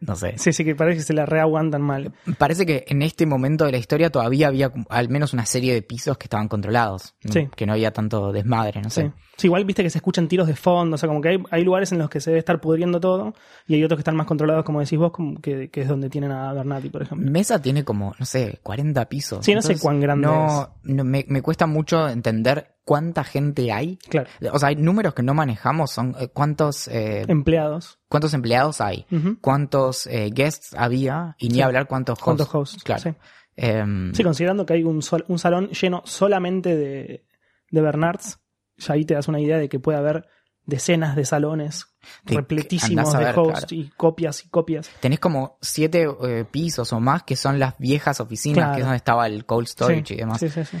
No 0.00 0.16
sé. 0.16 0.34
sí, 0.36 0.52
sí, 0.52 0.64
que 0.64 0.74
parece 0.74 0.98
que 0.98 1.04
se 1.04 1.14
la 1.14 1.24
reaguantan 1.24 1.80
mal. 1.80 2.12
Parece 2.36 2.66
que 2.66 2.84
en 2.88 3.00
este 3.00 3.24
momento 3.24 3.64
de 3.64 3.72
la 3.72 3.78
historia 3.78 4.10
todavía 4.10 4.48
había 4.48 4.70
al 4.90 5.08
menos 5.08 5.32
una 5.32 5.46
serie 5.46 5.72
de 5.72 5.80
pisos 5.80 6.18
que 6.18 6.26
estaban 6.26 6.48
controlados. 6.48 7.14
Sí. 7.30 7.48
Que 7.56 7.64
no 7.64 7.72
había 7.72 7.90
tanto 7.90 8.30
desmadre, 8.30 8.82
no 8.82 8.90
sé. 8.90 9.02
Sí. 9.04 9.12
Sí, 9.36 9.48
igual 9.48 9.64
viste 9.64 9.82
que 9.82 9.90
se 9.90 9.98
escuchan 9.98 10.28
tiros 10.28 10.46
de 10.46 10.54
fondo, 10.54 10.94
o 10.94 10.98
sea, 10.98 11.08
como 11.08 11.20
que 11.20 11.30
hay, 11.30 11.42
hay 11.50 11.64
lugares 11.64 11.90
en 11.92 11.98
los 11.98 12.08
que 12.08 12.20
se 12.20 12.30
debe 12.30 12.38
estar 12.38 12.60
pudriendo 12.60 13.00
todo 13.00 13.34
y 13.66 13.74
hay 13.74 13.82
otros 13.84 13.96
que 13.98 14.02
están 14.02 14.14
más 14.16 14.26
controlados, 14.26 14.64
como 14.64 14.80
decís 14.80 14.98
vos, 14.98 15.10
como 15.12 15.40
que, 15.40 15.70
que 15.70 15.80
es 15.82 15.88
donde 15.88 16.08
tienen 16.08 16.30
a 16.30 16.52
Bernati, 16.52 16.88
por 16.88 17.02
ejemplo. 17.02 17.30
Mesa 17.30 17.60
tiene 17.60 17.84
como, 17.84 18.14
no 18.18 18.26
sé, 18.26 18.60
40 18.62 19.08
pisos. 19.08 19.44
Sí, 19.44 19.54
no 19.54 19.62
sé 19.62 19.78
cuán 19.78 19.98
grande 20.00 20.26
no, 20.28 20.76
no, 20.84 21.04
me, 21.04 21.24
me 21.28 21.42
cuesta 21.42 21.66
mucho 21.66 22.08
entender 22.08 22.76
cuánta 22.84 23.24
gente 23.24 23.72
hay. 23.72 23.96
Claro, 24.08 24.28
O 24.52 24.58
sea, 24.58 24.68
hay 24.68 24.76
números 24.76 25.14
que 25.14 25.22
no 25.22 25.34
manejamos. 25.34 25.90
Son 25.90 26.14
eh, 26.18 26.28
cuántos, 26.28 26.86
eh, 26.88 27.24
empleados. 27.26 27.98
cuántos 28.08 28.34
empleados 28.34 28.80
hay, 28.80 29.06
cuántos 29.40 30.06
eh, 30.06 30.30
guests 30.32 30.74
había 30.76 31.34
y 31.38 31.48
ni 31.48 31.54
Sí. 31.56 31.60
hablar 31.62 31.86
cuántos 31.86 32.14
hosts. 32.18 32.24
¿Cuántos 32.24 32.54
hosts? 32.54 32.82
Claro. 32.84 33.02
Sí. 33.02 33.10
Em, 33.56 34.12
Sí, 34.14 34.22
considerando 34.22 34.66
que 34.66 34.74
hay 34.74 34.84
un, 34.84 35.02
sol- 35.02 35.24
un 35.28 35.38
salón 35.38 35.68
lleno 35.70 36.02
solamente 36.04 36.74
de, 36.76 37.24
de 37.70 37.80
Bernards, 37.80 38.38
ya 38.78 38.94
ahí 38.94 39.04
te 39.04 39.14
das 39.14 39.28
una 39.28 39.40
idea 39.40 39.58
de 39.58 39.68
que 39.68 39.78
puede 39.80 39.98
haber 39.98 40.26
decenas 40.66 41.14
de 41.16 41.24
salones 41.26 41.86
repletísimos 42.24 43.12
de 43.12 43.18
ver, 43.18 43.38
hosts 43.38 43.66
claro. 43.66 43.74
y 43.76 43.90
copias 43.96 44.44
y 44.44 44.48
copias. 44.48 44.90
Tenés 45.00 45.20
como 45.20 45.58
siete 45.60 46.06
eh, 46.22 46.44
pisos 46.50 46.92
o 46.92 47.00
más 47.00 47.22
que 47.22 47.36
son 47.36 47.58
las 47.58 47.76
viejas 47.78 48.20
oficinas, 48.20 48.56
Claro. 48.58 48.74
que 48.74 48.80
es 48.80 48.84
donde 48.86 48.96
estaba 48.96 49.26
el 49.26 49.44
cold 49.46 49.66
storage 49.68 50.04
Sí, 50.06 50.14
y 50.14 50.16
demás. 50.18 50.40
sí, 50.40 50.48
sí, 50.48 50.64
sí. 50.64 50.78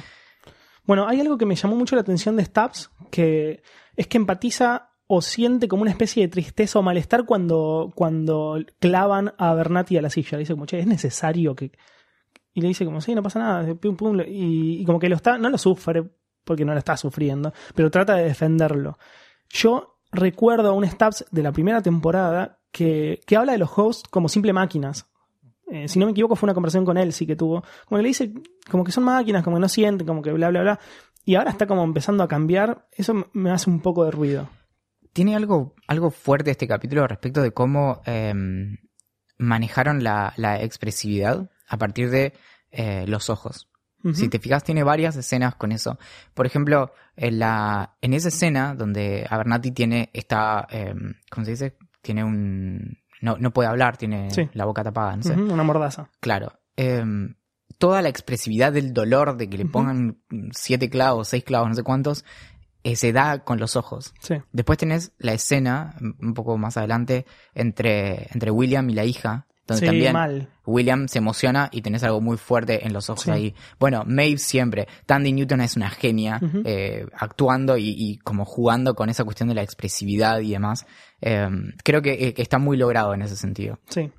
Bueno, 0.86 1.06
hay 1.08 1.20
algo 1.20 1.38
que 1.38 1.46
me 1.46 1.54
llamó 1.54 1.76
mucho 1.76 1.96
la 1.96 2.02
atención 2.02 2.36
de 2.36 2.44
Stubbs, 2.44 2.90
que 3.10 3.62
es 3.96 4.06
que 4.06 4.16
empatiza 4.18 4.90
o 5.06 5.20
siente 5.22 5.68
como 5.68 5.82
una 5.82 5.90
especie 5.90 6.22
de 6.22 6.28
tristeza 6.28 6.78
o 6.78 6.82
malestar 6.82 7.24
cuando, 7.24 7.92
cuando 7.94 8.58
clavan 8.80 9.34
a 9.38 9.54
Bernati 9.54 9.96
a 9.98 10.02
la 10.02 10.10
silla. 10.10 10.32
Le 10.32 10.38
dice 10.40 10.54
como, 10.54 10.66
che, 10.66 10.78
es 10.80 10.86
necesario 10.86 11.54
que... 11.54 11.72
Y 12.54 12.60
le 12.60 12.68
dice 12.68 12.84
como, 12.84 13.00
sí, 13.00 13.14
no 13.14 13.22
pasa 13.22 13.38
nada, 13.38 13.74
pum, 13.74 13.96
pum, 13.96 14.20
y, 14.26 14.80
y 14.80 14.84
como 14.84 14.98
que 14.98 15.08
lo 15.08 15.16
está, 15.16 15.36
no 15.38 15.50
lo 15.50 15.58
sufre, 15.58 16.04
porque 16.44 16.64
no 16.64 16.72
lo 16.72 16.78
está 16.78 16.96
sufriendo, 16.96 17.52
pero 17.74 17.90
trata 17.90 18.14
de 18.14 18.24
defenderlo. 18.24 18.98
Yo 19.48 19.98
recuerdo 20.12 20.70
a 20.70 20.72
un 20.72 20.86
Stubbs 20.86 21.24
de 21.30 21.42
la 21.42 21.52
primera 21.52 21.82
temporada 21.82 22.58
que, 22.70 23.20
que 23.26 23.36
habla 23.36 23.52
de 23.52 23.58
los 23.58 23.70
hosts 23.76 24.08
como 24.08 24.28
simple 24.28 24.52
máquinas. 24.52 25.06
Eh, 25.66 25.88
si 25.88 25.98
no 25.98 26.06
me 26.06 26.12
equivoco, 26.12 26.36
fue 26.36 26.46
una 26.46 26.54
conversación 26.54 26.84
con 26.84 26.98
él, 26.98 27.14
que 27.14 27.36
tuvo. 27.36 27.62
Como 27.86 27.98
que 27.98 28.02
le 28.02 28.08
dice, 28.08 28.32
como 28.70 28.84
que 28.84 28.92
son 28.92 29.04
máquinas, 29.04 29.42
como 29.42 29.56
que 29.56 29.60
no 29.60 29.68
sienten, 29.68 30.06
como 30.06 30.22
que 30.22 30.32
bla, 30.32 30.50
bla, 30.50 30.62
bla. 30.62 30.80
Y 31.24 31.36
ahora 31.36 31.50
está 31.50 31.66
como 31.66 31.82
empezando 31.84 32.22
a 32.22 32.28
cambiar. 32.28 32.86
Eso 32.92 33.28
me 33.32 33.50
hace 33.50 33.70
un 33.70 33.80
poco 33.80 34.04
de 34.04 34.10
ruido. 34.10 34.48
Tiene 35.12 35.36
algo, 35.36 35.74
algo 35.86 36.10
fuerte 36.10 36.50
este 36.50 36.68
capítulo 36.68 37.06
respecto 37.06 37.40
de 37.40 37.52
cómo 37.52 38.02
em, 38.04 38.76
manejaron 39.38 40.02
la, 40.02 40.34
la 40.36 40.60
expresividad 40.60 41.50
a 41.68 41.78
partir 41.78 42.10
de 42.10 42.34
eh, 42.70 43.04
los 43.06 43.30
ojos. 43.30 43.68
Si 44.12 44.28
te 44.28 44.38
fijas, 44.38 44.62
tiene 44.62 44.82
varias 44.82 45.16
escenas 45.16 45.54
con 45.54 45.72
eso. 45.72 45.98
Por 46.34 46.44
ejemplo, 46.44 46.92
en, 47.16 47.38
la, 47.38 47.96
en 48.02 48.12
esa 48.12 48.28
escena 48.28 48.74
donde 48.74 49.26
Abernathy 49.30 49.70
tiene, 49.70 50.10
está, 50.12 50.66
em, 50.70 51.14
¿cómo 51.30 51.44
se 51.44 51.52
dice? 51.52 51.76
Tiene 52.02 52.22
un... 52.22 52.98
No, 53.22 53.36
no 53.38 53.50
puede 53.52 53.68
hablar, 53.70 53.96
tiene 53.96 54.30
Sí. 54.30 54.50
la 54.52 54.66
boca 54.66 54.84
tapada, 54.84 55.16
no 55.16 55.22
sé. 55.22 55.32
Una 55.32 55.62
mordaza. 55.62 56.10
Claro. 56.20 56.52
Em, 56.76 57.36
toda 57.78 58.02
la 58.02 58.10
expresividad 58.10 58.72
del 58.72 58.92
dolor 58.92 59.36
de 59.38 59.48
que 59.48 59.56
le 59.56 59.64
pongan 59.64 60.18
siete 60.52 60.90
clavos, 60.90 61.28
seis 61.28 61.42
clavos, 61.44 61.70
no 61.70 61.74
sé 61.74 61.82
cuántos, 61.82 62.24
eh, 62.82 62.96
se 62.96 63.12
da 63.14 63.38
con 63.44 63.58
los 63.58 63.76
ojos. 63.76 64.12
Sí. 64.20 64.34
Después 64.52 64.76
tenés 64.76 65.12
la 65.16 65.32
escena, 65.32 65.96
un 66.20 66.34
poco 66.34 66.58
más 66.58 66.76
adelante, 66.76 67.24
entre, 67.54 68.28
entre 68.34 68.50
William 68.50 68.90
y 68.90 68.94
la 68.94 69.04
hija, 69.06 69.46
Sí, 69.68 69.86
también 69.86 70.12
mal. 70.12 70.48
William 70.66 71.08
se 71.08 71.18
emociona 71.18 71.70
y 71.72 71.80
tenés 71.80 72.02
algo 72.04 72.20
muy 72.20 72.36
fuerte 72.36 72.86
en 72.86 72.92
los 72.92 73.08
ojos 73.08 73.24
Sí. 73.24 73.30
ahí. 73.30 73.54
Bueno, 73.78 74.02
Maeve 74.06 74.36
siempre. 74.38 74.86
Tandy 75.06 75.32
Newton 75.32 75.62
es 75.62 75.76
una 75.76 75.88
genia 75.88 76.38
eh, 76.64 77.06
actuando 77.16 77.78
y, 77.78 77.94
y 77.96 78.18
como 78.18 78.44
jugando 78.44 78.94
con 78.94 79.08
esa 79.08 79.24
cuestión 79.24 79.48
de 79.48 79.54
la 79.54 79.62
expresividad 79.62 80.40
y 80.40 80.50
demás. 80.50 80.84
Eh, 81.22 81.48
creo 81.82 82.02
que, 82.02 82.12
eh, 82.28 82.34
que 82.34 82.42
está 82.42 82.58
muy 82.58 82.76
logrado 82.76 83.14
en 83.14 83.22
ese 83.22 83.36
sentido. 83.36 83.78
Sí. 83.88 84.10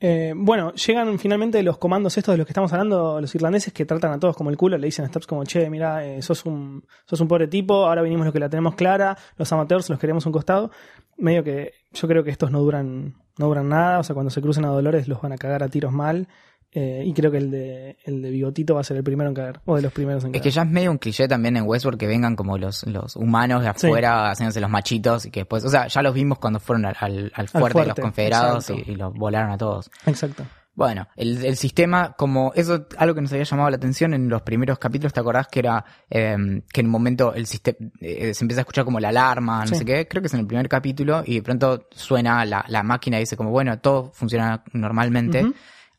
Eh, 0.00 0.32
bueno, 0.36 0.74
llegan 0.74 1.18
finalmente 1.18 1.62
los 1.62 1.78
comandos 1.78 2.18
estos 2.18 2.34
de 2.34 2.38
los 2.38 2.46
que 2.46 2.50
estamos 2.52 2.72
hablando, 2.72 3.20
los 3.20 3.34
irlandeses 3.34 3.72
que 3.72 3.86
tratan 3.86 4.12
a 4.12 4.18
todos 4.18 4.36
como 4.36 4.50
el 4.50 4.56
culo, 4.56 4.76
le 4.76 4.86
dicen 4.86 5.04
a 5.04 5.08
Stubbs 5.08 5.26
como, 5.26 5.44
che, 5.44 5.70
mira, 5.70 6.02
sos, 6.20 6.44
un, 6.44 6.84
sos 7.06 7.20
un 7.20 7.28
pobre 7.28 7.46
tipo, 7.48 7.86
ahora 7.86 8.02
venimos 8.02 8.26
los 8.26 8.32
que 8.32 8.40
la 8.40 8.50
tenemos 8.50 8.74
clara, 8.74 9.16
los 9.36 9.50
amateurs 9.52 9.88
los 9.88 9.98
queremos 9.98 10.26
un 10.26 10.32
costado. 10.32 10.70
Medio 11.16 11.42
que 11.44 11.72
yo 11.92 12.08
creo 12.08 12.22
que 12.24 12.30
estos 12.30 12.50
no 12.50 12.60
duran, 12.60 13.14
no 13.38 13.46
duran 13.46 13.68
nada, 13.68 13.98
o 13.98 14.02
sea, 14.02 14.14
cuando 14.14 14.30
se 14.30 14.40
crucen 14.40 14.64
a 14.64 14.68
Dolores 14.68 15.08
los 15.08 15.20
van 15.20 15.32
a 15.32 15.36
cagar 15.38 15.62
a 15.62 15.68
tiros 15.68 15.92
mal. 15.92 16.28
Eh, 16.76 17.04
y 17.06 17.12
creo 17.12 17.30
que 17.30 17.36
el 17.38 17.52
de, 17.52 17.98
el 18.04 18.20
de 18.20 18.30
Bigotito 18.30 18.74
va 18.74 18.80
a 18.80 18.84
ser 18.84 18.96
el 18.96 19.04
primero 19.04 19.28
en 19.30 19.34
caer. 19.36 19.60
O 19.64 19.76
de 19.76 19.82
los 19.82 19.92
primeros 19.92 20.24
en 20.24 20.30
Es 20.30 20.32
caer. 20.32 20.42
que 20.42 20.50
ya 20.50 20.62
es 20.62 20.68
medio 20.68 20.90
un 20.90 20.98
cliché 20.98 21.28
también 21.28 21.56
en 21.56 21.64
Westworld 21.68 22.00
que 22.00 22.08
vengan 22.08 22.34
como 22.34 22.58
los, 22.58 22.84
los 22.88 23.14
humanos 23.14 23.62
de 23.62 23.72
Sí. 23.76 23.86
afuera 23.86 24.30
haciéndose 24.32 24.60
los 24.60 24.70
machitos 24.70 25.24
y 25.26 25.30
que 25.30 25.40
después, 25.40 25.64
o 25.64 25.68
sea, 25.68 25.86
ya 25.86 26.02
los 26.02 26.12
vimos 26.12 26.38
cuando 26.40 26.58
fueron 26.58 26.86
al, 26.86 26.96
al, 26.98 27.32
al 27.32 27.46
fuerte, 27.48 27.68
de 27.68 27.72
fuerte, 27.84 27.88
los 27.90 28.00
confederados 28.00 28.70
y 28.70 28.96
los 28.96 29.14
volaron 29.14 29.52
a 29.52 29.56
todos. 29.58 29.88
Exacto. 30.06 30.42
Bueno, 30.76 31.06
el, 31.14 31.44
el 31.44 31.56
sistema, 31.56 32.14
como 32.14 32.52
eso, 32.54 32.86
algo 32.96 33.14
que 33.14 33.20
nos 33.20 33.32
había 33.32 33.44
llamado 33.44 33.70
la 33.70 33.76
atención 33.76 34.12
en 34.12 34.28
los 34.28 34.42
primeros 34.42 34.78
capítulos, 34.80 35.12
¿te 35.12 35.20
acordás 35.20 35.46
que 35.46 35.60
era 35.60 35.84
eh, 36.10 36.36
que 36.72 36.80
en 36.80 36.86
un 36.86 36.92
momento 36.92 37.32
el 37.32 37.46
sistema 37.46 37.90
se 38.00 38.38
empieza 38.40 38.60
a 38.60 38.62
escuchar 38.62 38.84
como 38.84 38.98
la 38.98 39.10
alarma, 39.10 39.60
no 39.60 39.68
Sí. 39.68 39.76
sé 39.76 39.84
qué? 39.84 40.08
Creo 40.08 40.20
que 40.20 40.26
es 40.26 40.34
en 40.34 40.40
el 40.40 40.46
primer 40.46 40.68
capítulo 40.68 41.22
y 41.24 41.36
de 41.36 41.42
pronto 41.42 41.86
suena 41.92 42.44
la, 42.44 42.64
la 42.68 42.82
máquina 42.82 43.18
y 43.18 43.20
dice 43.20 43.36
como, 43.36 43.50
bueno, 43.50 43.78
todo 43.78 44.10
funciona 44.12 44.64
normalmente. 44.72 45.46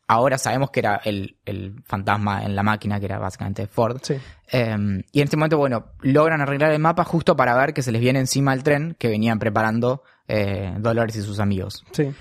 Ahora 0.08 0.38
sabemos 0.38 0.70
que 0.70 0.80
era 0.80 1.00
el, 1.04 1.36
el 1.44 1.82
fantasma 1.84 2.44
en 2.44 2.54
la 2.54 2.62
máquina, 2.62 3.00
que 3.00 3.06
era 3.06 3.18
básicamente 3.18 3.66
Ford. 3.66 3.98
Sí. 4.02 4.14
Eh, 4.52 4.76
y 5.10 5.20
en 5.20 5.24
este 5.24 5.36
momento, 5.36 5.58
bueno, 5.58 5.86
logran 6.02 6.40
arreglar 6.40 6.70
el 6.70 6.78
mapa 6.78 7.02
justo 7.02 7.34
para 7.34 7.56
ver 7.56 7.74
que 7.74 7.82
se 7.82 7.90
les 7.90 8.00
viene 8.00 8.20
encima 8.20 8.52
el 8.52 8.62
tren 8.62 8.94
que 9.00 9.08
venían 9.08 9.38
preparando 9.40 10.04
eh, 10.28 10.74
Dolores 10.78 11.16
y 11.16 11.22
sus 11.22 11.40
amigos. 11.40 11.82
Sí. 11.90 12.12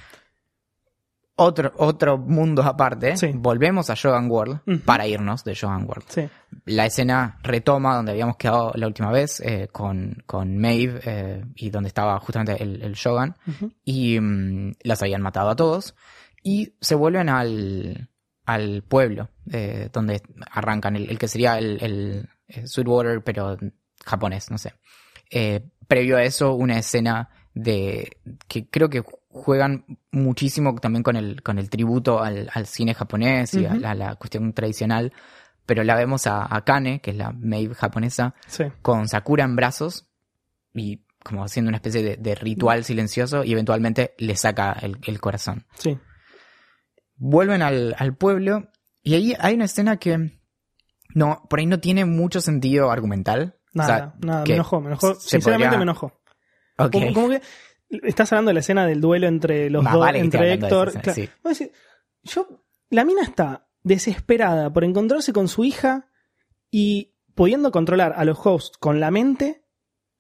Otro, 1.38 1.74
otro 1.78 2.18
mundo 2.18 2.64
aparte, 2.64 3.18
Sí. 3.18 3.32
volvemos 3.36 3.90
a 3.90 3.96
Jogan 4.02 4.32
World 4.32 4.84
para 4.86 5.06
irnos 5.06 5.44
de 5.44 5.54
Jogan 5.54 5.84
World. 5.86 6.06
Sí. 6.08 6.30
La 6.66 6.86
escena 6.86 7.40
retoma 7.44 7.98
donde 7.98 8.14
habíamos 8.14 8.38
quedado 8.38 8.72
la 8.76 8.88
última 8.88 9.12
vez 9.12 9.42
eh, 9.42 9.68
con, 9.70 10.24
con 10.26 10.58
Maeve 10.58 11.02
eh, 11.04 11.44
y 11.56 11.70
donde 11.72 11.90
estaba 11.90 12.18
justamente 12.22 12.64
el, 12.64 12.82
el 12.82 12.94
Shogun 12.94 13.36
y 13.84 14.18
mm, 14.18 14.76
los 14.84 15.02
habían 15.02 15.22
matado 15.22 15.50
a 15.50 15.56
todos 15.58 15.94
y 16.42 16.74
se 16.80 16.96
vuelven 16.96 17.28
al, 17.28 18.10
al 18.46 18.84
pueblo 18.84 19.30
eh, 19.52 19.90
donde 19.92 20.22
arrancan 20.52 20.96
el, 20.96 21.10
el 21.10 21.18
que 21.20 21.28
sería 21.28 21.58
el, 21.58 21.80
el, 21.82 22.30
Sweetwater 22.66 23.22
pero 23.24 23.58
japonés, 24.06 24.50
no 24.52 24.58
sé. 24.58 24.74
Previo 25.88 26.16
a 26.16 26.24
eso 26.24 26.54
una 26.54 26.80
escena 26.80 27.30
de 27.54 28.18
que 28.48 28.70
creo 28.70 28.90
que 28.90 29.04
juegan 29.38 29.86
muchísimo 30.12 30.74
también 30.76 31.04
con 31.04 31.18
el, 31.18 31.44
con 31.44 31.60
el 31.60 31.70
tributo 31.70 32.24
al, 32.24 32.50
al 32.54 32.66
cine 32.68 32.94
japonés 32.94 33.54
y 33.54 33.66
a 33.66 33.94
la, 33.94 34.16
cuestión 34.16 34.54
tradicional, 34.54 35.12
pero 35.66 35.84
la 35.84 35.96
vemos 35.96 36.26
a, 36.26 36.48
a 36.56 36.64
Kane, 36.64 37.02
que 37.02 37.12
es 37.12 37.18
la 37.18 37.32
Maeve 37.32 37.76
japonesa, 37.76 38.34
Sí. 38.48 38.64
con 38.82 39.10
Sakura 39.10 39.44
en 39.44 39.58
brazos 39.58 40.08
y 40.74 41.04
como 41.22 41.44
haciendo 41.44 41.68
una 41.70 41.78
especie 41.78 42.02
de, 42.02 42.16
de 42.18 42.36
ritual 42.36 42.86
silencioso 42.86 43.44
y 43.44 43.52
eventualmente 43.52 44.14
le 44.20 44.36
saca 44.38 44.72
el, 44.82 44.98
el 45.06 45.20
corazón. 45.20 45.66
Sí. 45.78 45.98
Vuelven 47.18 47.62
al, 47.62 47.96
al 47.98 48.16
pueblo 48.16 48.70
y 49.04 49.16
ahí 49.16 49.36
hay 49.40 49.56
una 49.56 49.66
escena 49.66 49.98
que 49.98 50.40
no, 51.14 51.44
por 51.50 51.60
ahí 51.60 51.66
no 51.66 51.80
tiene 51.80 52.06
mucho 52.06 52.40
sentido 52.42 52.92
argumental. 52.92 53.58
Nada, 53.74 53.94
O 53.94 53.98
sea, 53.98 54.14
nada. 54.22 54.44
Me 54.48 54.54
enojó, 54.54 54.80
me 54.82 54.88
enojó. 54.88 55.16
Sinceramente 55.16 55.66
podría- 55.66 55.78
me 55.80 55.84
enojó. 55.84 56.22
Ok. 56.78 56.92
Como, 56.92 57.14
como 57.14 57.30
que 57.30 57.42
estás 57.90 58.32
hablando 58.32 58.50
de 58.50 58.56
la 58.56 58.60
escena 58.60 58.86
del 58.86 59.02
duelo 59.02 59.28
entre 59.28 59.70
los 59.70 59.84
Más 59.84 59.94
dos, 59.94 60.02
vale 60.02 60.20
entre 60.20 60.54
Héctor. 60.54 60.92
claro. 60.92 61.14
sí. 61.54 61.72
Yo, 62.24 62.48
la 62.90 63.06
mina 63.06 63.22
está 63.22 63.68
desesperada 63.84 64.74
por 64.74 64.84
encontrarse 64.84 65.32
con 65.32 65.48
su 65.48 65.64
hija 65.64 66.10
y 66.72 67.14
pudiendo 67.36 67.72
controlar 67.72 68.14
a 68.18 68.26
los 68.26 68.40
hosts 68.44 68.78
con 68.78 69.00
la 69.00 69.12
mente, 69.12 69.64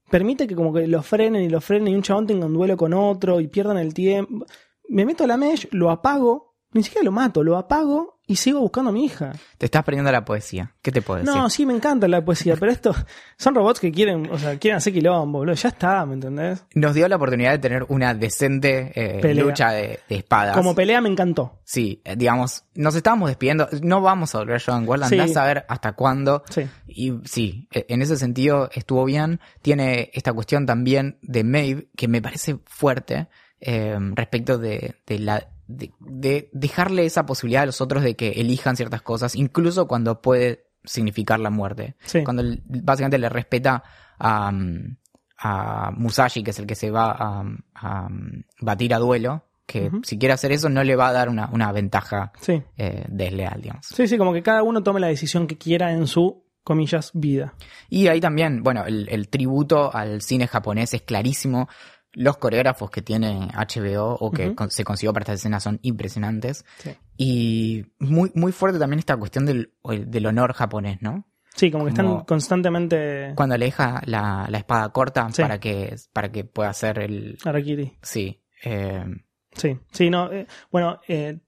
permite 0.09 0.45
que 0.45 0.55
como 0.55 0.71
que 0.73 0.87
lo 0.87 1.01
frenen 1.01 1.41
y 1.43 1.49
lo 1.49 1.61
frenen 1.61 1.93
y 1.93 1.95
un 1.95 2.03
chabón 2.03 2.27
tenga 2.27 2.45
un 2.45 2.53
duelo 2.53 2.77
con 2.77 2.93
otro 2.93 3.39
y 3.39 3.47
pierdan 3.47 3.77
el 3.77 3.93
tiempo. 3.93 4.45
Me 4.87 5.05
meto 5.05 5.23
a 5.23 5.27
la 5.27 5.37
mesh, 5.37 5.67
lo 5.71 5.89
apago, 5.89 6.55
ni 6.73 6.83
siquiera 6.83 7.05
lo 7.05 7.11
mato, 7.11 7.43
lo 7.43 7.57
apago 7.57 8.14
y 8.27 8.37
sigo 8.37 8.59
buscando 8.59 8.89
a 8.89 8.93
mi 8.93 9.05
hija. 9.05 9.33
Te 9.57 9.65
estás 9.65 9.83
perdiendo 9.83 10.11
la 10.11 10.25
poesía. 10.25 10.73
¿Qué 10.81 10.91
te 10.91 11.01
puedo 11.01 11.19
decir? 11.19 11.35
No, 11.35 11.49
sí, 11.49 11.65
me 11.65 11.73
encanta 11.73 12.07
la 12.07 12.23
poesía, 12.25 12.55
pero 12.57 12.71
esto 12.71 12.93
son 13.37 13.53
robots 13.55 13.79
que 13.79 13.91
quieren, 13.91 14.29
o 14.31 14.37
sea, 14.39 14.57
quieren 14.57 14.77
hacer 14.77 14.93
quilombo, 14.93 15.39
boludo. 15.39 15.53
Ya 15.55 15.69
está, 15.69 16.05
¿me 16.05 16.15
entendés? 16.15 16.65
Nos 16.73 16.93
dio 16.95 17.07
la 17.07 17.17
oportunidad 17.17 17.51
de 17.51 17.59
tener 17.59 17.85
una 17.89 18.13
decente 18.13 18.91
eh, 18.95 19.33
lucha 19.35 19.71
de, 19.71 19.99
de 20.09 20.15
espadas. 20.15 20.55
Como 20.57 20.73
pelea 20.73 21.01
me 21.01 21.09
encantó. 21.09 21.59
Sí, 21.63 22.01
eh, 22.03 22.15
digamos, 22.15 22.63
nos 22.73 22.95
estábamos 22.95 23.29
despidiendo. 23.29 23.67
No 23.81 24.01
vamos 24.01 24.33
a 24.33 24.39
volver 24.39 24.55
a 24.55 24.59
Joan 24.59 24.87
World, 24.87 25.05
Sí. 25.05 25.19
andás 25.19 25.37
a 25.37 25.45
ver 25.45 25.65
hasta 25.69 25.93
cuándo. 25.93 26.43
Sí. 26.49 26.67
Y 26.87 27.13
sí, 27.25 27.67
e- 27.71 27.85
en 27.89 28.01
ese 28.01 28.17
sentido 28.17 28.69
estuvo 28.73 29.05
bien. 29.05 29.39
Tiene 29.61 30.09
esta 30.13 30.33
cuestión 30.33 30.65
también 30.65 31.19
de 31.21 31.43
Maeve 31.43 31.87
que 31.95 32.07
me 32.07 32.21
parece 32.21 32.57
fuerte 32.65 33.27
eh, 33.61 33.97
respecto 34.15 34.57
de, 34.57 34.95
de 35.05 35.19
la 35.19 35.47
de, 35.67 35.91
de 35.99 36.49
dejarle 36.53 37.05
esa 37.05 37.25
posibilidad 37.25 37.63
a 37.63 37.67
los 37.67 37.81
otros 37.81 38.03
de 38.03 38.15
que 38.15 38.29
elijan 38.31 38.75
ciertas 38.75 39.01
cosas, 39.01 39.35
incluso 39.35 39.87
cuando 39.87 40.21
puede 40.21 40.67
significar 40.83 41.39
la 41.39 41.49
muerte. 41.49 41.95
Sí. 42.05 42.23
Cuando 42.23 42.43
básicamente 42.67 43.17
le 43.17 43.29
respeta 43.29 43.83
a, 44.19 44.51
mm, 44.51 44.97
a 45.39 45.91
Musashi, 45.91 46.43
que 46.43 46.51
es 46.51 46.59
el 46.59 46.67
que 46.67 46.75
se 46.75 46.91
va 46.91 47.11
a, 47.11 47.43
a, 47.73 48.09
mm, 48.09 48.43
batir 48.61 48.93
a 48.93 48.99
duelo, 48.99 49.45
que 49.65 49.89
si 50.03 50.19
quiere 50.19 50.33
hacer 50.33 50.51
eso 50.51 50.69
no 50.69 50.83
le 50.83 50.95
va 50.95 51.07
a 51.07 51.11
dar 51.13 51.27
una, 51.27 51.49
una 51.51 51.71
ventaja 51.71 52.31
Sí. 52.39 52.61
eh, 52.77 53.03
desleal, 53.09 53.61
digamos. 53.61 53.87
Sí, 53.87 54.07
sí, 54.07 54.15
como 54.17 54.31
que 54.31 54.43
cada 54.43 54.61
uno 54.61 54.83
tome 54.83 54.99
la 54.99 55.07
decisión 55.07 55.47
que 55.47 55.57
quiera 55.57 55.91
en 55.91 56.05
su, 56.05 56.45
comillas, 56.63 57.09
vida. 57.15 57.55
Y 57.89 58.07
ahí 58.07 58.21
también, 58.21 58.61
bueno, 58.61 58.85
el, 58.85 59.07
el 59.09 59.27
tributo 59.27 59.91
al 59.95 60.21
cine 60.21 60.45
japonés 60.47 60.93
es 60.93 61.01
clarísimo. 61.01 61.67
Los 62.15 62.37
coreógrafos 62.37 62.89
que 62.89 63.01
tiene 63.01 63.49
HBO 63.53 64.15
o 64.19 64.31
que 64.31 64.55
se 64.69 64.83
consiguió 64.83 65.13
para 65.13 65.23
esta 65.23 65.33
escena 65.33 65.59
son 65.59 65.79
impresionantes. 65.83 66.65
Sí. 66.77 66.91
Y 67.17 67.85
muy, 67.99 68.31
muy 68.35 68.51
fuerte 68.51 68.79
también 68.79 68.99
esta 68.99 69.15
cuestión 69.17 69.45
del, 69.45 69.71
del 70.07 70.25
honor 70.25 70.53
japonés, 70.53 71.01
¿no? 71.01 71.25
Sí, 71.55 71.71
como 71.71 71.85
que 71.85 71.89
están 71.91 72.21
constantemente 72.25 73.31
Cuando 73.35 73.57
le 73.57 73.65
deja 73.65 74.01
la, 74.05 74.45
la 74.49 74.57
espada 74.57 74.89
corta 74.89 75.29
Sí. 75.31 75.41
para 75.41 75.59
que 75.59 75.95
para 76.11 76.29
que 76.31 76.43
pueda 76.43 76.69
hacer 76.69 76.99
el... 76.99 77.37
Arakiri. 77.45 77.93
Sí. 78.01 78.41
eh, 78.63 79.05
Sí, 79.53 79.77
sí, 79.91 80.09
no. 80.09 80.31
eh, 80.33 80.47
bueno, 80.69 80.99
eh, 81.07 81.39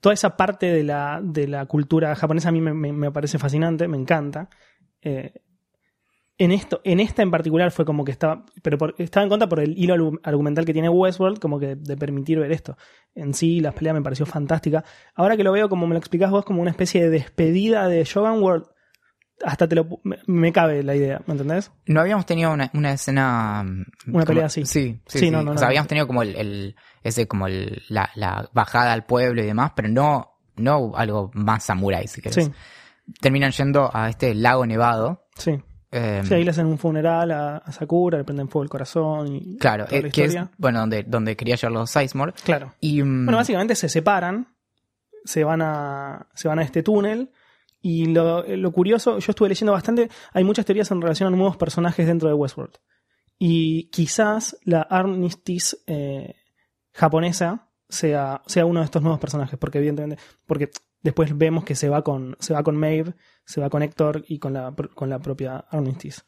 toda 0.00 0.12
esa 0.12 0.36
parte 0.36 0.66
de 0.66 0.82
la, 0.84 1.20
de 1.22 1.48
la 1.48 1.64
cultura 1.64 2.14
japonesa 2.14 2.50
a 2.50 2.52
mí 2.52 2.60
me, 2.60 2.74
me- 2.74 2.92
me 2.92 3.10
parece 3.12 3.38
fascinante, 3.38 3.88
me 3.88 3.96
encanta. 3.96 4.50
Eh, 5.00 5.32
en 6.36 6.50
esto, 6.50 6.80
en 6.84 6.98
esta 7.00 7.22
en 7.22 7.30
particular 7.30 7.70
fue 7.70 7.84
como 7.84 8.04
que 8.04 8.10
estaba, 8.10 8.44
pero 8.62 8.76
por- 8.76 8.94
estaba 8.98 9.22
en 9.24 9.30
contra 9.30 9.48
por 9.48 9.60
el 9.60 9.78
hilo 9.78 9.94
argu- 9.94 10.20
argumental 10.24 10.64
que 10.64 10.72
tiene 10.72 10.88
Westworld, 10.88 11.38
como 11.38 11.60
que 11.60 11.76
de 11.76 11.96
permitir 11.96 12.38
ver 12.40 12.50
esto. 12.52 12.76
En 13.14 13.34
sí, 13.34 13.60
la 13.60 13.70
pelea 13.72 13.92
me 13.92 14.02
pareció 14.02 14.26
fantástica. 14.26 14.84
Ahora 15.14 15.36
que 15.36 15.44
lo 15.44 15.52
veo, 15.52 15.68
como 15.68 15.86
me 15.86 15.94
lo 15.94 15.98
explicás 15.98 16.30
vos, 16.32 16.44
como 16.44 16.60
una 16.60 16.70
especie 16.72 17.02
de 17.02 17.10
despedida 17.10 17.86
de 17.88 18.02
Shogun 18.04 18.42
World, 18.42 18.66
hasta 19.44 19.68
te 19.68 19.74
lo, 19.76 19.86
me, 20.04 20.18
me 20.26 20.52
cabe 20.52 20.82
la 20.82 20.94
idea, 20.94 21.20
¿me 21.26 21.32
entendés? 21.32 21.70
no 21.86 22.00
habíamos 22.00 22.24
tenido 22.26 22.52
una, 22.52 22.70
una 22.74 22.92
escena... 22.92 23.62
mm, 23.64 23.68
Una 23.68 23.84
como- 24.12 24.24
pelea 24.26 24.46
así. 24.46 24.64
Sí, 24.64 25.00
sí, 25.06 25.18
Sí, 25.18 25.18
sí. 25.18 25.30
no, 25.30 25.42
no, 25.42 25.50
o 25.50 25.54
no. 25.54 25.58
sea, 25.58 25.68
habíamos 25.68 25.88
tenido 25.88 26.06
como 26.06 26.22
el, 26.22 26.34
el- 26.36 26.76
ese 27.02 27.26
como 27.28 27.46
el, 27.46 27.82
la, 27.88 28.10
la 28.16 28.48
bajada 28.52 28.92
al 28.92 29.04
pueblo 29.06 29.42
y 29.42 29.46
demás, 29.46 29.72
pero 29.76 29.88
no, 29.88 30.30
no 30.56 30.92
algo 30.96 31.30
más 31.34 31.64
samurái, 31.64 32.06
si 32.08 32.20
querés. 32.22 32.46
Sí, 32.46 32.52
terminan 33.20 33.50
yendo 33.52 33.90
a 33.94 34.08
este 34.08 34.34
lago 34.34 34.66
nevado. 34.66 35.26
sí. 35.36 35.52
Eh, 35.94 36.22
Sí, 36.24 36.34
ahí 36.34 36.44
le 36.44 36.50
hacen 36.50 36.66
un 36.66 36.78
funeral 36.78 37.30
a, 37.30 37.56
a 37.58 37.72
Sakura, 37.72 38.18
le 38.18 38.24
prenden 38.24 38.48
fuego 38.48 38.64
el 38.64 38.68
corazón 38.68 39.34
y 39.34 39.56
claro, 39.58 39.84
toda 39.84 39.98
eh, 39.98 40.02
la 40.02 40.10
que 40.10 40.24
es 40.24 40.36
bueno 40.58 40.80
donde, 40.80 41.04
donde 41.04 41.36
quería 41.36 41.54
llevar 41.54 41.72
los 41.72 41.90
Sizemore. 41.90 42.32
Claro. 42.44 42.74
Y 42.80 43.02
mm, 43.02 43.26
Bueno, 43.26 43.38
básicamente 43.38 43.74
se 43.74 43.88
separan, 43.88 44.48
se 45.24 45.44
van 45.44 45.62
a, 45.62 46.26
se 46.34 46.48
van 46.48 46.58
a 46.58 46.62
este 46.62 46.82
túnel. 46.82 47.30
Y 47.80 48.06
lo, 48.06 48.42
lo 48.42 48.72
curioso, 48.72 49.18
yo 49.18 49.30
estuve 49.30 49.50
leyendo 49.50 49.72
bastante, 49.72 50.08
hay 50.32 50.42
muchas 50.42 50.64
teorías 50.64 50.90
en 50.90 51.02
relación 51.02 51.32
a 51.32 51.36
nuevos 51.36 51.58
personajes 51.58 52.06
dentro 52.06 52.28
de 52.28 52.34
Westworld. 52.34 52.76
Y 53.38 53.90
quizás 53.90 54.56
la 54.64 54.82
Armistice 54.82 55.76
eh, 55.86 56.34
japonesa 56.92 57.68
sea, 57.88 58.42
sea 58.46 58.64
uno 58.64 58.80
de 58.80 58.86
estos 58.86 59.02
nuevos 59.02 59.20
personajes, 59.20 59.58
porque 59.58 59.78
evidentemente, 59.78 60.22
porque 60.46 60.70
después 61.02 61.36
vemos 61.36 61.64
que 61.64 61.74
se 61.74 61.88
va 61.88 62.02
con, 62.02 62.36
se 62.40 62.54
va 62.54 62.62
con 62.62 62.76
Maeve, 62.76 63.14
se 63.44 63.60
va 63.60 63.68
con 63.70 63.82
Héctor 63.82 64.24
y 64.28 64.38
con 64.38 64.52
la, 64.52 64.72
con 64.94 65.10
la 65.10 65.18
propia 65.18 65.64
Armistice. 65.70 66.22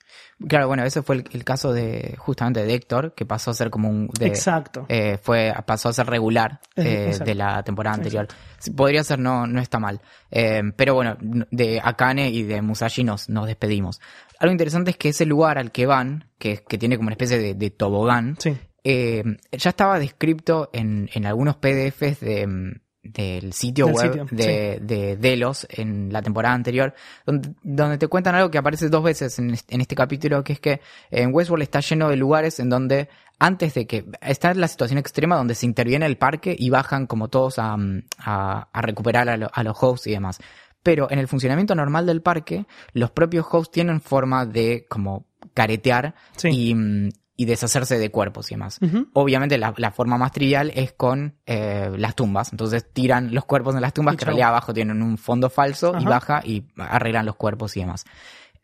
claro, 0.49 0.69
bueno, 0.69 0.85
ese 0.85 1.03
fue 1.03 1.17
el, 1.17 1.25
el 1.33 1.45
caso 1.45 1.73
de 1.73 2.15
justamente 2.19 2.65
de 2.65 2.75
Héctor, 2.75 3.15
que 3.15 3.25
pasó 3.25 3.51
a 3.51 3.55
ser 3.55 3.71
como 3.71 3.89
un 3.89 4.09
de, 4.19 4.27
Exacto. 4.27 4.85
eh, 4.89 5.19
fue 5.23 5.53
pasó 5.67 5.89
a 5.89 5.93
ser 5.93 6.07
regular 6.07 6.61
Eh, 6.77 7.13
eh, 7.19 7.25
de 7.25 7.35
la 7.35 7.63
temporada 7.63 7.97
anterior. 7.97 8.29
Podría 8.77 9.03
ser, 9.05 9.19
no, 9.19 9.47
no 9.47 9.61
está 9.61 9.79
mal. 9.79 10.01
Eh, 10.31 10.63
pero 10.77 10.95
bueno, 10.95 11.17
de 11.51 11.81
Akane 11.83 12.31
y 12.31 12.43
de 12.43 12.61
Musashi 12.63 13.03
nos, 13.05 13.29
nos 13.29 13.47
despedimos. 13.47 14.01
Algo 14.39 14.53
interesante 14.53 14.91
es 14.91 14.97
que 14.97 15.09
ese 15.11 15.25
lugar 15.25 15.57
al 15.59 15.73
que 15.73 15.87
van, 15.87 16.31
que, 16.39 16.63
que 16.69 16.77
tiene 16.79 16.97
como 16.97 17.07
una 17.07 17.15
especie 17.15 17.39
de, 17.39 17.55
de 17.55 17.71
tobogán, 17.71 18.37
Sí. 18.39 18.57
eh, 18.85 19.25
ya 19.53 19.71
estaba 19.71 19.99
descrito 19.99 20.69
en, 20.75 21.09
en 21.15 21.25
algunos 21.27 21.57
PDFs 21.57 22.21
de, 22.21 22.79
del 23.13 23.53
sitio 23.53 23.87
Del 23.87 23.95
web 23.95 24.07
sitio, 24.13 24.27
de, 24.31 24.79
de 24.83 25.17
Delos 25.17 25.67
en 25.71 26.13
la 26.13 26.23
temporada 26.23 26.55
anterior, 26.55 26.95
donde, 27.25 27.51
donde 27.63 27.99
te 27.99 28.09
cuentan 28.09 28.35
algo 28.35 28.51
que 28.51 28.59
aparece 28.59 28.89
dos 28.89 29.03
veces 29.03 29.39
en 29.39 29.51
este, 29.51 29.75
en 29.75 29.81
este 29.81 29.95
capítulo, 29.95 30.43
que 30.45 30.55
es 30.55 30.61
que 30.61 30.81
en 31.11 31.33
Westworld 31.35 31.63
está 31.63 31.81
lleno 31.81 32.09
de 32.09 32.17
lugares 32.17 32.59
en 32.61 32.69
donde 32.71 33.09
antes 33.39 33.75
de 33.75 33.87
que 33.87 34.07
está 34.23 34.55
la 34.55 34.69
situación 34.69 34.99
extrema 34.99 35.37
donde 35.37 35.55
se 35.55 35.67
interviene 35.67 36.07
el 36.07 36.17
parque 36.17 36.57
y 36.59 36.71
bajan 36.71 37.07
como 37.07 37.29
todos 37.29 37.59
a, 37.59 37.77
a, 38.19 38.69
a 38.73 38.83
recuperar 38.83 39.29
a, 39.29 39.37
lo- 39.37 39.51
a 39.53 39.63
los 39.63 39.77
hosts 39.81 40.07
y 40.07 40.13
demás. 40.13 40.39
Pero 40.83 41.11
en 41.11 41.19
el 41.19 41.27
funcionamiento 41.29 41.75
normal 41.75 42.07
del 42.07 42.23
parque, 42.23 42.65
los 42.93 43.11
propios 43.11 43.45
hosts 43.51 43.73
tienen 43.73 44.01
forma 44.01 44.47
de 44.47 44.87
como 44.89 45.27
caretear 45.53 46.15
Sí. 46.37 46.49
y, 46.71 46.75
mm, 46.75 47.09
y 47.39 47.45
deshacerse 47.45 47.99
de 47.99 48.11
cuerpos 48.11 48.51
y 48.51 48.55
demás. 48.55 48.79
Obviamente 49.13 49.59
la, 49.59 49.75
la 49.77 49.91
forma 49.91 50.17
más 50.17 50.33
trivial 50.33 50.73
es 50.75 50.93
con 50.93 51.37
eh, 51.45 51.91
las 51.99 52.15
tumbas. 52.15 52.51
Entonces 52.53 52.91
tiran 52.93 53.35
los 53.35 53.45
cuerpos 53.45 53.75
en 53.75 53.83
las 53.83 53.93
tumbas 53.93 54.15
Y 54.15 54.17
que 54.17 54.25
en 54.25 54.29
realidad 54.29 54.49
abajo 54.49 54.73
tienen 54.73 55.03
un 55.03 55.19
fondo 55.19 55.51
falso 55.51 55.95
y 56.01 56.05
baja 56.05 56.41
y 56.45 56.65
arreglan 56.79 57.27
los 57.27 57.37
cuerpos 57.37 57.77
y 57.77 57.81
demás. 57.81 58.05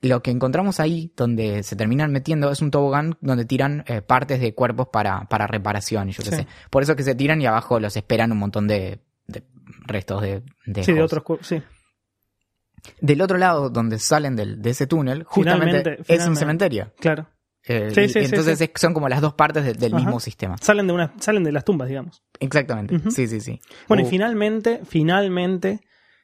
Lo 0.00 0.20
que 0.22 0.30
encontramos 0.32 0.80
ahí, 0.80 1.12
donde 1.16 1.62
se 1.62 1.76
terminan 1.76 2.10
metiendo, 2.10 2.50
es 2.50 2.60
un 2.60 2.70
tobogán 2.72 3.16
donde 3.20 3.44
tiran 3.44 3.84
eh, 3.86 4.00
partes 4.02 4.40
de 4.40 4.52
cuerpos 4.54 4.88
para, 4.92 5.26
para 5.26 5.46
reparación 5.46 6.08
y 6.08 6.12
yo 6.12 6.24
qué 6.24 6.30
Sí. 6.30 6.36
sé. 6.38 6.46
Por 6.70 6.82
eso 6.82 6.96
que 6.96 7.04
se 7.04 7.14
tiran 7.14 7.40
y 7.40 7.46
abajo 7.46 7.78
los 7.78 7.96
esperan 7.96 8.32
un 8.32 8.38
montón 8.38 8.66
de, 8.66 9.00
de 9.28 9.44
restos 9.86 10.22
de, 10.22 10.42
de 10.66 10.82
Sí, 10.82 10.92
de 10.92 11.02
otros 11.02 11.22
cu- 11.22 11.38
sí. 11.42 11.62
Del 13.00 13.20
otro 13.22 13.38
lado, 13.38 13.70
donde 13.70 13.98
salen 14.00 14.34
del, 14.34 14.60
de 14.60 14.70
ese 14.70 14.88
túnel, 14.88 15.22
justamente 15.22 15.78
Finalmente- 15.82 16.12
es 16.14 16.26
un 16.26 16.34
cementerio. 16.36 16.92
Claro. 16.98 17.28
Eh, 17.66 17.90
Sí, 17.94 18.08
sí, 18.08 18.18
entonces 18.20 18.58
sí. 18.58 18.70
son 18.74 18.92
como 18.92 19.08
las 19.08 19.20
dos 19.20 19.34
partes 19.34 19.64
de- 19.64 19.74
del 19.74 19.94
Ajá. 19.94 20.04
mismo 20.04 20.18
sistema. 20.20 20.56
Salen 20.60 20.86
de 20.88 20.92
una, 20.92 21.14
salen 21.20 21.44
de 21.44 21.52
las 21.52 21.64
tumbas, 21.64 21.88
digamos. 21.88 22.22
Exactamente. 22.40 22.98
Sí, 23.10 23.26
sí, 23.28 23.40
sí. 23.40 23.60
Bueno, 23.88 24.02
Uh, 24.02 24.06
y 24.06 24.10
finalmente, 24.10 24.80
finalmente, 24.84 25.80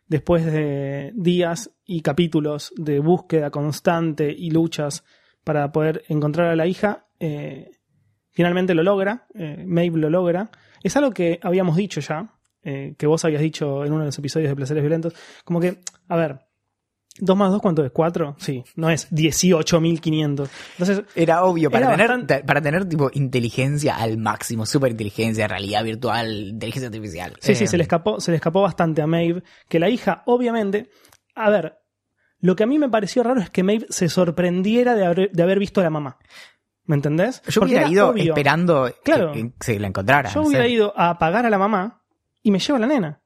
después 0.09 0.44
de 0.46 1.12
días 1.14 1.70
y 1.85 2.01
capítulos 2.03 2.72
de 2.77 2.98
búsqueda 2.98 3.51
constante 3.51 4.35
y 4.37 4.51
luchas 4.51 5.05
para 5.44 5.70
poder 5.70 6.03
encontrar 6.09 6.48
a 6.48 6.57
la 6.57 6.66
hija, 6.66 7.07
eh, 7.20 7.70
finalmente 8.33 8.74
lo 8.74 8.83
logra, 8.83 9.27
eh, 9.35 9.64
Maeve 9.66 9.98
lo 9.98 10.11
logra. 10.11 10.51
Es 10.83 10.96
algo 10.96 11.11
que 11.12 11.38
habíamos 11.42 11.77
dicho 11.77 12.01
ya, 12.01 12.35
eh, 12.62 12.94
que 12.98 13.07
vos 13.07 13.24
habías 13.24 13.42
dicho 13.42 13.85
en 13.85 13.92
uno 13.92 14.01
de 14.01 14.07
los 14.07 14.18
episodios 14.18 14.48
de 14.51 14.57
Placeres 14.57 14.83
Violentos, 14.83 15.14
como 15.44 15.61
que, 15.61 15.79
a 16.09 16.16
ver, 16.16 16.40
2 17.21 17.37
más 17.37 17.51
2, 17.51 17.61
¿cuánto 17.61 17.85
es? 17.85 17.93
¿4? 17.93 18.35
Sí, 18.39 18.65
no 18.77 18.91
es 18.91 19.11
18.500. 19.11 20.49
Entonces, 20.73 21.03
Era 21.15 21.45
obvio, 21.45 21.71
para 21.71 21.87
Era 21.87 21.97
tener, 21.97 22.09
bastante- 22.09 22.45
para 22.45 22.61
tener 22.61 22.89
tipo 22.89 23.11
inteligencia 23.13 23.97
al 23.97 24.19
máximo, 24.19 24.67
super 24.67 24.91
inteligencia, 24.91 25.47
realidad 25.49 25.85
virtual, 25.85 26.49
inteligencia 26.49 26.89
artificial. 26.89 27.35
Sí, 27.41 27.53
Eh, 27.53 27.55
sí, 27.55 27.67
se 27.67 27.77
le 27.77 27.83
escapó, 27.83 28.21
se 28.21 28.31
le 28.31 28.37
escapó 28.37 28.63
bastante 28.63 29.03
a 29.03 29.07
Maeve. 29.07 29.43
Que 29.69 29.79
la 29.79 29.89
hija, 29.89 30.23
obviamente. 30.27 30.91
A 31.35 31.51
ver, 31.51 31.79
lo 32.41 32.55
que 32.57 32.63
a 32.65 32.67
mí 32.67 32.79
me 32.79 32.89
pareció 32.89 33.23
raro 33.23 33.41
es 33.41 33.51
que 33.51 33.63
Maeve 33.63 33.87
se 33.91 34.09
sorprendiera 34.09 34.95
de 34.95 35.05
haber, 35.05 35.31
de 35.33 35.43
haber 35.43 35.59
visto 35.59 35.81
a 35.81 35.85
la 35.85 35.91
mamá. 35.91 36.19
¿Me 36.85 36.97
entendés? 36.97 37.43
Yo 37.49 37.61
Porque 37.61 37.75
hubiera 37.75 37.83
era 37.83 37.91
ido 37.93 38.09
obvio. 38.09 38.33
esperando 38.33 38.91
Claro. 39.05 39.33
que, 39.33 39.51
que 39.51 39.55
se 39.61 39.79
la 39.79 39.89
encontrara. 39.89 40.31
Yo 40.31 40.43
hubiera 40.43 40.65
sé. 40.65 40.71
ido 40.71 40.95
a 40.97 41.11
apagar 41.11 41.45
a 41.45 41.51
la 41.51 41.59
mamá 41.59 42.03
y 42.43 42.51
me 42.51 42.59
llevo 42.59 42.77
a 42.77 42.81
la 42.81 42.87
nena. 42.87 43.21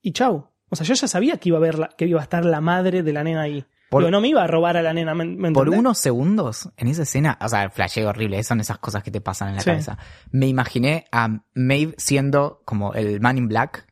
Y 0.00 0.12
chau. 0.12 0.48
O 0.70 0.76
sea, 0.76 0.86
yo 0.86 0.94
ya 0.94 1.06
sabía 1.08 1.36
que 1.36 1.48
iba 1.50 1.58
a 1.58 1.60
ver 1.60 1.78
la- 1.78 1.88
que 1.88 2.06
iba 2.06 2.20
a 2.20 2.22
estar 2.22 2.44
la 2.44 2.60
madre 2.60 3.02
de 3.02 3.12
la 3.12 3.22
nena 3.24 3.42
ahí. 3.42 3.64
Por- 3.90 4.02
Digo, 4.02 4.10
no 4.12 4.20
me 4.20 4.28
iba 4.28 4.44
a 4.44 4.46
robar 4.46 4.76
a 4.76 4.82
la 4.82 4.92
nena, 4.92 5.14
¿me, 5.14 5.24
me 5.24 5.50
Por 5.50 5.68
unos 5.68 5.98
segundos, 5.98 6.70
en 6.76 6.86
esa 6.88 7.02
escena, 7.02 7.36
o 7.40 7.48
sea, 7.48 7.68
flasheo 7.70 8.08
horrible, 8.08 8.40
son 8.44 8.60
esas 8.60 8.78
cosas 8.78 9.02
que 9.02 9.10
te 9.10 9.20
pasan 9.20 9.48
en 9.48 9.54
la 9.56 9.60
Sí. 9.62 9.70
cabeza. 9.70 9.98
Me 10.30 10.46
imaginé 10.46 11.06
a 11.10 11.28
Maeve 11.54 11.94
siendo 11.98 12.62
como 12.64 12.94
el 12.94 13.20
Man 13.20 13.36
in 13.38 13.48
Black 13.48 13.86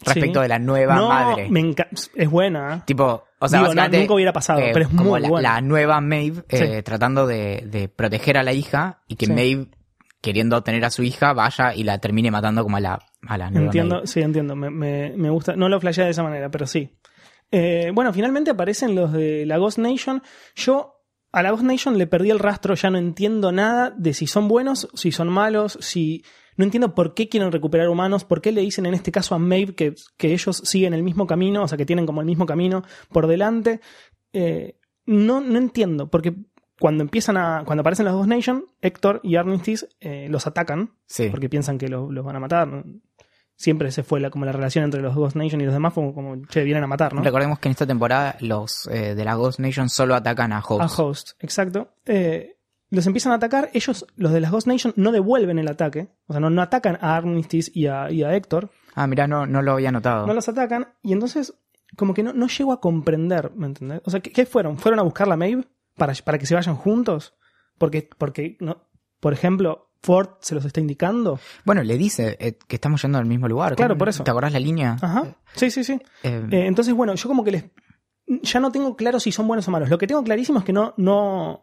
respecto 0.00 0.40
Sí. 0.40 0.42
de 0.44 0.48
la 0.48 0.58
nueva 0.58 0.96
no, 0.96 1.08
madre. 1.10 1.48
me 1.50 1.74
es 2.14 2.30
buena. 2.30 2.76
¿eh? 2.76 2.82
Tipo, 2.86 3.24
o 3.38 3.48
sea, 3.48 3.60
Digo, 3.60 3.74
no, 3.74 3.86
nunca 3.88 4.14
hubiera 4.14 4.32
pasado, 4.32 4.60
eh, 4.60 4.70
pero 4.72 4.86
es 4.86 4.90
como 4.94 5.10
muy 5.10 5.20
la, 5.20 5.28
buena. 5.28 5.52
la 5.54 5.60
nueva 5.60 6.00
Maeve 6.00 6.42
eh, 6.48 6.76
Sí. 6.76 6.82
tratando 6.82 7.26
de, 7.26 7.64
de 7.70 7.88
proteger 7.88 8.38
a 8.38 8.42
la 8.42 8.54
hija 8.54 9.02
y 9.08 9.16
que 9.16 9.26
Sí. 9.26 9.32
Maeve, 9.32 9.68
queriendo 10.24 10.62
tener 10.62 10.82
a 10.86 10.90
su 10.90 11.02
hija, 11.02 11.34
vaya 11.34 11.74
y 11.74 11.82
la 11.84 11.98
termine 11.98 12.30
matando 12.30 12.62
como 12.62 12.78
a 12.78 12.80
la, 12.80 12.98
a 13.28 13.36
la 13.38 13.48
Entiendo, 13.48 14.06
sí, 14.06 14.20
entiendo. 14.22 14.56
Me, 14.56 14.70
me- 14.70 15.12
me 15.16 15.28
gusta. 15.28 15.54
No 15.54 15.68
lo 15.68 15.78
flashea 15.78 16.06
de 16.06 16.12
esa 16.12 16.22
manera, 16.22 16.50
pero 16.50 16.66
sí. 16.66 16.88
Eh, 17.52 17.90
bueno, 17.94 18.10
finalmente 18.14 18.50
aparecen 18.50 18.94
los 18.94 19.12
de 19.12 19.44
la 19.44 19.58
Ghost 19.58 19.76
Nation. 19.78 20.22
Yo 20.56 21.02
a 21.30 21.42
la 21.42 21.50
Ghost 21.50 21.64
Nation 21.64 21.98
le 21.98 22.06
perdí 22.06 22.30
el 22.30 22.38
rastro, 22.38 22.74
ya 22.74 22.88
no 22.88 22.96
entiendo 22.96 23.52
nada 23.52 23.90
de 23.94 24.14
si 24.14 24.26
son 24.26 24.48
buenos, 24.48 24.88
si 24.94 25.12
son 25.12 25.28
malos, 25.28 25.76
si. 25.82 26.24
No 26.56 26.64
entiendo 26.64 26.94
por 26.94 27.14
qué 27.14 27.28
quieren 27.28 27.52
recuperar 27.52 27.88
humanos, 27.88 28.24
por 28.24 28.40
qué 28.40 28.50
le 28.52 28.60
dicen 28.62 28.86
en 28.86 28.94
este 28.94 29.12
caso 29.12 29.34
a 29.34 29.38
Maeve 29.38 29.74
que, 29.74 29.94
que 30.16 30.32
ellos 30.32 30.56
siguen 30.64 30.94
el 30.94 31.02
mismo 31.02 31.26
camino, 31.26 31.64
o 31.64 31.68
sea, 31.68 31.76
que 31.76 31.84
tienen 31.84 32.06
como 32.06 32.20
el 32.20 32.26
mismo 32.26 32.46
camino 32.46 32.82
por 33.12 33.26
delante. 33.26 33.80
Eh, 34.32 34.78
no, 35.06 35.40
no 35.40 35.58
entiendo, 35.58 36.08
porque 36.08 36.32
cuando 36.78 37.02
empiezan 37.02 37.36
a. 37.36 37.62
Cuando 37.64 37.80
aparecen 37.82 38.06
los 38.06 38.14
Ghost 38.14 38.28
Nation, 38.28 38.64
Héctor 38.80 39.20
y 39.22 39.36
Armistice 39.36 39.86
eh, 40.00 40.26
los 40.28 40.46
atacan 40.46 40.92
Sí. 41.06 41.28
porque 41.30 41.48
piensan 41.48 41.78
que 41.78 41.88
lo- 41.88 42.10
los 42.10 42.24
van 42.24 42.36
a 42.36 42.40
matar. 42.40 42.84
Siempre 43.56 43.92
se 43.92 44.02
fue 44.02 44.18
la, 44.18 44.30
como 44.30 44.44
la 44.44 44.50
relación 44.52 44.84
entre 44.84 45.00
los 45.00 45.14
Ghost 45.14 45.36
Nation 45.36 45.60
y 45.60 45.64
los 45.64 45.72
demás, 45.72 45.94
fue 45.94 46.12
como, 46.12 46.44
che, 46.48 46.64
vienen 46.64 46.82
a 46.82 46.88
matar, 46.88 47.14
¿no? 47.14 47.22
Recordemos 47.22 47.60
que 47.60 47.68
en 47.68 47.70
esta 47.72 47.86
temporada 47.86 48.36
los 48.40 48.88
eh, 48.90 49.14
de 49.14 49.24
la 49.24 49.34
Ghost 49.36 49.60
Nation 49.60 49.88
solo 49.88 50.16
atacan 50.16 50.52
a 50.52 50.58
A 50.58 50.62
hosts. 50.66 50.98
Host, 50.98 51.30
exacto. 51.38 51.94
Eh, 52.04 52.56
los 52.90 53.06
empiezan 53.06 53.30
a 53.30 53.36
atacar, 53.36 53.70
ellos, 53.72 54.06
los 54.16 54.32
de 54.32 54.40
las 54.40 54.50
Ghost 54.50 54.66
Nation, 54.66 54.92
no 54.96 55.12
devuelven 55.12 55.60
el 55.60 55.68
ataque. 55.68 56.08
O 56.26 56.32
sea, 56.32 56.40
no, 56.40 56.50
no 56.50 56.62
atacan 56.62 56.98
a 57.00 57.14
Armistice 57.16 57.70
y 57.72 57.86
a, 57.86 58.10
y 58.10 58.24
a 58.24 58.34
Héctor. 58.34 58.70
Ah, 58.96 59.06
mira, 59.06 59.28
no, 59.28 59.46
no 59.46 59.62
lo 59.62 59.72
había 59.72 59.92
notado. 59.92 60.26
No 60.26 60.34
los 60.34 60.48
atacan, 60.48 60.88
y 61.02 61.12
entonces, 61.12 61.54
como 61.96 62.12
que 62.12 62.24
no, 62.24 62.32
no 62.32 62.48
llego 62.48 62.72
a 62.72 62.80
comprender, 62.80 63.52
¿me 63.54 63.66
entendés? 63.68 64.00
O 64.04 64.10
sea, 64.10 64.18
¿qué, 64.18 64.32
qué 64.32 64.46
fueron? 64.46 64.78
¿Fueron 64.78 64.98
a 64.98 65.04
buscar 65.04 65.28
la 65.28 65.36
Maeve 65.36 65.64
para, 65.96 66.14
para 66.24 66.38
que 66.38 66.46
se 66.46 66.54
vayan 66.54 66.76
juntos? 66.76 67.34
Porque, 67.78 68.08
porque 68.18 68.56
no, 68.60 68.88
por 69.20 69.32
ejemplo, 69.32 69.90
Ford 70.02 70.28
se 70.40 70.54
los 70.54 70.64
está 70.64 70.80
indicando. 70.80 71.40
Bueno, 71.64 71.82
le 71.82 71.96
dice 71.96 72.36
eh, 72.38 72.58
que 72.68 72.76
estamos 72.76 73.00
yendo 73.02 73.18
al 73.18 73.26
mismo 73.26 73.48
lugar. 73.48 73.74
Claro, 73.74 73.96
por 73.96 74.08
eso. 74.08 74.22
¿Te 74.22 74.30
acordás 74.30 74.52
la 74.52 74.60
línea? 74.60 74.96
Ajá. 75.00 75.36
Sí, 75.54 75.70
sí, 75.70 75.82
sí. 75.82 75.98
Eh, 76.22 76.46
Eh, 76.50 76.66
entonces, 76.66 76.94
bueno, 76.94 77.14
yo 77.14 77.28
como 77.28 77.42
que 77.42 77.50
les. 77.52 77.64
Ya 78.42 78.60
no 78.60 78.70
tengo 78.72 78.96
claro 78.96 79.20
si 79.20 79.32
son 79.32 79.46
buenos 79.48 79.66
o 79.68 79.70
malos. 79.70 79.88
Lo 79.90 79.98
que 79.98 80.06
tengo 80.06 80.22
clarísimo 80.22 80.58
es 80.58 80.64
que 80.64 80.72
no, 80.72 80.94
no, 80.96 81.62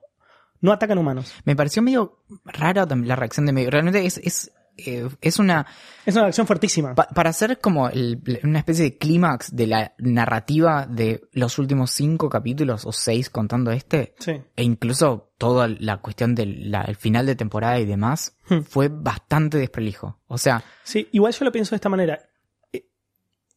no 0.59 0.71
atacan 0.71 0.97
humanos. 0.97 1.33
me 1.45 1.55
pareció 1.55 1.81
medio 1.81 2.23
rara 2.45 2.85
la 2.85 3.15
reacción 3.15 3.45
de 3.45 3.51
medio. 3.53 3.71
Realmente 3.71 4.05
es, 4.05 4.17
es, 4.19 4.51
eh, 4.77 5.07
es 5.21 5.39
una. 5.39 5.65
Es 6.05 6.15
una 6.15 6.27
acción 6.27 6.47
fuertísima. 6.47 6.95
pa- 6.95 7.07
para 7.07 7.29
hacer 7.29 7.59
como 7.59 7.89
el- 7.89 8.21
una 8.43 8.59
especie 8.59 8.85
de 8.85 8.97
clímax 8.97 9.55
de 9.55 9.67
la 9.67 9.93
narrativa 9.99 10.85
de 10.87 11.21
los 11.33 11.59
últimos 11.59 11.91
cinco 11.91 12.29
capítulos 12.29 12.85
o 12.85 12.91
seis 12.91 13.29
contando 13.29 13.71
este, 13.71 14.15
Sí. 14.19 14.33
e 14.55 14.63
incluso 14.63 15.33
toda 15.37 15.67
la 15.67 15.97
cuestión 15.97 16.33
del 16.35 16.71
la- 16.71 16.83
el 16.83 16.95
final 16.95 17.25
de 17.25 17.35
temporada 17.35 17.79
y 17.79 17.85
demás, 17.85 18.37
Hmm. 18.49 18.61
fue 18.61 18.87
bastante 18.89 19.57
desprolijo. 19.57 20.19
O 20.27 20.37
sea, 20.37 20.63
Sí, 20.83 21.07
igual 21.11 21.33
yo 21.33 21.45
lo 21.45 21.51
pienso 21.51 21.71
de 21.71 21.75
esta 21.77 21.89
manera. 21.89 22.19
Eh, 22.73 22.85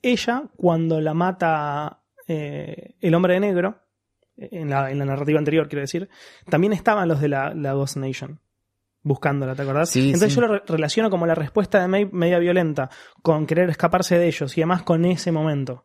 Ella, 0.02 0.44
cuando 0.56 1.00
la 1.00 1.14
mata 1.14 2.00
eh, 2.26 2.96
el 3.00 3.14
hombre 3.14 3.34
de 3.34 3.40
negro, 3.40 3.80
en 4.36 4.68
la, 4.70 4.90
en 4.90 4.98
la 4.98 5.04
narrativa 5.04 5.38
anterior, 5.38 5.68
quiero 5.68 5.82
decir, 5.82 6.08
también 6.48 6.72
estaban 6.72 7.06
los 7.06 7.20
de 7.20 7.28
la, 7.28 7.54
la 7.54 7.72
Ghost 7.74 7.96
Nation 7.98 8.40
buscándola, 9.04 9.54
¿te 9.54 9.62
acordás? 9.62 9.90
Sí, 9.90 10.06
Entonces 10.06 10.32
sí. 10.32 10.40
yo 10.40 10.46
lo 10.46 10.54
re- 10.54 10.62
relaciono 10.66 11.10
como 11.10 11.26
la 11.26 11.36
respuesta 11.36 11.80
de 11.80 11.86
Maeve 11.86 12.10
media 12.12 12.38
violenta, 12.40 12.90
con 13.22 13.46
querer 13.46 13.70
escaparse 13.70 14.18
de 14.18 14.26
ellos 14.26 14.56
y 14.58 14.62
además 14.62 14.82
con 14.82 15.04
ese 15.04 15.30
momento. 15.30 15.84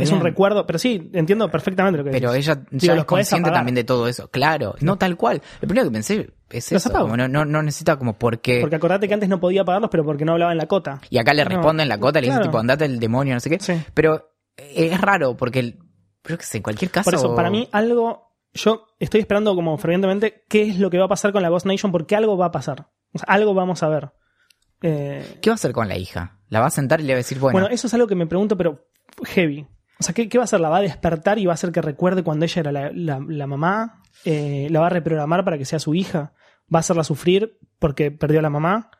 Es 0.00 0.10
un 0.10 0.20
recuerdo, 0.20 0.66
pero 0.66 0.80
sí, 0.80 1.10
entiendo 1.12 1.48
perfectamente 1.48 1.98
lo 1.98 2.02
que 2.04 2.10
Pero 2.10 2.32
decís. 2.32 2.48
ella 2.48 2.60
ya 2.72 2.94
es 2.96 3.04
consciente 3.04 3.52
también 3.52 3.76
de 3.76 3.84
todo 3.84 4.08
eso. 4.08 4.28
Claro, 4.32 4.74
no 4.80 4.98
tal 4.98 5.16
cual. 5.16 5.40
Lo 5.60 5.68
primero 5.68 5.86
que 5.86 5.92
pensé 5.92 6.28
es 6.50 6.72
Los 6.72 6.86
eso. 6.86 6.92
como 6.92 7.16
no, 7.16 7.28
no, 7.28 7.44
no 7.44 7.62
necesita 7.62 7.96
como 7.96 8.14
por 8.14 8.40
qué. 8.40 8.60
Porque 8.62 8.74
acordate 8.74 9.06
que 9.06 9.14
antes 9.14 9.28
no 9.28 9.38
podía 9.38 9.64
pagarlos, 9.64 9.88
pero 9.90 10.04
porque 10.04 10.24
no 10.24 10.32
hablaba 10.32 10.50
en 10.50 10.58
la 10.58 10.66
cota. 10.66 11.00
Y 11.08 11.18
acá 11.18 11.32
le 11.34 11.44
No, 11.44 11.50
responden 11.50 11.88
la 11.88 11.98
cota, 12.00 12.20
le 12.20 12.26
dicen 12.26 12.42
tipo, 12.42 12.58
andate 12.58 12.84
el 12.84 12.98
demonio, 12.98 13.34
no 13.34 13.40
sé 13.40 13.48
qué. 13.48 13.60
Sí. 13.60 13.80
Pero 13.94 14.32
eh, 14.56 14.88
es 14.92 15.00
raro 15.00 15.36
porque, 15.36 15.60
el- 15.60 15.78
yo 16.28 16.36
qué 16.36 16.44
sé, 16.44 16.56
en 16.56 16.62
cualquier 16.64 16.90
caso... 16.90 17.04
Por 17.04 17.14
eso, 17.14 17.36
para 17.36 17.48
mí, 17.50 17.68
algo. 17.70 18.25
Yo 18.56 18.86
estoy 18.98 19.20
esperando 19.20 19.54
como 19.54 19.76
fervientemente 19.78 20.44
qué 20.48 20.62
es 20.62 20.78
lo 20.78 20.90
que 20.90 20.98
va 20.98 21.04
a 21.04 21.08
pasar 21.08 21.32
con 21.32 21.42
la 21.42 21.48
Ghost 21.48 21.66
Nation, 21.66 21.92
porque 21.92 22.16
algo 22.16 22.36
va 22.36 22.46
a 22.46 22.50
pasar. 22.52 22.88
O 23.12 23.18
sea, 23.18 23.26
algo 23.28 23.54
vamos 23.54 23.82
a 23.82 23.88
ver. 23.88 24.10
Eh, 24.82 25.38
¿Qué 25.40 25.50
va 25.50 25.54
a 25.54 25.56
hacer 25.56 25.72
con 25.72 25.88
la 25.88 25.96
hija? 25.96 26.38
¿La 26.48 26.60
va 26.60 26.66
a 26.66 26.70
sentar 26.70 27.00
y 27.00 27.04
le 27.04 27.12
va 27.14 27.16
a 27.16 27.18
decir, 27.18 27.38
bueno, 27.38 27.52
bueno, 27.58 27.68
eso 27.74 27.86
es 27.86 27.94
algo 27.94 28.06
que 28.06 28.14
me 28.14 28.26
pregunto, 28.26 28.56
pero 28.56 28.86
heavy. 29.24 29.66
O 29.98 30.02
sea, 30.02 30.14
¿qué, 30.14 30.28
qué 30.28 30.36
va 30.38 30.42
a 30.42 30.46
hacer? 30.46 30.60
¿La 30.60 30.68
va 30.68 30.78
a 30.78 30.82
despertar 30.82 31.38
y 31.38 31.46
va 31.46 31.52
a 31.52 31.54
hacer 31.54 31.72
que 31.72 31.80
recuerde 31.80 32.22
cuando 32.22 32.44
ella 32.44 32.60
era 32.60 32.72
la, 32.72 32.90
la- 32.92 33.24
la 33.26 33.46
mamá? 33.46 34.02
Eh, 34.24 34.68
¿La 34.70 34.80
va 34.80 34.86
a 34.86 34.90
reprogramar 34.90 35.44
para 35.44 35.56
que 35.58 35.64
sea 35.64 35.78
su 35.78 35.94
hija? 35.94 36.34
¿Va 36.72 36.78
a 36.78 36.80
hacerla 36.80 37.04
sufrir 37.04 37.58
porque 37.78 38.10
perdió 38.10 38.40
a 38.40 38.42
la 38.42 38.50
mamá? 38.50 38.90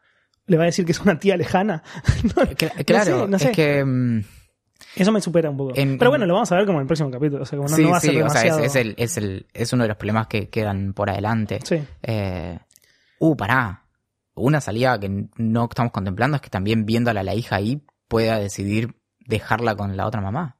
¿Le 0.47 0.57
va 0.57 0.62
a 0.62 0.66
decir 0.66 0.85
que 0.87 0.92
es 0.92 1.01
una 1.01 1.19
tía 1.19 1.37
lejana? 1.37 1.83
No, 2.25 2.42
cl- 2.45 2.73
no 2.77 2.85
claro, 2.85 3.23
sé, 3.25 3.29
no 3.29 3.38
sé. 3.38 3.51
es 3.51 3.57
que... 3.57 3.85
mm, 3.85 4.21
Eso 4.96 5.12
me 5.12 5.20
supera 5.20 5.50
un 5.50 5.56
poco. 5.56 5.72
En- 5.76 5.98
pero 5.98 6.11
bueno, 6.11 6.26
lo 6.26 6.35
vamos 6.35 6.50
a 6.50 6.56
ver 6.56 6.66
como 6.66 6.78
en 6.78 6.82
el 6.82 6.87
próximo 6.87 7.11
capítulo. 7.11 7.42
O 7.42 7.46
sea, 7.46 7.56
como 7.59 7.68
no, 7.68 7.76
sí, 7.76 7.82
no 7.82 7.90
va 7.90 7.96
a 7.98 8.00
ser 8.00 8.11
sí, 8.11 8.22
o 8.22 8.30
sea, 8.30 8.40
es, 8.40 8.44
demasiado... 8.46 8.64
es 8.64 8.76
el, 8.76 8.94
es, 8.98 9.16
el, 9.18 9.46
es 9.52 9.72
uno 9.72 9.82
de 9.85 9.88
los 9.88 9.96
problemas 9.96 10.26
que 10.26 10.48
quedan 10.48 10.92
por 10.94 11.11
adelante. 11.11 11.59
Sí. 11.62 11.82
Eh, 12.02 12.59
uh, 13.20 13.37
pará. 13.37 13.82
Una 14.35 14.61
salida 14.61 14.98
que 14.98 15.28
no 15.37 15.64
estamos 15.64 15.92
contemplando 15.92 16.37
es 16.37 16.42
que 16.42 16.50
también 16.50 16.85
viéndola 16.85 17.20
a 17.20 17.24
la 17.24 17.35
hija 17.35 17.56
ahí 17.56 17.82
pueda 18.09 18.38
decidir 18.38 18.94
dejarla 19.20 19.74
con 19.76 19.96
la 19.96 20.06
otra 20.06 20.20
mamá. 20.20 20.56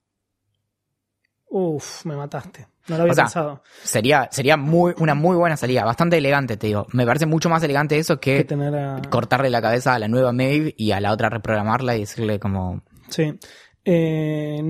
Uf, 1.49 2.05
me 2.05 2.17
mataste. 2.17 2.67
No 2.89 2.97
lo 2.97 3.03
había 3.03 3.13
O 3.13 3.15
sea, 3.15 3.25
pensado. 3.25 3.63
Sería, 3.83 4.29
sería 4.31 4.57
muy, 4.57 4.95
una 4.99 5.15
muy 5.15 5.37
buena 5.37 5.57
salida, 5.57 5.85
bastante 5.85 6.19
elegante, 6.19 6.57
te 6.57 6.69
digo. 6.69 6.87
Me 6.93 7.05
parece 7.07 7.27
mucho 7.27 7.49
más 7.49 7.63
elegante 7.63 7.99
eso 7.99 8.21
Que 8.21 8.39
que 8.39 8.45
tener 8.45 8.75
a... 8.77 9.01
cortarle 9.11 9.51
la 9.51 9.61
cabeza 9.63 9.95
a 9.95 9.99
la 9.99 10.09
nueva 10.09 10.33
Maeve 10.33 10.75
y 10.77 10.93
a 10.93 11.01
la 11.01 11.13
otra 11.13 11.29
reprogramarla 11.29 11.97
y 11.97 12.01
decirle 12.01 12.39
como, 12.39 12.83
Sí. 13.09 13.39
Eh, 13.87 14.63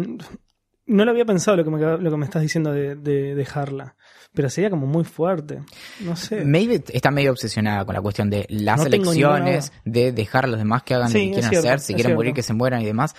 no 0.86 1.04
lo 1.04 1.10
había 1.10 1.24
pensado 1.24 1.56
lo 1.56 1.64
que 1.64 1.70
me, 1.70 1.78
lo 1.80 2.10
que 2.10 2.16
me 2.16 2.24
estás 2.24 2.42
diciendo 2.42 2.70
de, 2.72 2.94
de 2.94 3.34
dejarla. 3.34 3.96
Pero 4.34 4.50
sería 4.50 4.68
como 4.70 4.86
muy 4.86 5.02
fuerte. 5.04 5.62
No 6.00 6.14
sé. 6.14 6.44
Maeve 6.44 6.84
está 6.88 7.10
medio 7.10 7.30
obsesionada 7.32 7.84
con 7.84 7.94
la 7.94 8.02
cuestión 8.02 8.28
de 8.30 8.46
las 8.50 8.78
No 8.80 8.86
elecciones, 8.86 9.72
de 9.84 10.12
dejar 10.12 10.44
a 10.44 10.48
los 10.48 10.58
demás 10.58 10.82
que 10.82 10.94
hagan 10.94 11.08
Sí, 11.08 11.18
lo 11.18 11.24
que 11.24 11.30
quieran 11.32 11.50
cierto, 11.50 11.68
hacer, 11.68 11.80
si 11.80 11.94
quieren 11.94 12.10
cierto. 12.10 12.18
morir 12.18 12.34
que 12.34 12.42
se 12.42 12.52
mueran 12.52 12.82
y 12.82 12.84
demás. 12.84 13.14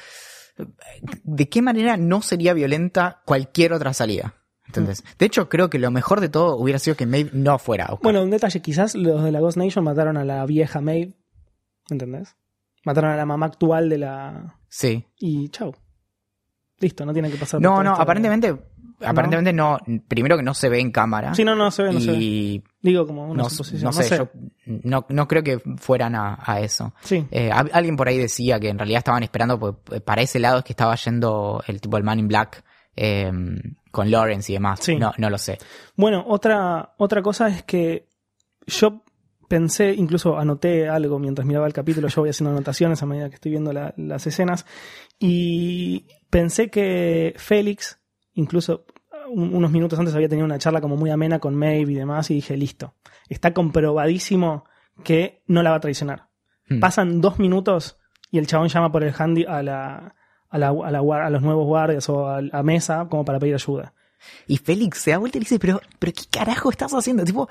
¿De 1.23 1.49
qué 1.49 1.61
manera 1.61 1.97
no 1.97 2.21
sería 2.21 2.53
violenta 2.53 3.21
cualquier 3.25 3.73
otra 3.73 3.93
salida? 3.93 4.35
¿Entendés? 4.67 5.03
De 5.17 5.25
hecho, 5.25 5.49
creo 5.49 5.69
que 5.69 5.79
lo 5.79 5.91
mejor 5.91 6.19
de 6.21 6.29
todo 6.29 6.55
hubiera 6.57 6.77
sido 6.77 6.95
que 6.95 7.05
Maeve 7.05 7.31
no 7.33 7.57
fuera 7.57 7.85
a. 7.85 7.95
Bueno, 7.95 8.21
un 8.21 8.29
detalle. 8.29 8.61
Quizás 8.61 8.95
los 8.95 9.23
de 9.23 9.31
la 9.31 9.39
Ghost 9.39 9.57
Nation 9.57 9.83
mataron 9.83 10.17
a 10.17 10.25
la 10.25 10.45
vieja 10.45 10.81
Maeve. 10.81 11.13
¿Entendés? 11.89 12.35
Mataron 12.85 13.11
a 13.11 13.17
la 13.17 13.25
mamá 13.25 13.47
actual 13.47 13.89
de 13.89 13.97
la... 13.97 14.59
sí. 14.69 15.05
Y 15.17 15.49
chau. 15.49 15.73
Listo, 16.79 17.05
no 17.05 17.13
tienen 17.13 17.31
que 17.31 17.37
pasar 17.37 17.59
por 17.59 17.63
No, 17.69 17.83
no, 17.83 17.93
aparentemente, 17.95 18.55
aparentemente 19.01 19.51
no. 19.53 19.79
Primero 20.07 20.37
que 20.37 20.43
no 20.43 20.53
se 20.53 20.69
ve 20.69 20.79
en 20.79 20.91
cámara. 20.91 21.33
Sí, 21.33 21.43
no, 21.43 21.55
no 21.55 21.71
se 21.71 21.83
ve, 21.83 21.93
no 21.93 21.99
se 21.99 22.11
ve. 22.11 22.17
y 22.17 22.63
Digo 22.81 23.05
como 23.07 23.25
una 23.27 23.43
no, 23.43 23.49
suposición. 23.49 23.83
no 23.83 23.91
sé, 23.93 24.15
yo 24.17 24.29
no, 24.83 25.05
no 25.09 25.27
creo 25.27 25.43
que 25.43 25.59
fueran 25.77 26.15
a, 26.15 26.37
a 26.43 26.59
eso. 26.61 26.93
Sí. 27.01 27.25
Eh, 27.31 27.49
al- 27.51 27.69
alguien 27.73 27.95
por 27.95 28.07
ahí 28.07 28.17
decía 28.17 28.59
que 28.59 28.69
en 28.69 28.77
realidad 28.77 28.99
estaban 28.99 29.23
esperando, 29.23 29.59
porque 29.59 29.99
para 30.01 30.21
ese 30.21 30.39
lado 30.39 30.59
es 30.59 30.63
que 30.63 30.73
estaba 30.73 30.95
yendo 30.95 31.63
el 31.67 31.81
tipo 31.81 31.97
el 31.97 32.03
Man 32.03 32.19
in 32.19 32.27
Black 32.27 32.63
eh, 32.95 33.31
con 33.91 34.09
Lawrence 34.11 34.51
y 34.51 34.55
demás. 34.55 34.79
Sí. 34.81 34.95
No, 34.95 35.13
no 35.17 35.29
lo 35.29 35.37
sé. 35.37 35.57
Bueno, 35.95 36.23
otra, 36.27 36.93
otra 36.97 37.21
cosa 37.21 37.47
es 37.49 37.63
que 37.63 38.07
yo 38.67 39.01
pensé, 39.47 39.93
incluso 39.93 40.37
anoté 40.37 40.89
algo 40.89 41.19
mientras 41.19 41.45
miraba 41.47 41.67
el 41.67 41.73
capítulo, 41.73 42.07
yo 42.07 42.21
voy 42.21 42.29
haciendo 42.29 42.51
anotaciones 42.51 43.01
a 43.01 43.05
medida 43.05 43.29
que 43.29 43.35
estoy 43.35 43.51
viendo 43.51 43.71
la- 43.73 43.93
las 43.97 44.27
escenas, 44.27 44.65
y 45.19 46.05
pensé 46.29 46.69
que 46.69 47.33
Félix, 47.37 47.99
incluso 48.33 48.85
un- 49.29 49.53
unos 49.55 49.71
minutos 49.71 49.97
antes 49.99 50.13
había 50.15 50.29
tenido 50.29 50.45
una 50.45 50.57
charla 50.59 50.81
como 50.81 50.95
muy 50.95 51.09
amena 51.09 51.39
con 51.39 51.55
Maeve 51.55 51.91
y 51.91 51.95
demás, 51.95 52.29
y 52.31 52.35
dije, 52.35 52.55
listo, 52.57 52.93
está 53.29 53.53
comprobadísimo 53.53 54.65
que 55.03 55.41
no 55.47 55.63
la 55.63 55.71
va 55.71 55.77
a 55.77 55.81
traicionar. 55.81 56.27
Hmm. 56.69 56.79
Pasan 56.79 57.21
dos 57.21 57.39
minutos 57.39 57.97
y 58.31 58.37
el 58.39 58.47
chabón 58.47 58.67
llama 58.69 58.91
por 58.91 59.03
el 59.03 59.13
handy 59.17 59.45
a 59.47 59.61
la... 59.63 60.13
A, 60.49 60.57
la, 60.57 60.69
a, 60.69 60.91
la 60.91 61.01
guar- 61.01 61.25
a 61.25 61.29
los 61.29 61.41
nuevos 61.41 61.65
guardias 61.65 62.07
o 62.07 62.25
a, 62.25 62.37
a 62.37 62.63
mesa 62.63 63.07
como 63.09 63.25
para 63.25 63.37
pedir 63.37 63.53
ayuda. 63.55 63.93
Y 64.47 64.57
Félix 64.57 64.99
se 64.99 65.11
da 65.11 65.17
vuelta 65.19 65.37
y 65.37 65.41
le 65.41 65.45
dice, 65.45 65.59
pero, 65.59 65.79
pero 65.99 66.11
¿qué 66.13 66.23
carajo 66.31 66.69
estás 66.69 66.91
haciendo? 66.93 67.23
Tipo, 67.23 67.47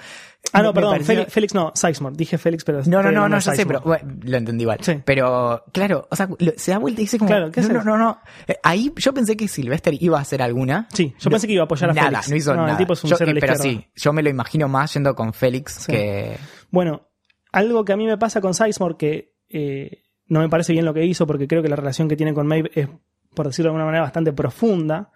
Ah, 0.53 0.63
no, 0.63 0.73
perdón, 0.75 0.93
pareció- 0.93 1.15
Félix, 1.15 1.33
Félix 1.33 1.55
no, 1.55 1.73
Sizemore. 1.75 2.17
Dije 2.17 2.39
Félix, 2.39 2.65
pero. 2.65 2.79
No, 2.85 2.85
no, 2.85 2.91
no, 3.03 3.09
hablando 3.09 3.29
no, 3.29 3.37
de 3.37 3.43
yo 3.43 3.53
sé, 3.53 3.67
pero 3.67 3.81
bueno, 3.81 4.15
lo 4.23 4.37
entendí 4.37 4.63
igual. 4.63 4.79
Sí. 4.83 5.01
Pero, 5.05 5.65
claro, 5.73 6.07
o 6.11 6.17
sea, 6.17 6.29
se 6.57 6.71
da 6.71 6.79
vuelta 6.79 7.01
y 7.01 7.05
dice 7.05 7.19
como, 7.19 7.29
Claro, 7.29 7.51
¿qué 7.51 7.61
no, 7.63 7.69
no, 7.69 7.85
no, 7.85 7.97
no. 7.99 8.21
Eh, 8.47 8.57
Ahí 8.63 8.93
yo 8.97 9.13
pensé 9.15 9.37
que 9.37 9.49
Sylvester 9.49 9.95
iba 10.01 10.19
a 10.19 10.23
hacer 10.23 10.43
alguna. 10.43 10.87
Sí, 10.93 11.15
yo 11.19 11.29
No, 11.29 11.31
pensé 11.33 11.47
que 11.47 11.53
iba 11.55 11.63
a 11.63 11.67
apoyar 11.67 11.91
a 11.91 11.95
nada, 11.95 12.09
Félix. 12.23 12.31
no 12.31 12.37
hizo 12.37 12.55
No, 12.55 12.61
el 12.63 12.67
nada. 12.67 12.79
tipo 12.79 12.93
es 12.93 13.05
un 13.05 13.11
Yo- 13.11 13.17
cero 13.17 13.33
pero 13.35 13.53
izquierda. 13.55 13.63
sí, 13.63 13.87
yo 13.97 14.13
me 14.13 14.23
lo 14.23 14.31
imagino 14.31 14.69
más 14.69 14.93
yendo 14.95 15.15
con 15.15 15.33
Félix 15.33 15.73
Sí. 15.87 15.93
que... 15.93 16.37
Bueno, 16.71 17.09
algo 17.53 17.85
que 17.85 17.93
a 17.93 17.97
mí 17.97 18.07
me 18.07 18.19
pasa 18.19 18.41
con 18.41 18.55
Sizemore 18.55 18.97
que 18.99 19.35
eh, 19.49 20.03
no 20.29 20.41
me 20.41 20.49
parece 20.49 20.73
bien 20.73 20.85
lo 20.85 20.93
que 20.95 21.05
hizo 21.05 21.27
porque 21.27 21.47
creo 21.49 21.63
que 21.63 21.69
la 21.69 21.77
relación 21.77 22.09
que 22.09 22.17
tiene 22.17 22.35
con 22.35 22.47
Maeve 22.47 22.71
es, 22.75 22.89
por 23.35 23.47
decirlo 23.47 23.69
de 23.69 23.71
alguna 23.71 23.85
manera, 23.87 24.03
bastante 24.03 24.33
profunda. 24.33 25.11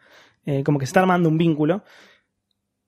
Eh, 0.45 0.63
como 0.65 0.79
que 0.79 0.87
se 0.87 0.91
está 0.91 1.01
armando 1.01 1.29
un 1.29 1.39
vínculo. 1.39 1.85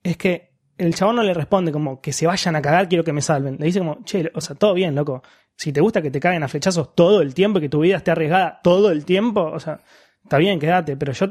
Es 0.01 0.17
que 0.17 0.53
el 0.77 0.95
chabón 0.95 1.17
no 1.17 1.23
le 1.23 1.33
responde 1.33 1.71
como 1.71 2.01
que 2.01 2.11
se 2.11 2.27
vayan 2.27 2.55
a 2.55 2.61
cagar, 2.61 2.89
quiero 2.89 3.03
que 3.03 3.13
me 3.13 3.21
salven. 3.21 3.57
Le 3.59 3.65
dice 3.65 3.79
como, 3.79 4.03
che, 4.03 4.31
o 4.33 4.41
sea, 4.41 4.55
todo 4.55 4.73
bien, 4.73 4.95
loco. 4.95 5.23
Si 5.55 5.71
te 5.71 5.81
gusta 5.81 6.01
que 6.01 6.11
te 6.11 6.19
caguen 6.19 6.43
a 6.43 6.47
flechazos 6.47 6.95
todo 6.95 7.21
el 7.21 7.33
tiempo 7.33 7.59
y 7.59 7.63
que 7.63 7.69
tu 7.69 7.81
vida 7.81 7.97
esté 7.97 8.11
arriesgada 8.11 8.59
todo 8.63 8.91
el 8.91 9.05
tiempo, 9.05 9.43
o 9.43 9.59
sea, 9.59 9.81
está 10.23 10.37
bien, 10.37 10.59
quédate, 10.59 10.97
pero 10.97 11.13
yo 11.13 11.27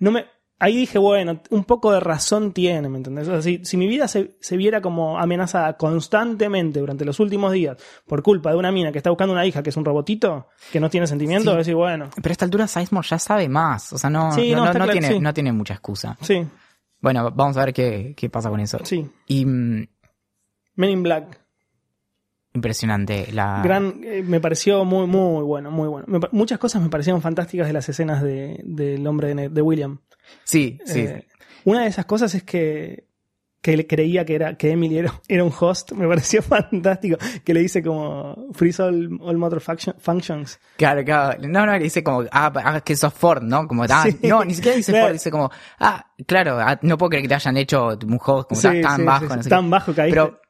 no 0.00 0.10
me. 0.10 0.26
Ahí 0.62 0.76
dije, 0.76 0.98
bueno, 0.98 1.40
un 1.48 1.64
poco 1.64 1.90
de 1.90 2.00
razón 2.00 2.52
tiene, 2.52 2.88
¿me 2.90 2.98
entendés? 2.98 3.26
O 3.28 3.32
sea, 3.32 3.40
si, 3.42 3.64
si 3.64 3.78
mi 3.78 3.88
vida 3.88 4.06
se, 4.08 4.36
se 4.40 4.58
viera 4.58 4.82
como 4.82 5.18
amenazada 5.18 5.78
constantemente 5.78 6.80
durante 6.80 7.06
los 7.06 7.18
últimos 7.18 7.52
días 7.52 7.78
por 8.06 8.22
culpa 8.22 8.50
de 8.50 8.56
una 8.58 8.70
mina 8.70 8.92
que 8.92 8.98
está 8.98 9.08
buscando 9.08 9.32
una 9.32 9.46
hija 9.46 9.62
que 9.62 9.70
es 9.70 9.76
un 9.78 9.86
robotito, 9.86 10.48
que 10.70 10.78
no 10.78 10.90
tiene 10.90 11.06
sentimiento, 11.06 11.50
Sí. 11.52 11.56
decir, 11.56 11.74
bueno, 11.74 12.10
Pero 12.14 12.28
a 12.30 12.32
esta 12.32 12.44
altura 12.44 12.66
Sizemore 12.68 13.08
ya 13.08 13.18
sabe 13.18 13.48
más. 13.48 13.92
O 13.94 13.98
sea, 13.98 14.10
no, 14.10 14.32
Sí, 14.32 14.50
no, 14.50 14.56
no, 14.58 14.62
no- 14.64 14.66
está 14.66 14.78
no 14.80 14.84
claro, 14.84 15.00
tiene, 15.00 15.14
sí. 15.14 15.20
no 15.20 15.32
tiene 15.34 15.52
mucha 15.52 15.72
excusa. 15.74 16.18
sí, 16.20 16.46
Bueno, 17.00 17.30
vamos 17.30 17.56
a 17.56 17.64
ver 17.64 17.72
qué, 17.72 18.12
qué 18.14 18.28
pasa 18.28 18.50
con 18.50 18.60
eso. 18.60 18.78
sí. 18.84 19.10
Y 19.28 19.46
mm, 19.46 19.86
Men 20.76 20.90
in 20.90 21.02
Black. 21.02 21.40
impresionante 22.52 23.32
la... 23.32 23.62
Gran, 23.62 24.00
eh, 24.02 24.22
me 24.26 24.40
pareció 24.40 24.84
muy, 24.84 25.06
muy 25.06 25.42
bueno, 25.42 25.70
muy 25.70 25.88
bueno. 25.88 26.06
Me 26.08 26.18
muchas 26.32 26.58
cosas 26.58 26.82
me 26.82 26.88
parecieron 26.88 27.22
fantásticas 27.22 27.66
de 27.66 27.72
las 27.72 27.88
escenas 27.88 28.22
de- 28.22 28.60
del 28.64 29.06
hombre 29.06 29.28
de, 29.28 29.34
Ne- 29.34 29.48
de 29.48 29.62
William. 29.62 29.98
Sí, 30.44 30.78
sí. 30.84 31.00
Eh, 31.00 31.26
una 31.64 31.82
de 31.82 31.88
esas 31.88 32.06
cosas 32.06 32.34
es 32.34 32.42
que, 32.42 33.04
que 33.62 33.86
creía 33.86 34.24
que 34.24 34.34
era 34.34 34.56
que 34.56 34.70
Emily 34.70 34.98
era, 34.98 35.12
era 35.28 35.44
un 35.44 35.52
host. 35.58 35.92
Me 35.92 36.08
pareció 36.08 36.42
fantástico. 36.42 37.16
Que 37.44 37.52
le 37.54 37.60
dice 37.60 37.82
como 37.82 38.46
freeze 38.52 38.82
all, 38.82 39.18
all 39.22 39.36
motor 39.36 39.60
function- 39.60 39.94
functions. 39.98 40.58
Claro, 40.76 41.04
claro. 41.04 41.38
No, 41.46 41.66
no, 41.66 41.72
le 41.72 41.80
dice 41.84 42.02
como, 42.02 42.24
ah, 42.32 42.52
ah, 42.64 42.80
que 42.80 42.96
sos 42.96 43.12
Ford, 43.12 43.42
¿no? 43.42 43.66
Como, 43.68 43.84
ah, 43.84 44.04
Sí. 44.04 44.18
no, 44.28 44.44
ni 44.44 44.54
siquiera 44.54 44.76
dice 44.76 44.92
Claro. 44.92 45.06
Ford, 45.08 45.12
dice 45.14 45.30
como, 45.30 45.50
ah, 45.78 46.06
claro, 46.26 46.58
ah, 46.58 46.78
no 46.82 46.96
puedo 46.96 47.10
creer 47.10 47.22
que 47.22 47.28
te 47.28 47.34
hayan 47.34 47.56
hecho 47.58 47.98
un 48.06 48.18
juego 48.18 48.46
como 48.46 48.60
Sí, 48.60 48.68
tan, 48.68 48.82
tan 48.82 48.96
sí, 48.96 49.02
bajo, 49.04 49.28
sí, 49.28 49.36
no 49.36 49.42
sé 49.42 49.50
tan 49.50 49.64
qué. 49.64 49.70
bajo 49.70 49.94
caíste. 49.94 50.10
Pero 50.20 50.40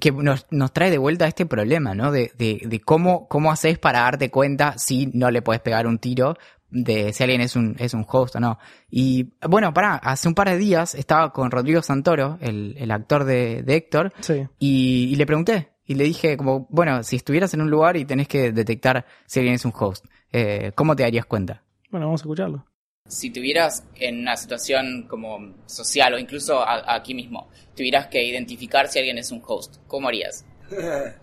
que 0.00 0.12
nos, 0.12 0.46
nos 0.52 0.72
trae 0.72 0.88
de 0.92 0.98
vuelta 0.98 1.26
este 1.26 1.46
problema, 1.46 1.96
¿no? 1.96 2.12
De, 2.12 2.30
de, 2.38 2.60
de 2.64 2.80
cómo, 2.80 3.26
cómo 3.26 3.50
haces 3.50 3.76
para 3.80 4.02
darte 4.02 4.30
cuenta 4.30 4.78
si 4.78 5.06
no 5.14 5.32
le 5.32 5.42
puedes 5.42 5.60
pegar 5.62 5.88
un 5.88 5.98
tiro 5.98 6.36
de 6.70 7.12
si 7.12 7.22
alguien 7.22 7.40
es 7.40 7.56
un, 7.56 7.76
es 7.78 7.94
un 7.94 8.04
host 8.08 8.36
o 8.36 8.40
no. 8.40 8.58
Y 8.90 9.32
bueno, 9.48 9.72
pará, 9.74 9.96
hace 9.96 10.28
un 10.28 10.34
par 10.34 10.48
de 10.48 10.56
días 10.56 10.94
estaba 10.94 11.32
con 11.32 11.50
Rodrigo 11.50 11.82
Santoro, 11.82 12.38
el, 12.40 12.76
el 12.78 12.90
actor 12.90 13.24
de, 13.24 13.62
de 13.62 13.74
Héctor, 13.76 14.12
Sí. 14.20 14.46
y, 14.58 15.08
y 15.12 15.16
le 15.16 15.26
pregunté, 15.26 15.70
y 15.86 15.94
le 15.94 16.04
dije 16.04 16.36
como, 16.36 16.66
bueno, 16.70 17.02
si 17.02 17.16
estuvieras 17.16 17.52
en 17.54 17.62
un 17.62 17.70
lugar 17.70 17.96
y 17.96 18.04
tenés 18.04 18.28
que 18.28 18.52
detectar 18.52 19.04
si 19.26 19.40
alguien 19.40 19.54
es 19.56 19.64
un 19.64 19.72
host, 19.76 20.04
eh, 20.32 20.72
¿cómo 20.74 20.94
te 20.94 21.02
darías 21.02 21.26
cuenta? 21.26 21.62
Bueno, 21.90 22.06
vamos 22.06 22.20
a 22.20 22.24
escucharlo. 22.24 22.66
si 23.08 23.30
tuvieras 23.30 23.84
en 23.96 24.20
una 24.20 24.36
situación 24.36 25.06
como 25.08 25.56
social 25.66 26.14
o 26.14 26.18
incluso 26.20 26.60
a- 26.60 26.94
aquí 26.94 27.12
mismo, 27.12 27.48
tuvieras 27.74 28.06
que 28.06 28.22
identificar 28.24 28.86
si 28.86 29.00
alguien 29.00 29.18
es 29.18 29.32
un 29.32 29.42
host, 29.44 29.78
¿cómo 29.88 30.06
harías? 30.08 30.44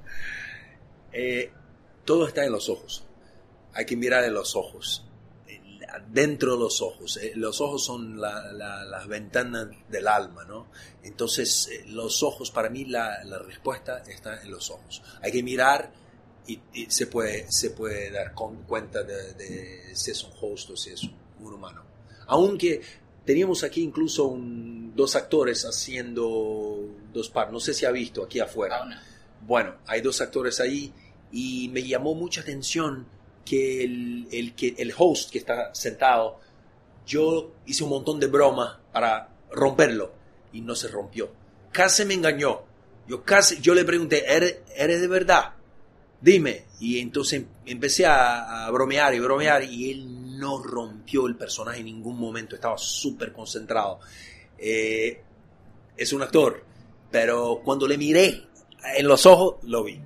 Eh, 1.13 1.51
todo 2.05 2.27
está 2.27 2.45
en 2.45 2.51
los 2.51 2.69
ojos. 2.69 3.05
Hay 3.73 3.85
que 3.85 3.95
mirar 3.95 4.23
en 4.23 4.33
los 4.33 4.55
ojos. 4.55 5.06
Dentro 5.99 6.53
de 6.53 6.59
los 6.59 6.81
ojos. 6.81 7.17
Eh, 7.17 7.33
Los 7.35 7.61
ojos 7.61 7.85
son 7.85 8.19
la- 8.19 8.51
la- 8.51 8.83
las 8.85 9.07
ventanas 9.07 9.67
del 9.89 10.07
alma, 10.07 10.43
¿no? 10.45 10.67
Entonces, 11.03 11.67
eh, 11.71 11.83
los 11.87 12.23
ojos, 12.23 12.51
para 12.51 12.69
mí, 12.69 12.85
la, 12.85 13.23
la 13.23 13.39
respuesta 13.39 13.99
está 14.07 14.41
en 14.41 14.51
los 14.51 14.69
ojos. 14.69 15.01
Hay 15.21 15.31
que 15.31 15.43
mirar 15.43 15.91
y, 16.47 16.59
y 16.73 16.85
se, 16.89 17.07
puede, 17.07 17.45
se 17.51 17.71
puede 17.71 18.09
dar 18.11 18.33
con- 18.33 18.63
cuenta 18.63 19.03
de, 19.03 19.33
de 19.33 19.95
si 19.95 20.11
es 20.11 20.23
un 20.23 20.31
host 20.41 20.69
o 20.71 20.77
si 20.77 20.91
es 20.91 21.03
un, 21.03 21.53
humano. 21.53 21.83
Aunque 22.27 22.81
teníamos 23.25 23.63
aquí 23.63 23.81
incluso 23.81 24.25
un- 24.25 24.93
dos 24.95 25.15
actores 25.15 25.65
haciendo 25.65 26.87
dos 27.13 27.29
par. 27.29 27.51
No 27.51 27.59
sé 27.59 27.73
si 27.73 27.85
ha 27.85 27.91
visto 27.91 28.23
aquí 28.23 28.39
afuera. 28.39 28.77
Ah, 28.81 28.85
una. 28.85 29.03
Bueno, 29.41 29.75
hay 29.85 30.01
dos 30.01 30.19
actores 30.21 30.59
ahí 30.59 30.93
y 31.31 31.69
me 31.69 31.83
llamó 31.83 32.15
mucha 32.15 32.41
atención 32.41 33.05
que 33.47 33.83
el, 33.83 34.27
el, 34.31 34.55
que 34.55 34.75
el 34.77 34.93
host 34.97 35.31
que 35.31 35.37
está 35.37 35.73
sentado, 35.73 36.39
yo 37.05 37.51
hice 37.65 37.83
un 37.83 37.89
montón 37.89 38.19
de 38.19 38.27
broma 38.27 38.81
para 38.91 39.29
romperlo 39.51 40.11
y 40.53 40.61
no 40.61 40.75
se 40.75 40.87
rompió. 40.87 41.29
Casi 41.71 42.05
me 42.05 42.13
engañó. 42.13 42.61
Yo 43.07 43.23
casi, 43.23 43.61
yo 43.61 43.73
le 43.73 43.85
pregunté, 43.85 44.25
¿eres, 44.27 44.59
eres 44.75 45.01
de 45.01 45.07
verdad? 45.07 45.53
Dime. 46.19 46.65
Y 46.79 46.99
entonces 46.99 47.43
empecé 47.65 48.05
a, 48.05 48.65
a 48.65 48.71
bromear 48.71 49.13
y 49.13 49.19
bromear 49.19 49.63
y 49.63 49.91
él 49.91 50.37
no 50.37 50.61
rompió 50.61 51.27
el 51.27 51.35
personaje 51.35 51.79
en 51.79 51.85
ningún 51.85 52.19
momento. 52.19 52.55
Estaba 52.55 52.77
súper 52.77 53.31
concentrado. 53.31 53.99
Eh, 54.57 55.21
es 55.95 56.13
un 56.13 56.21
actor, 56.21 56.63
pero 57.11 57.61
cuando 57.63 57.87
le 57.87 57.97
miré 57.97 58.43
en 58.97 59.07
los 59.07 59.25
ojos, 59.25 59.55
lo 59.63 59.83
vi. 59.83 59.99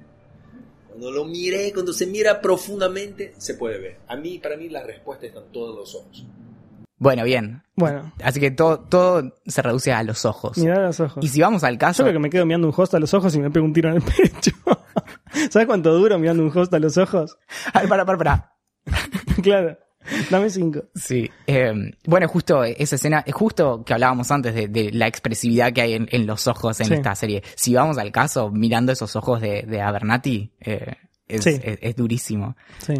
Cuando 1.01 1.17
lo 1.17 1.25
miré, 1.25 1.73
cuando 1.73 1.93
se 1.93 2.05
mira 2.05 2.39
profundamente, 2.41 3.33
se 3.39 3.55
puede 3.55 3.79
ver. 3.79 3.97
A 4.07 4.15
mí, 4.15 4.37
para 4.37 4.55
mí, 4.55 4.69
la 4.69 4.83
respuesta 4.83 5.25
está 5.25 5.39
en 5.39 5.51
todos 5.51 5.76
los 5.76 5.95
ojos. 5.95 6.28
Bueno, 6.99 7.23
bien. 7.23 7.63
Bueno, 7.76 8.13
Así 8.23 8.39
que 8.39 8.51
todo, 8.51 8.82
todo 8.82 9.36
se 9.47 9.63
reduce 9.63 9.91
a 9.91 10.03
los 10.03 10.26
ojos. 10.26 10.59
mirar 10.59 10.78
a 10.78 10.86
los 10.88 10.99
ojos. 10.99 11.26
Y 11.26 11.28
si 11.30 11.41
vamos 11.41 11.63
al 11.63 11.73
Yo 11.73 11.80
caso, 11.80 12.03
creo 12.03 12.13
que 12.13 12.19
me 12.19 12.30
quedo 12.30 12.45
mirando 12.45 12.67
un 12.67 12.73
host 12.78 12.93
a 12.93 12.99
los 12.99 13.11
ojos 13.15 13.34
y 13.34 13.39
me 13.39 13.49
pego 13.49 13.65
un 13.65 13.73
tiro 13.73 13.89
en 13.89 13.95
el 13.95 14.03
pecho. 14.03 14.51
¿Sabes 15.49 15.65
cuánto 15.65 15.91
duro 15.91 16.19
mirando 16.19 16.43
un 16.43 16.55
host 16.55 16.71
a 16.71 16.78
los 16.78 16.95
ojos? 16.97 17.36
Ay, 17.73 17.88
para, 17.88 18.05
para, 18.05 18.17
para. 18.19 18.53
claro. 19.41 19.80
Dame 20.30 20.49
cinco. 20.49 20.84
Sí. 20.95 21.30
Eh, 21.47 21.74
bueno, 22.06 22.28
justo 22.28 22.64
esa 22.64 22.95
escena, 22.95 23.24
es 23.26 23.34
justo 23.34 23.84
que 23.86 23.93
hablábamos 23.93 24.32
antes 24.32 24.54
de, 24.56 24.68
de 24.68 24.91
la 24.91 25.08
expresividad 25.08 25.72
que 25.74 25.82
hay 25.82 25.93
en, 25.93 26.08
en 26.12 26.26
los 26.26 26.47
ojos 26.47 26.80
en 26.80 26.88
Sí. 26.88 26.93
esta 26.95 27.14
serie. 27.16 27.43
Si 27.56 27.74
vamos 27.74 27.97
al 27.97 28.12
caso, 28.12 28.49
mirando 28.52 28.91
esos 28.91 29.16
ojos 29.16 29.41
de, 29.41 29.64
de 29.64 29.82
Abernathy, 29.82 30.52
eh, 30.60 30.95
es, 31.28 31.43
Sí. 31.43 31.60
es- 31.64 31.80
es 31.82 31.95
durísimo. 31.95 32.56
Sí. 32.80 32.93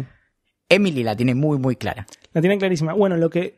Emily 0.68 1.02
la 1.04 1.14
tiene 1.16 1.34
muy, 1.34 1.58
muy 1.58 1.76
clara. 1.76 2.06
La 2.32 2.40
tiene 2.40 2.56
clarísima. 2.58 2.94
Bueno, 2.94 3.16
lo 3.16 3.28
que 3.28 3.56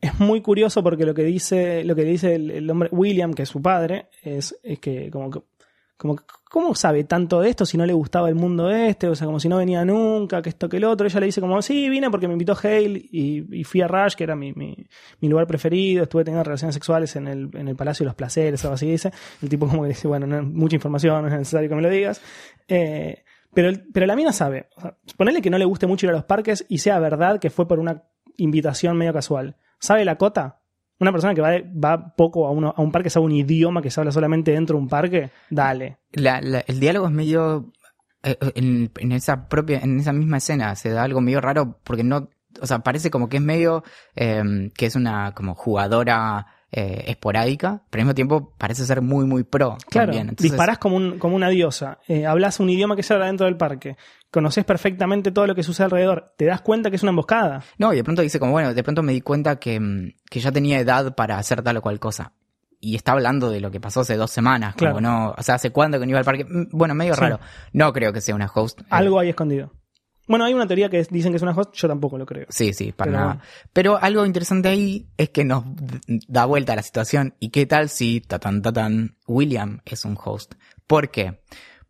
es 0.00 0.18
muy 0.18 0.40
curioso 0.40 0.82
porque 0.82 1.06
lo 1.06 1.14
que 1.14 1.22
dice, 1.22 1.84
lo 1.84 1.94
que 1.94 2.02
dice 2.02 2.34
el, 2.34 2.50
el 2.50 2.68
hombre 2.70 2.88
William, 2.90 3.32
que 3.34 3.42
es 3.44 3.48
su 3.48 3.62
padre, 3.62 4.06
es, 4.22 4.56
es 4.64 4.80
que 4.80 5.08
como 5.10 5.30
que 5.30 5.40
como 6.02 6.16
¿cómo 6.50 6.74
sabe 6.74 7.04
tanto 7.04 7.40
de 7.40 7.48
esto 7.48 7.64
si 7.64 7.78
no 7.78 7.86
le 7.86 7.92
gustaba 7.92 8.28
el 8.28 8.34
mundo 8.34 8.70
este? 8.70 9.06
O 9.06 9.14
sea, 9.14 9.24
como 9.24 9.38
si 9.38 9.48
no 9.48 9.58
venía 9.58 9.84
nunca, 9.84 10.42
que 10.42 10.48
esto, 10.48 10.68
que 10.68 10.78
el 10.78 10.84
otro. 10.84 11.06
Ella 11.06 11.20
le 11.20 11.26
dice 11.26 11.40
como, 11.40 11.62
sí, 11.62 11.88
vine 11.88 12.10
porque 12.10 12.26
me 12.26 12.34
invitó 12.34 12.58
Hale 12.60 13.00
y, 13.10 13.62
fui 13.62 13.80
a 13.82 13.86
Rush, 13.86 14.14
que 14.14 14.24
era 14.24 14.34
mi, 14.34 14.52
mi, 14.52 15.28
lugar 15.28 15.46
preferido. 15.46 16.02
Estuve 16.02 16.24
teniendo 16.24 16.42
relaciones 16.42 16.74
sexuales 16.74 17.14
en 17.14 17.28
el, 17.28 17.48
en 17.54 17.68
el 17.68 17.76
Palacio 17.76 18.02
de 18.02 18.08
los 18.08 18.16
Placeres, 18.16 18.64
algo 18.64 18.74
así 18.74 18.90
dice. 18.90 19.12
El 19.40 19.48
tipo 19.48 19.68
como 19.68 19.82
que 19.82 19.90
dice, 19.90 20.08
bueno, 20.08 20.26
no 20.26 20.42
mucha 20.42 20.74
información, 20.74 21.22
no 21.22 21.28
es 21.28 21.38
necesario 21.38 21.68
que 21.68 21.74
me 21.76 21.82
lo 21.82 21.88
digas. 21.88 22.20
Eh, 22.66 23.22
pero, 23.54 23.70
pero 23.94 24.06
la 24.06 24.16
mina 24.16 24.32
sabe. 24.32 24.68
O 24.76 24.90
ponele 25.16 25.40
que 25.40 25.50
no 25.50 25.58
le 25.58 25.64
guste 25.64 25.86
mucho 25.86 26.06
ir 26.06 26.10
a 26.10 26.14
los 26.14 26.24
parques 26.24 26.66
y 26.68 26.78
sea 26.78 26.98
verdad 26.98 27.38
que 27.38 27.50
fue 27.50 27.68
por 27.68 27.78
una 27.78 28.02
invitación 28.36 28.96
medio 28.96 29.12
casual. 29.12 29.56
¿Sabe 29.78 30.04
la 30.04 30.18
cota? 30.18 30.61
Una 31.02 31.10
persona 31.10 31.34
que 31.34 31.40
va, 31.40 31.50
va 31.84 32.14
poco 32.14 32.46
a, 32.46 32.52
uno, 32.52 32.72
a 32.76 32.80
un 32.80 32.92
parque, 32.92 33.10
sabe 33.10 33.26
un 33.26 33.32
idioma 33.32 33.82
que 33.82 33.90
se 33.90 34.00
habla 34.00 34.12
solamente 34.12 34.52
dentro 34.52 34.76
de 34.76 34.82
un 34.82 34.88
parque, 34.88 35.30
dale. 35.50 35.98
El 36.12 36.78
diálogo 36.78 37.06
es 37.06 37.12
medio 37.12 37.72
eh, 38.22 38.36
en, 38.54 38.88
en 38.96 39.10
esa 39.10 39.48
propia, 39.48 39.80
en 39.80 39.98
esa 39.98 40.12
misma 40.12 40.36
escena 40.36 40.76
se 40.76 40.90
da 40.90 41.02
algo 41.02 41.20
medio 41.20 41.40
raro 41.40 41.80
porque 41.82 42.04
no, 42.04 42.28
o 42.60 42.66
sea, 42.66 42.78
parece 42.78 43.10
como 43.10 43.28
que 43.28 43.38
es 43.38 43.42
medio 43.42 43.82
eh, 44.14 44.70
que 44.76 44.86
es 44.86 44.94
una 44.94 45.32
como 45.32 45.56
jugadora 45.56 46.46
eh, 46.74 47.04
esporádica, 47.08 47.82
pero 47.90 48.00
al 48.00 48.06
mismo 48.06 48.14
tiempo 48.14 48.54
parece 48.56 48.84
ser 48.86 49.02
muy 49.02 49.26
muy 49.26 49.44
pro. 49.44 49.76
Claro, 49.90 50.06
también. 50.06 50.30
Entonces, 50.30 50.50
disparás 50.52 50.78
como, 50.78 50.96
un, 50.96 51.18
como 51.18 51.36
una 51.36 51.48
diosa, 51.50 51.98
eh, 52.08 52.24
hablas 52.26 52.60
un 52.60 52.70
idioma 52.70 52.96
que 52.96 53.02
se 53.02 53.12
habla 53.12 53.26
dentro 53.26 53.44
del 53.46 53.56
parque, 53.58 53.96
conoces 54.30 54.64
perfectamente 54.64 55.30
todo 55.32 55.46
lo 55.46 55.54
que 55.54 55.62
sucede 55.62 55.84
alrededor, 55.84 56.32
te 56.38 56.46
das 56.46 56.62
cuenta 56.62 56.88
que 56.90 56.96
es 56.96 57.02
una 57.02 57.10
emboscada. 57.10 57.62
No, 57.78 57.92
y 57.92 57.96
de 57.96 58.04
pronto 58.04 58.22
dice 58.22 58.38
como, 58.40 58.52
bueno, 58.52 58.72
de 58.72 58.82
pronto 58.82 59.02
me 59.02 59.12
di 59.12 59.20
cuenta 59.20 59.56
que, 59.56 59.78
mm, 59.78 60.14
que 60.30 60.40
ya 60.40 60.50
tenía 60.50 60.80
edad 60.80 61.14
para 61.14 61.36
hacer 61.38 61.62
tal 61.62 61.76
o 61.76 61.82
cual 61.82 62.00
cosa. 62.00 62.32
Y 62.84 62.96
está 62.96 63.12
hablando 63.12 63.50
de 63.50 63.60
lo 63.60 63.70
que 63.70 63.78
pasó 63.78 64.00
hace 64.00 64.16
dos 64.16 64.30
semanas, 64.32 64.74
como 64.74 64.92
Claro. 64.98 65.00
no, 65.02 65.34
o 65.38 65.42
sea, 65.42 65.54
hace 65.56 65.70
cuándo 65.70 66.00
que 66.00 66.06
no 66.06 66.10
iba 66.10 66.18
al 66.18 66.24
parque. 66.24 66.44
Mm, 66.44 66.68
Bueno, 66.72 66.94
medio 66.94 67.14
Sí. 67.14 67.20
raro. 67.20 67.38
No 67.72 67.92
creo 67.92 68.12
que 68.12 68.20
sea 68.20 68.34
una 68.34 68.50
host. 68.52 68.80
eh, 68.80 68.84
Algo 68.90 69.20
hay 69.20 69.28
escondido. 69.28 69.70
Bueno, 70.32 70.46
hay 70.46 70.54
una 70.54 70.66
teoría 70.66 70.88
que 70.88 70.98
es- 70.98 71.10
dicen 71.10 71.30
que 71.30 71.36
es 71.36 71.42
una 71.42 71.52
host, 71.52 71.74
yo 71.74 71.88
tampoco 71.88 72.16
lo 72.16 72.24
creo. 72.24 72.46
Sí, 72.48 72.72
sí, 72.72 72.90
para 72.92 73.10
Pero 73.12 73.20
nada. 73.22 73.40
Pero 73.74 73.98
algo 74.02 74.24
interesante 74.24 74.68
ahí 74.70 75.06
es 75.18 75.28
que 75.28 75.44
nos 75.44 75.64
da 76.26 76.46
vuelta 76.46 76.72
a 76.72 76.76
la 76.76 76.82
situación. 76.82 77.34
¿Y 77.38 77.50
qué 77.50 77.66
tal 77.66 77.90
si 77.90 78.22
tatan 78.22 78.62
tatan 78.62 79.16
William 79.26 79.80
es 79.84 80.06
un 80.06 80.16
host? 80.24 80.54
¿Por 80.86 81.10
qué? 81.10 81.42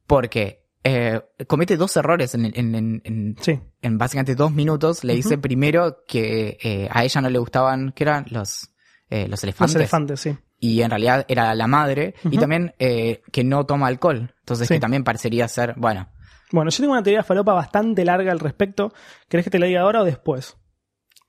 Porque 0.06 0.64
eh, 0.84 1.20
comete 1.46 1.76
dos 1.76 1.96
errores 1.96 2.34
en, 2.34 2.46
en, 2.46 2.74
en, 2.74 3.02
en- 3.04 3.36
Sí, 3.40 3.60
en 3.80 3.98
básicamente 3.98 4.34
dos 4.34 4.50
minutos. 4.52 5.04
Le 5.04 5.14
dice 5.14 5.38
primero 5.38 5.98
que 6.08 6.58
eh, 6.60 6.88
a 6.90 7.04
ella 7.04 7.20
no 7.20 7.30
le 7.30 7.38
gustaban, 7.38 7.92
¿qué 7.94 8.02
eran? 8.02 8.26
Los, 8.30 8.74
eh, 9.08 9.28
los 9.28 9.42
elefantes. 9.44 9.74
los 9.74 9.80
elefantes, 9.80 10.20
sí. 10.20 10.36
Y 10.58 10.82
en 10.82 10.90
realidad 10.90 11.24
era 11.28 11.54
la 11.54 11.66
madre. 11.68 12.14
Y 12.30 12.38
también 12.38 12.74
eh, 12.80 13.22
que 13.30 13.44
no 13.44 13.64
toma 13.66 13.86
alcohol. 13.86 14.34
Entonces 14.40 14.66
Sí. 14.68 14.74
que 14.74 14.80
también 14.80 15.04
parecería 15.04 15.46
ser, 15.48 15.74
bueno, 15.76 16.08
Bueno, 16.52 16.70
yo 16.70 16.76
tengo 16.78 16.92
una 16.92 17.02
teoría 17.02 17.22
falopa 17.22 17.52
bastante 17.54 18.04
larga 18.04 18.30
al 18.30 18.40
respecto. 18.40 18.92
¿Querés 19.28 19.44
que 19.44 19.50
te 19.50 19.58
la 19.58 19.66
diga 19.66 19.80
ahora 19.80 20.02
o 20.02 20.04
después? 20.04 20.56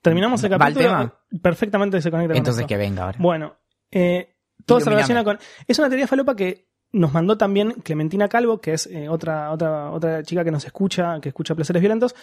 Terminamos 0.02 0.44
el 0.44 0.52
¿Va 0.52 0.56
el 0.56 0.60
capítulo. 0.60 0.86
tema? 0.86 1.20
Perfectamente 1.42 2.02
se 2.02 2.12
conecta 2.12 2.34
con 2.34 2.38
entonces 2.38 2.66
que 2.66 2.78
venga 2.78 3.06
ahora. 3.06 3.18
Bueno, 3.22 3.56
eh, 3.90 4.36
todo 4.66 4.80
se 4.80 4.90
relaciona 4.90 5.24
con. 5.24 5.40
Es 5.68 5.80
una 5.80 5.88
teoría 5.88 6.08
falopa 6.08 6.36
que 6.36 6.68
nos 6.92 7.12
mandó 7.14 7.38
también 7.38 7.72
Clementina 7.84 8.28
Calvo, 8.28 8.62
que 8.62 8.74
es 8.74 8.86
eh, 8.88 9.10
otra, 9.10 9.52
otra, 9.52 9.92
otra 9.92 10.24
chica 10.24 10.44
que 10.44 10.52
nos 10.52 10.66
escucha, 10.66 11.20
que 11.20 11.30
escucha 11.30 11.56
placeres 11.56 11.82
violentos, 11.82 12.16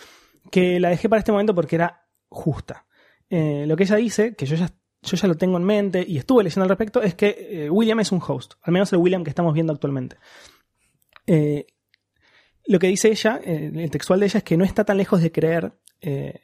que 0.50 0.78
la 0.78 0.90
dejé 0.90 1.08
para 1.08 1.18
este 1.18 1.32
momento 1.32 1.54
porque 1.54 1.76
era 1.76 2.06
justa. 2.28 2.86
Eh, 3.28 3.64
lo 3.66 3.76
que 3.76 3.84
ella 3.84 3.96
dice, 3.96 4.34
que 4.34 4.46
yo 4.46 4.56
ya, 4.56 4.70
yo 5.02 5.16
ya 5.16 5.28
lo 5.28 5.36
tengo 5.36 5.56
en 5.56 5.64
mente 5.64 6.04
y 6.06 6.18
estuve 6.18 6.44
leyendo 6.44 6.62
al 6.62 6.68
respecto, 6.68 7.02
es 7.02 7.14
que 7.14 7.64
eh, 7.64 7.70
William 7.70 7.98
es 8.00 8.12
un 8.12 8.20
host, 8.26 8.54
al 8.62 8.72
menos 8.72 8.92
el 8.92 8.98
William 8.98 9.24
que 9.24 9.30
estamos 9.30 9.52
viendo 9.54 9.72
actualmente. 9.72 10.16
Lo 12.70 12.78
que 12.78 12.86
dice 12.86 13.08
ella, 13.08 13.40
eh, 13.44 13.72
el 13.74 13.90
textual 13.90 14.20
de 14.20 14.26
ella, 14.26 14.38
es 14.38 14.44
que 14.44 14.56
no 14.56 14.64
está 14.64 14.84
tan 14.84 14.96
lejos 14.96 15.20
de 15.20 15.32
creer 15.32 15.72
eh, 16.00 16.40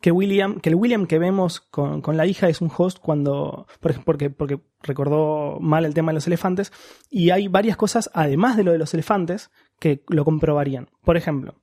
que 0.00 0.10
William, 0.10 0.58
que 0.60 0.70
el 0.70 0.74
William 0.74 1.06
que 1.06 1.18
vemos 1.18 1.60
con, 1.60 2.00
con 2.00 2.16
la 2.16 2.24
hija 2.26 2.48
es 2.48 2.60
un 2.62 2.70
host 2.74 2.98
cuando, 2.98 3.66
por 3.80 3.92
ej- 3.92 4.02
porque, 4.04 4.30
porque 4.30 4.58
recordó 4.82 5.58
mal 5.60 5.84
el 5.84 5.92
tema 5.92 6.12
de 6.12 6.14
los 6.14 6.26
elefantes, 6.26 6.72
y 7.10 7.28
hay 7.30 7.48
varias 7.48 7.76
cosas, 7.76 8.10
además 8.14 8.56
de 8.56 8.64
lo 8.64 8.72
de 8.72 8.78
los 8.78 8.94
elefantes, 8.94 9.50
que 9.78 10.02
lo 10.08 10.24
comprobarían. 10.24 10.88
Por 11.04 11.16
ejemplo, 11.18 11.54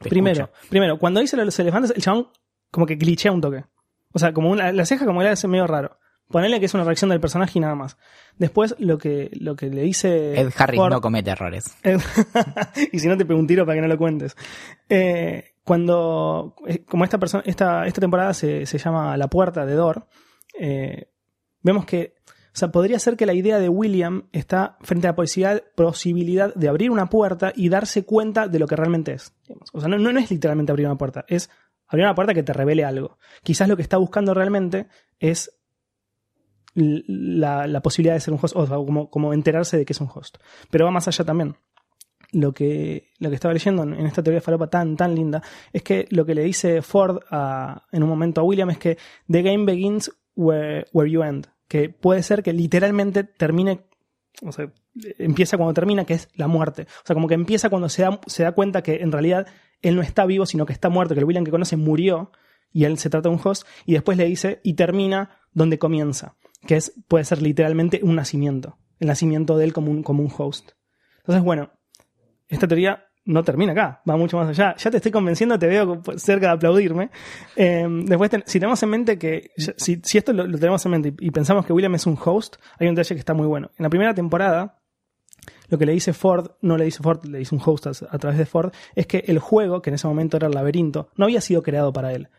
Te 0.00 0.08
primero, 0.08 0.50
primero, 0.68 0.98
cuando 0.98 1.20
dice 1.20 1.36
lo 1.36 1.42
de 1.42 1.46
los 1.46 1.58
elefantes, 1.60 1.92
el 1.94 2.02
chabón 2.02 2.28
como 2.72 2.86
que 2.86 2.96
glitchea 2.96 3.30
un 3.30 3.40
toque. 3.40 3.64
O 4.12 4.18
sea, 4.18 4.32
como 4.32 4.50
una, 4.50 4.72
la 4.72 4.84
ceja 4.86 5.06
como 5.06 5.22
le 5.22 5.28
hace 5.28 5.46
medio 5.48 5.66
raro. 5.66 5.98
Ponerle 6.28 6.60
que 6.60 6.66
es 6.66 6.74
una 6.74 6.84
reacción 6.84 7.08
del 7.10 7.20
personaje 7.20 7.58
y 7.58 7.60
nada 7.60 7.74
más. 7.74 7.96
Después, 8.36 8.74
lo 8.78 8.98
que, 8.98 9.30
lo 9.40 9.56
que 9.56 9.70
le 9.70 9.82
dice. 9.82 10.38
Ed 10.38 10.50
Harris 10.56 10.78
Ford- 10.78 10.90
no 10.90 11.00
comete 11.00 11.30
errores. 11.30 11.74
Ed- 11.82 12.00
y 12.92 12.98
si 12.98 13.08
no 13.08 13.16
te 13.16 13.24
pego 13.24 13.40
un 13.40 13.46
tiro 13.46 13.64
para 13.64 13.76
que 13.76 13.82
no 13.82 13.88
lo 13.88 13.96
cuentes. 13.98 14.36
Eh, 14.88 15.52
cuando, 15.64 16.54
eh, 16.66 16.84
como 16.84 17.04
esta 17.04 17.18
persona, 17.18 17.42
esta, 17.46 17.86
esta 17.86 18.00
temporada 18.00 18.34
se, 18.34 18.66
se 18.66 18.78
llama 18.78 19.16
La 19.16 19.28
Puerta 19.28 19.64
de 19.66 19.74
Dor, 19.74 20.06
eh, 20.58 21.08
vemos 21.62 21.84
que, 21.86 22.14
o 22.26 22.58
sea, 22.58 22.70
podría 22.70 22.98
ser 22.98 23.16
que 23.16 23.26
la 23.26 23.34
idea 23.34 23.58
de 23.58 23.68
William 23.68 24.28
está 24.32 24.76
frente 24.80 25.06
a 25.06 25.10
la 25.10 25.16
posibilidad, 25.16 25.62
posibilidad 25.74 26.54
de 26.54 26.68
abrir 26.68 26.90
una 26.90 27.06
puerta 27.06 27.52
y 27.54 27.68
darse 27.68 28.04
cuenta 28.04 28.48
de 28.48 28.58
lo 28.58 28.66
que 28.66 28.76
realmente 28.76 29.12
es. 29.12 29.32
digamos. 29.46 29.68
O 29.72 29.80
sea, 29.80 29.88
no, 29.88 29.98
no, 29.98 30.12
no 30.12 30.20
es 30.20 30.30
literalmente 30.30 30.72
abrir 30.72 30.86
una 30.86 30.96
puerta, 30.98 31.24
es 31.28 31.50
abrir 31.86 32.04
una 32.04 32.14
puerta 32.14 32.34
que 32.34 32.42
te 32.42 32.52
revele 32.52 32.84
algo. 32.84 33.18
Quizás 33.42 33.68
lo 33.68 33.76
que 33.76 33.82
está 33.82 33.96
buscando 33.96 34.34
realmente 34.34 34.88
es 35.20 35.57
la, 36.78 37.80
posibilidad 37.80 38.14
de 38.14 38.20
ser 38.20 38.34
un 38.34 38.40
host, 38.40 38.54
como, 39.10 39.32
enterarse 39.32 39.76
de 39.76 39.84
que 39.84 39.92
es 39.92 40.00
un 40.00 40.08
host. 40.12 40.38
Pero 40.70 40.84
va 40.84 40.90
más 40.90 41.08
allá 41.08 41.24
también. 41.24 41.56
Lo 42.30 42.52
que, 42.52 43.08
lo 43.18 43.30
que 43.30 43.36
estaba 43.36 43.54
leyendo 43.54 43.82
en, 43.82 43.94
esta 44.06 44.22
teoría 44.22 44.42
falopa 44.42 44.68
tan, 44.68 44.96
tan 44.96 45.14
linda 45.14 45.42
es 45.72 45.82
que 45.82 46.06
lo 46.10 46.26
que 46.26 46.34
le 46.34 46.42
dice 46.42 46.82
Ford 46.82 47.20
a- 47.30 47.86
en 47.90 48.02
un 48.02 48.08
momento 48.08 48.42
a 48.42 48.44
William 48.44 48.68
es 48.68 48.76
que 48.76 48.98
the 49.30 49.40
game 49.40 49.64
begins 49.64 50.10
where, 50.36 50.84
where 50.92 51.10
you 51.10 51.22
end. 51.22 51.46
Que 51.68 51.88
puede 51.88 52.22
ser 52.22 52.42
que 52.42 52.52
literalmente 52.52 53.24
termine, 53.24 53.86
o 54.42 54.52
sea, 54.52 54.70
empieza 55.18 55.56
cuando 55.56 55.72
termina, 55.72 56.04
que 56.04 56.14
es 56.14 56.28
la 56.34 56.48
muerte. 56.48 56.82
O 56.82 57.06
sea, 57.06 57.14
como 57.14 57.28
que 57.28 57.34
empieza 57.34 57.70
cuando 57.70 57.88
se 57.88 58.02
da, 58.02 58.20
se 58.26 58.42
da 58.42 58.52
cuenta 58.52 58.82
que 58.82 58.96
en 58.96 59.10
realidad 59.10 59.46
él 59.80 59.96
no 59.96 60.02
está 60.02 60.26
vivo, 60.26 60.44
sino 60.44 60.66
que 60.66 60.72
está 60.72 60.90
muerto, 60.90 61.14
que 61.14 61.20
el 61.20 61.26
William 61.26 61.44
que 61.44 61.50
conoce 61.50 61.76
murió 61.76 62.30
y 62.72 62.84
él 62.84 62.98
se 62.98 63.08
trata 63.10 63.28
de 63.28 63.34
un 63.34 63.40
host, 63.42 63.66
y 63.86 63.94
después 63.94 64.18
le 64.18 64.26
dice, 64.26 64.60
y 64.62 64.74
termina 64.74 65.30
donde 65.52 65.78
comienza, 65.78 66.36
que 66.66 66.76
es, 66.76 66.92
puede 67.08 67.24
ser 67.24 67.42
literalmente 67.42 68.00
un 68.02 68.16
nacimiento, 68.16 68.78
el 68.98 69.08
nacimiento 69.08 69.56
de 69.56 69.64
él 69.64 69.72
como 69.72 69.90
un, 69.90 70.02
como 70.02 70.22
un 70.22 70.32
host. 70.36 70.72
Entonces, 71.18 71.42
bueno, 71.44 71.70
esta 72.48 72.66
teoría 72.66 73.04
no 73.28 73.44
termina 73.44 73.72
acá, 73.72 74.02
va 74.08 74.16
mucho 74.16 74.38
más 74.38 74.48
allá. 74.48 74.74
Ya 74.76 74.90
te 74.90 74.96
estoy 74.96 75.12
convenciendo, 75.12 75.58
te 75.58 75.66
veo 75.66 76.00
cerca 76.16 76.46
de 76.46 76.52
aplaudirme. 76.54 77.10
Eh, 77.56 77.86
después, 78.06 78.30
si 78.46 78.58
tenemos 78.58 78.82
en 78.82 78.88
mente 78.88 79.18
que, 79.18 79.50
si, 79.76 80.00
si 80.02 80.18
esto 80.18 80.32
lo, 80.32 80.58
tenemos 80.58 80.84
en 80.86 80.90
mente 80.90 81.14
y, 81.20 81.26
y 81.26 81.30
pensamos 81.30 81.66
que 81.66 81.74
William 81.74 81.94
es 81.94 82.06
un 82.06 82.18
host, 82.22 82.56
hay 82.78 82.88
un 82.88 82.94
detalle 82.94 83.14
que 83.14 83.20
está 83.20 83.34
muy 83.34 83.46
bueno. 83.46 83.70
En 83.76 83.82
la 83.82 83.90
primera 83.90 84.14
temporada, 84.14 84.80
lo 85.68 85.76
que 85.76 85.84
le 85.84 85.92
dice 85.92 86.14
Ford, 86.14 86.52
no 86.62 86.78
le 86.78 86.86
dice 86.86 87.02
Ford, 87.02 87.22
le 87.26 87.38
dice 87.38 87.54
un 87.54 87.60
host 87.64 87.86
a, 87.86 87.90
a 87.90 88.18
través 88.18 88.38
de 88.38 88.46
Ford, 88.46 88.72
es 88.94 89.06
que 89.06 89.24
el 89.26 89.38
juego, 89.38 89.82
que 89.82 89.90
en 89.90 89.94
ese 89.94 90.08
momento 90.08 90.38
era 90.38 90.46
el 90.46 90.54
laberinto, 90.54 91.10
no 91.16 91.26
había 91.26 91.42
sido 91.42 91.62
creado 91.62 91.92
para 91.92 92.12
él. 92.12 92.30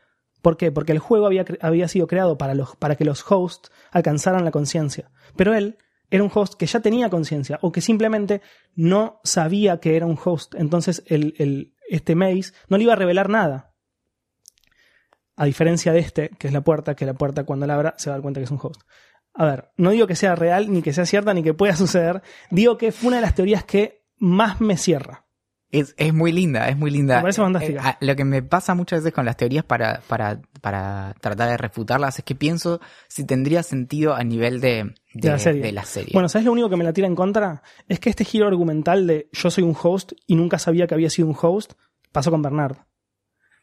¿Por 0.41 0.57
qué? 0.57 0.71
Porque 0.71 0.91
el 0.93 0.99
juego 0.99 1.25
había, 1.25 1.45
había 1.61 1.87
sido 1.87 2.07
creado 2.07 2.37
para, 2.37 2.53
los, 2.53 2.75
para 2.77 2.95
que 2.95 3.05
los 3.05 3.29
hosts 3.29 3.71
alcanzaran 3.91 4.45
la 4.45 4.51
conciencia. 4.51 5.11
Pero 5.35 5.53
él 5.53 5.77
era 6.09 6.23
un 6.23 6.31
host 6.33 6.53
que 6.55 6.65
ya 6.65 6.79
tenía 6.79 7.09
conciencia 7.09 7.59
o 7.61 7.71
que 7.71 7.81
simplemente 7.81 8.41
no 8.75 9.19
sabía 9.23 9.79
que 9.79 9.95
era 9.95 10.05
un 10.05 10.17
host. 10.23 10.55
Entonces 10.55 11.03
el, 11.07 11.35
el- 11.37 11.73
este 11.89 12.15
Maze 12.15 12.53
no 12.67 12.77
le 12.77 12.83
iba 12.83 12.93
a 12.93 12.95
revelar 12.95 13.29
nada. 13.29 13.73
A 15.35 15.45
diferencia 15.45 15.93
de 15.93 15.99
este, 15.99 16.29
que 16.37 16.47
es 16.47 16.53
la 16.53 16.61
puerta, 16.61 16.95
que 16.95 17.05
la 17.05 17.13
puerta 17.13 17.43
cuando 17.45 17.65
la 17.65 17.75
abra 17.75 17.95
se 17.97 18.09
va 18.09 18.15
a 18.15 18.17
dar 18.17 18.21
cuenta 18.21 18.39
que 18.39 18.43
es 18.45 18.51
un 18.51 18.59
host. 18.61 18.81
A 19.33 19.45
ver, 19.45 19.71
no 19.77 19.91
digo 19.91 20.05
que 20.05 20.15
sea 20.15 20.35
real, 20.35 20.71
ni 20.71 20.81
que 20.81 20.91
sea 20.91 21.05
cierta, 21.05 21.33
ni 21.33 21.43
que 21.43 21.53
pueda 21.53 21.75
suceder. 21.77 22.21
Digo 22.51 22.77
que 22.77 22.91
fue 22.91 23.07
una 23.07 23.17
de 23.17 23.21
las 23.21 23.35
teorías 23.35 23.63
que 23.63 24.05
más 24.17 24.59
me 24.59 24.75
cierra. 24.77 25.25
Es, 25.72 25.93
es 25.97 26.13
muy 26.15 26.32
linda, 26.32 26.67
es 26.67 26.78
muy 26.78 26.89
linda. 26.89 27.17
Me 27.17 27.22
parece 27.22 27.41
fantástica. 27.41 27.80
Eh, 27.80 27.84
a- 27.84 27.97
lo 28.03 28.15
que 28.15 28.26
me 28.26 28.41
pasa 28.41 28.74
muchas 28.74 29.01
veces 29.01 29.13
con 29.13 29.24
las 29.26 29.38
teorías 29.38 29.63
para, 29.63 30.01
para, 30.07 30.41
para 30.61 31.13
tratar 31.22 31.49
de 31.49 31.57
refutarlas 31.57 32.17
es 32.17 32.26
que 32.26 32.34
pienso 32.34 32.82
si 33.07 33.24
tendría 33.24 33.61
sentido 33.61 34.15
a 34.15 34.24
nivel 34.24 34.61
de, 34.61 34.95
de, 35.13 35.22
De 35.22 35.30
la 35.30 35.38
serie. 35.39 35.61
de 35.61 35.72
la 35.72 35.86
serie. 35.86 36.09
Bueno, 36.13 36.28
¿sabes 36.28 36.45
lo 36.45 36.53
único 36.53 36.70
que 36.72 36.76
me 36.76 36.84
la 36.84 36.91
tira 36.93 37.05
en 37.05 37.15
contra? 37.15 37.61
Es 37.88 37.99
que 37.99 38.09
este 38.09 38.26
giro 38.26 38.47
argumental 38.47 39.05
de 39.05 39.30
yo 39.32 39.51
soy 39.51 39.63
un 39.63 39.76
host 39.80 40.13
y 40.26 40.36
nunca 40.36 40.57
sabía 40.57 40.88
que 40.88 40.95
había 40.95 41.09
sido 41.11 41.28
un 41.28 41.38
host 41.39 41.74
pasó 42.11 42.32
con 42.32 42.41
Bernard. 42.41 42.78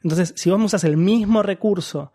Entonces, 0.03 0.33
si 0.37 0.51
vos 0.51 0.63
usas 0.63 0.85
el 0.85 0.97
mismo 0.97 1.43
recurso 1.43 2.13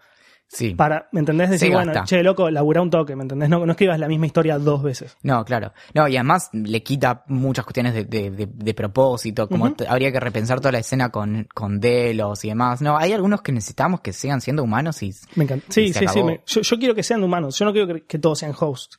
Sí. 0.54 0.76
para, 0.76 1.08
¿me 1.14 1.20
entendés? 1.22 1.49
Decir, 1.49 1.72
bueno, 1.72 1.93
che, 2.04 2.22
loco, 2.24 2.49
labura 2.52 2.82
un 2.82 2.89
toque, 2.89 3.16
¿me 3.16 3.22
entendés? 3.24 3.47
No, 3.49 3.66
no 3.66 3.72
escribas 3.72 3.97
la 3.99 4.08
misma 4.10 4.26
historia 4.26 4.58
dos 4.58 4.84
veces. 4.84 5.16
No, 5.24 5.45
claro. 5.45 5.72
No, 5.93 6.08
y 6.10 6.18
además 6.18 6.49
le 6.52 6.84
quita 6.84 7.24
muchas 7.28 7.64
cuestiones 7.64 7.93
de, 7.93 8.04
de, 8.04 8.32
de- 8.32 8.49
de 8.52 8.74
propósito, 8.74 9.47
como 9.47 9.74
habría 9.88 10.12
que 10.12 10.20
repensar 10.20 10.60
toda 10.60 10.74
la 10.74 10.80
escena 10.80 11.10
con, 11.10 11.47
con 11.54 11.80
Delos 11.80 12.43
y 12.43 12.49
demás. 12.49 12.82
No, 12.82 12.97
hay 12.97 13.14
algunos 13.14 13.41
que 13.41 13.52
necesitamos 13.54 14.02
que 14.02 14.12
sigan 14.12 14.41
siendo 14.41 14.62
humanos 14.64 15.02
y... 15.04 15.14
Me 15.36 15.45
encanta. 15.45 15.66
Sí, 15.70 15.82
Y 15.84 15.93
se 15.93 15.99
sí, 15.99 16.08
sí. 16.10 16.24
me- 16.24 16.41
yo, 16.45 16.62
yo 16.62 16.78
quiero 16.80 16.95
que 16.95 17.04
sean 17.04 17.24
humanos. 17.24 17.58
Yo 17.58 17.64
no 17.66 17.72
quiero 17.72 17.88
que, 17.88 18.02
que 18.04 18.20
todos 18.20 18.39
sean 18.39 18.54
hosts. 18.60 18.97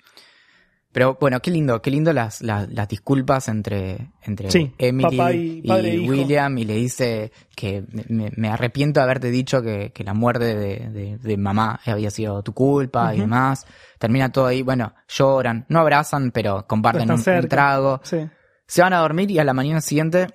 Pero 0.93 1.17
bueno, 1.21 1.41
qué 1.41 1.51
lindo, 1.51 1.81
qué 1.81 1.91
lindo 1.91 2.13
las, 2.13 2.43
las, 2.43 2.69
las 2.71 2.87
disculpas 2.87 3.49
entre, 3.49 4.11
entre 4.23 4.51
Sí, 4.51 4.73
Emily 4.77 5.63
y- 5.65 5.71
e. 5.71 6.09
William 6.09 6.57
y 6.59 6.65
le 6.65 6.75
dice 6.75 7.33
que 7.57 7.83
me, 8.09 8.31
me 8.37 8.49
arrepiento 8.49 9.01
de 9.01 9.05
haberte 9.05 9.31
dicho 9.31 9.63
que, 9.63 9.91
que 9.93 10.05
la 10.05 10.13
muerte 10.13 10.55
de, 10.55 10.91
de, 10.91 11.19
de 11.19 11.37
mamá 11.39 11.81
había 11.87 12.11
sido 12.11 12.43
tu 12.43 12.53
culpa 12.53 13.15
y 13.15 13.21
demás. 13.21 13.67
Termina 13.99 14.31
todo 14.31 14.47
ahí, 14.47 14.63
bueno, 14.63 14.95
lloran, 15.09 15.65
no 15.69 15.81
abrazan, 15.81 16.31
pero 16.31 16.67
comparten 16.67 17.11
un, 17.11 17.23
trago. 17.49 18.01
Sí. 18.05 18.19
Se 18.67 18.83
van 18.83 18.93
a 18.93 18.99
dormir 18.99 19.31
y 19.31 19.39
a 19.39 19.45
la 19.45 19.55
mañana 19.55 19.81
siguiente 19.81 20.27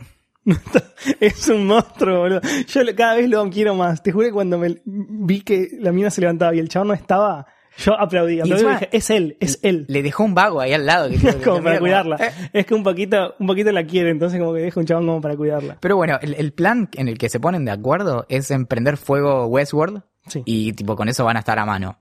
Es 1.19 1.47
un 1.49 1.67
monstruo, 1.67 2.19
boludo. 2.19 2.41
Yo 2.67 2.81
cada 2.95 3.15
vez 3.15 3.29
lo 3.29 3.49
quiero 3.49 3.75
más. 3.75 4.01
Te 4.01 4.11
juro 4.11 4.27
que 4.27 4.33
cuando 4.33 4.57
me 4.57 4.81
vi 4.85 5.41
que 5.41 5.69
la 5.79 5.91
mina 5.91 6.09
se 6.09 6.21
levantaba 6.21 6.55
y 6.55 6.59
el 6.59 6.69
chabón 6.69 6.89
no 6.89 6.93
estaba, 6.93 7.45
yo 7.77 7.93
aplaudí. 7.99 8.39
aplaudí 8.39 8.49
y 8.49 8.51
encima- 8.53 8.71
dije, 8.79 8.89
es 8.91 9.09
él, 9.09 9.37
es 9.39 9.59
él. 9.63 9.85
le 9.87 10.03
dejó 10.03 10.23
un 10.23 10.33
vago 10.35 10.59
ahí 10.61 10.73
al 10.73 10.85
lado. 10.85 11.09
Que, 11.09 11.17
que- 11.17 11.41
como 11.41 11.57
que 11.57 11.63
para 11.63 11.79
cuidarla. 11.79 12.15
eh. 12.17 12.49
Es 12.53 12.65
que 12.65 12.73
un 12.73 12.83
poquito, 12.83 13.35
un 13.39 13.47
poquito 13.47 13.71
la 13.71 13.85
quiere, 13.85 14.09
entonces 14.09 14.39
como 14.39 14.53
que 14.53 14.61
deja 14.61 14.79
un 14.79 14.85
chabón 14.85 15.05
como 15.07 15.21
para 15.21 15.35
cuidarla. 15.37 15.77
Pero 15.79 15.95
bueno, 15.95 16.17
el, 16.21 16.33
el 16.35 16.53
plan 16.53 16.89
en 16.95 17.07
el 17.07 17.17
que 17.17 17.29
se 17.29 17.39
ponen 17.39 17.65
de 17.65 17.71
acuerdo 17.71 18.25
es 18.29 18.51
emprender 18.51 18.97
fuego 18.97 19.45
Westworld 19.47 20.01
Sí. 20.27 20.41
y 20.45 20.73
tipo 20.73 20.95
con 20.97 21.07
eso 21.07 21.23
van 21.23 21.37
a 21.37 21.39
estar 21.39 21.57
a 21.57 21.65
mano. 21.65 21.99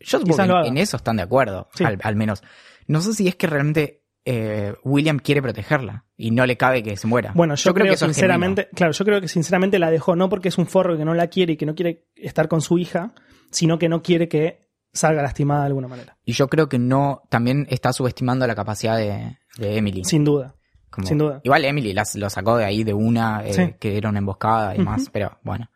Yo 0.00 0.18
supongo 0.20 0.62
que 0.62 0.68
en, 0.68 0.78
eso 0.78 0.96
están 0.96 1.16
de 1.16 1.22
acuerdo, 1.22 1.68
Sí. 1.74 1.84
al, 1.84 1.98
al 2.02 2.16
menos. 2.16 2.42
No 2.86 3.00
sé 3.00 3.14
si 3.14 3.28
es 3.28 3.36
que 3.36 3.46
realmente 3.46 4.02
eh, 4.24 4.74
William 4.84 5.18
quiere 5.18 5.40
protegerla 5.42 6.04
y 6.16 6.30
no 6.30 6.44
le 6.46 6.56
cabe 6.56 6.82
que 6.82 6.96
se 6.96 7.06
muera. 7.06 7.32
Bueno, 7.34 7.54
yo, 7.54 7.72
creo, 7.74 7.92
es 7.92 8.00
sinceramente, 8.00 8.68
claro, 8.74 8.92
yo 8.92 9.04
creo 9.04 9.20
que 9.20 9.28
sinceramente 9.28 9.78
la 9.78 9.90
dejó 9.90 10.14
no 10.16 10.28
porque 10.28 10.48
es 10.48 10.58
un 10.58 10.66
forro 10.66 10.96
que 10.96 11.04
no 11.04 11.14
la 11.14 11.28
quiere 11.28 11.54
y 11.54 11.56
que 11.56 11.66
no 11.66 11.74
quiere 11.74 12.04
estar 12.16 12.48
con 12.48 12.60
su 12.60 12.78
hija, 12.78 13.14
sino 13.50 13.78
que 13.78 13.88
no 13.88 14.02
quiere 14.02 14.28
que 14.28 14.60
salga 14.92 15.22
lastimada 15.22 15.62
de 15.62 15.66
alguna 15.68 15.88
manera. 15.88 16.16
Y 16.24 16.32
yo 16.32 16.48
creo 16.48 16.68
que 16.68 16.78
no, 16.78 17.22
también 17.30 17.66
está 17.70 17.92
subestimando 17.92 18.46
la 18.46 18.54
capacidad 18.54 18.96
de, 18.96 19.38
de 19.58 19.76
Emily. 19.76 20.04
Sin 20.04 20.24
duda. 20.24 20.54
Como- 20.90 21.06
sin 21.06 21.16
duda. 21.18 21.40
Igual 21.42 21.64
Emily 21.64 21.92
las, 21.94 22.14
lo 22.16 22.28
sacó 22.28 22.56
de 22.58 22.64
ahí 22.66 22.84
de 22.84 22.92
una, 22.92 23.42
eh, 23.46 23.52
Sí. 23.54 23.74
que 23.80 23.96
era 23.96 24.10
una 24.10 24.18
emboscada 24.18 24.74
y 24.74 24.78
demás, 24.78 25.02
Ujú. 25.04 25.10
pero 25.12 25.38
bueno. 25.42 25.68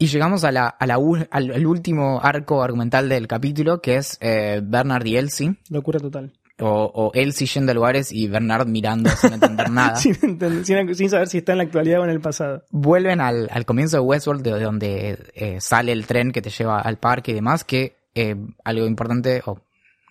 Y 0.00 0.06
llegamos 0.06 0.44
a 0.44 0.52
la, 0.52 0.68
a 0.68 0.86
la 0.86 0.94
al 1.30 1.66
último 1.66 2.20
arco 2.22 2.62
argumental 2.62 3.08
del 3.08 3.26
capítulo, 3.26 3.80
que 3.82 3.96
es 3.96 4.16
eh, 4.20 4.60
Bernard 4.62 5.04
y 5.06 5.16
Elsie. 5.16 5.56
Locura 5.70 5.98
total. 5.98 6.37
O, 6.60 6.90
o 6.92 7.10
Elsie 7.14 7.46
yendo 7.46 7.70
a 7.70 7.74
lugares 7.74 8.10
y 8.12 8.26
Bernard 8.26 8.66
mirando 8.66 9.10
sin 9.10 9.34
entender 9.34 9.70
nada. 9.70 9.94
sin, 9.96 10.14
entender- 10.20 10.64
sin- 10.64 10.94
sin 10.94 11.08
saber 11.10 11.28
si 11.28 11.38
está 11.38 11.52
en 11.52 11.58
la 11.58 11.64
actualidad 11.64 12.00
o 12.00 12.04
en 12.04 12.10
el 12.10 12.20
pasado. 12.20 12.64
Vuelven 12.70 13.20
al, 13.20 13.48
al 13.52 13.64
comienzo 13.64 13.98
de 13.98 14.00
Westworld, 14.02 14.42
de 14.42 14.50
donde 14.60 15.18
eh, 15.34 15.58
sale 15.60 15.92
el 15.92 16.06
tren 16.06 16.32
que 16.32 16.42
te 16.42 16.50
lleva 16.50 16.80
al 16.80 16.98
parque 16.98 17.30
y 17.30 17.34
demás, 17.34 17.62
que 17.62 17.96
eh, 18.14 18.34
algo 18.64 18.86
importante, 18.88 19.40
o 19.46 19.60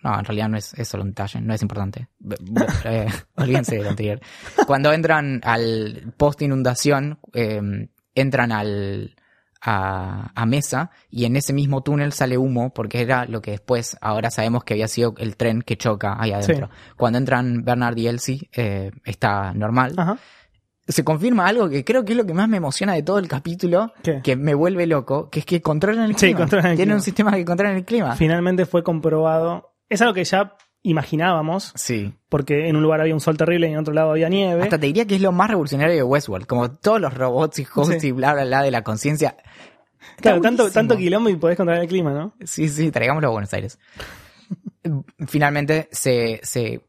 no, 0.02 0.18
en 0.18 0.24
realidad 0.24 0.48
no 0.48 0.56
es, 0.56 0.72
es 0.74 0.88
solo 0.88 1.02
un 1.02 1.10
detalle, 1.10 1.40
no 1.42 1.52
es 1.52 1.60
importante. 1.60 2.08
Eh, 2.84 3.06
olvídense 3.36 3.76
de 3.76 3.82
lo 3.82 3.90
anterior. 3.90 4.20
Cuando 4.66 4.90
entran 4.92 5.40
al 5.44 6.14
post 6.16 6.40
inundación, 6.40 7.18
eh, 7.34 7.60
entran 8.14 8.52
al, 8.52 9.14
a, 9.60 10.30
a 10.34 10.46
mesa 10.46 10.90
y 11.10 11.24
en 11.24 11.36
ese 11.36 11.52
mismo 11.52 11.82
túnel 11.82 12.12
sale 12.12 12.38
humo 12.38 12.70
porque 12.72 13.00
era 13.00 13.24
lo 13.26 13.40
que 13.42 13.50
después 13.52 13.96
ahora 14.00 14.30
sabemos 14.30 14.64
que 14.64 14.74
había 14.74 14.88
sido 14.88 15.14
el 15.18 15.36
tren 15.36 15.62
que 15.62 15.76
choca 15.76 16.16
ahí 16.18 16.32
adentro. 16.32 16.70
Cuando 16.96 17.18
entran 17.18 17.64
Bernard 17.64 17.96
y 17.98 18.06
Elsie 18.06 18.48
eh, 18.52 18.92
está 19.04 19.52
normal. 19.54 19.94
Ajá. 19.96 20.18
Se 20.86 21.04
confirma 21.04 21.46
algo 21.46 21.68
que 21.68 21.84
creo 21.84 22.04
que 22.04 22.12
es 22.12 22.16
lo 22.16 22.24
que 22.24 22.32
más 22.32 22.48
me 22.48 22.56
emociona 22.56 22.94
de 22.94 23.02
todo 23.02 23.18
el 23.18 23.28
capítulo, 23.28 23.92
¿Qué? 24.02 24.20
que 24.22 24.36
me 24.36 24.54
vuelve 24.54 24.86
loco, 24.86 25.28
que 25.28 25.40
es 25.40 25.44
que 25.44 25.60
controlan 25.60 26.04
el 26.04 26.12
Sí, 26.16 26.26
clima. 26.28 26.38
controlan 26.40 26.70
el 26.70 26.76
Tienen 26.76 26.86
clima. 26.92 26.96
un 26.96 27.02
sistema 27.02 27.32
que 27.32 27.44
controla 27.44 27.76
el 27.76 27.84
clima. 27.84 28.16
Finalmente 28.16 28.64
fue 28.64 28.82
comprobado. 28.82 29.74
Es 29.90 30.00
algo 30.00 30.14
que 30.14 30.24
ya 30.24 30.54
imaginábamos, 30.82 31.72
Sí. 31.74 32.14
porque 32.28 32.68
en 32.68 32.76
un 32.76 32.82
lugar 32.82 33.00
había 33.00 33.14
un 33.14 33.20
sol 33.20 33.36
terrible 33.36 33.68
y 33.68 33.72
en 33.72 33.78
otro 33.78 33.92
lado 33.94 34.10
había 34.10 34.28
nieve. 34.28 34.62
Hasta 34.62 34.78
te 34.78 34.86
diría 34.86 35.06
que 35.06 35.16
es 35.16 35.20
lo 35.20 35.32
más 35.32 35.48
revolucionario 35.50 35.94
de 35.94 36.02
Westworld, 36.02 36.46
como 36.46 36.70
todos 36.70 37.00
los 37.00 37.12
robots 37.14 37.58
y 37.58 37.66
hosts 37.74 38.00
Sí. 38.00 38.08
y 38.08 38.12
bla 38.12 38.32
bla 38.34 38.44
bla 38.44 38.62
de 38.62 38.70
la 38.70 38.82
conciencia. 38.82 39.36
Claro, 40.20 40.40
tanto, 40.40 40.70
tanto 40.70 40.96
quilombo 40.96 41.28
y 41.28 41.36
podés 41.36 41.56
controlar 41.56 41.82
el 41.82 41.88
clima, 41.88 42.12
¿no? 42.12 42.32
Sí, 42.44 42.68
sí, 42.68 42.90
traigámoslo 42.90 43.28
a 43.28 43.32
Buenos 43.32 43.52
Aires. 43.52 43.78
Finalmente 45.26 45.88
se, 45.92 46.40
se 46.42 46.80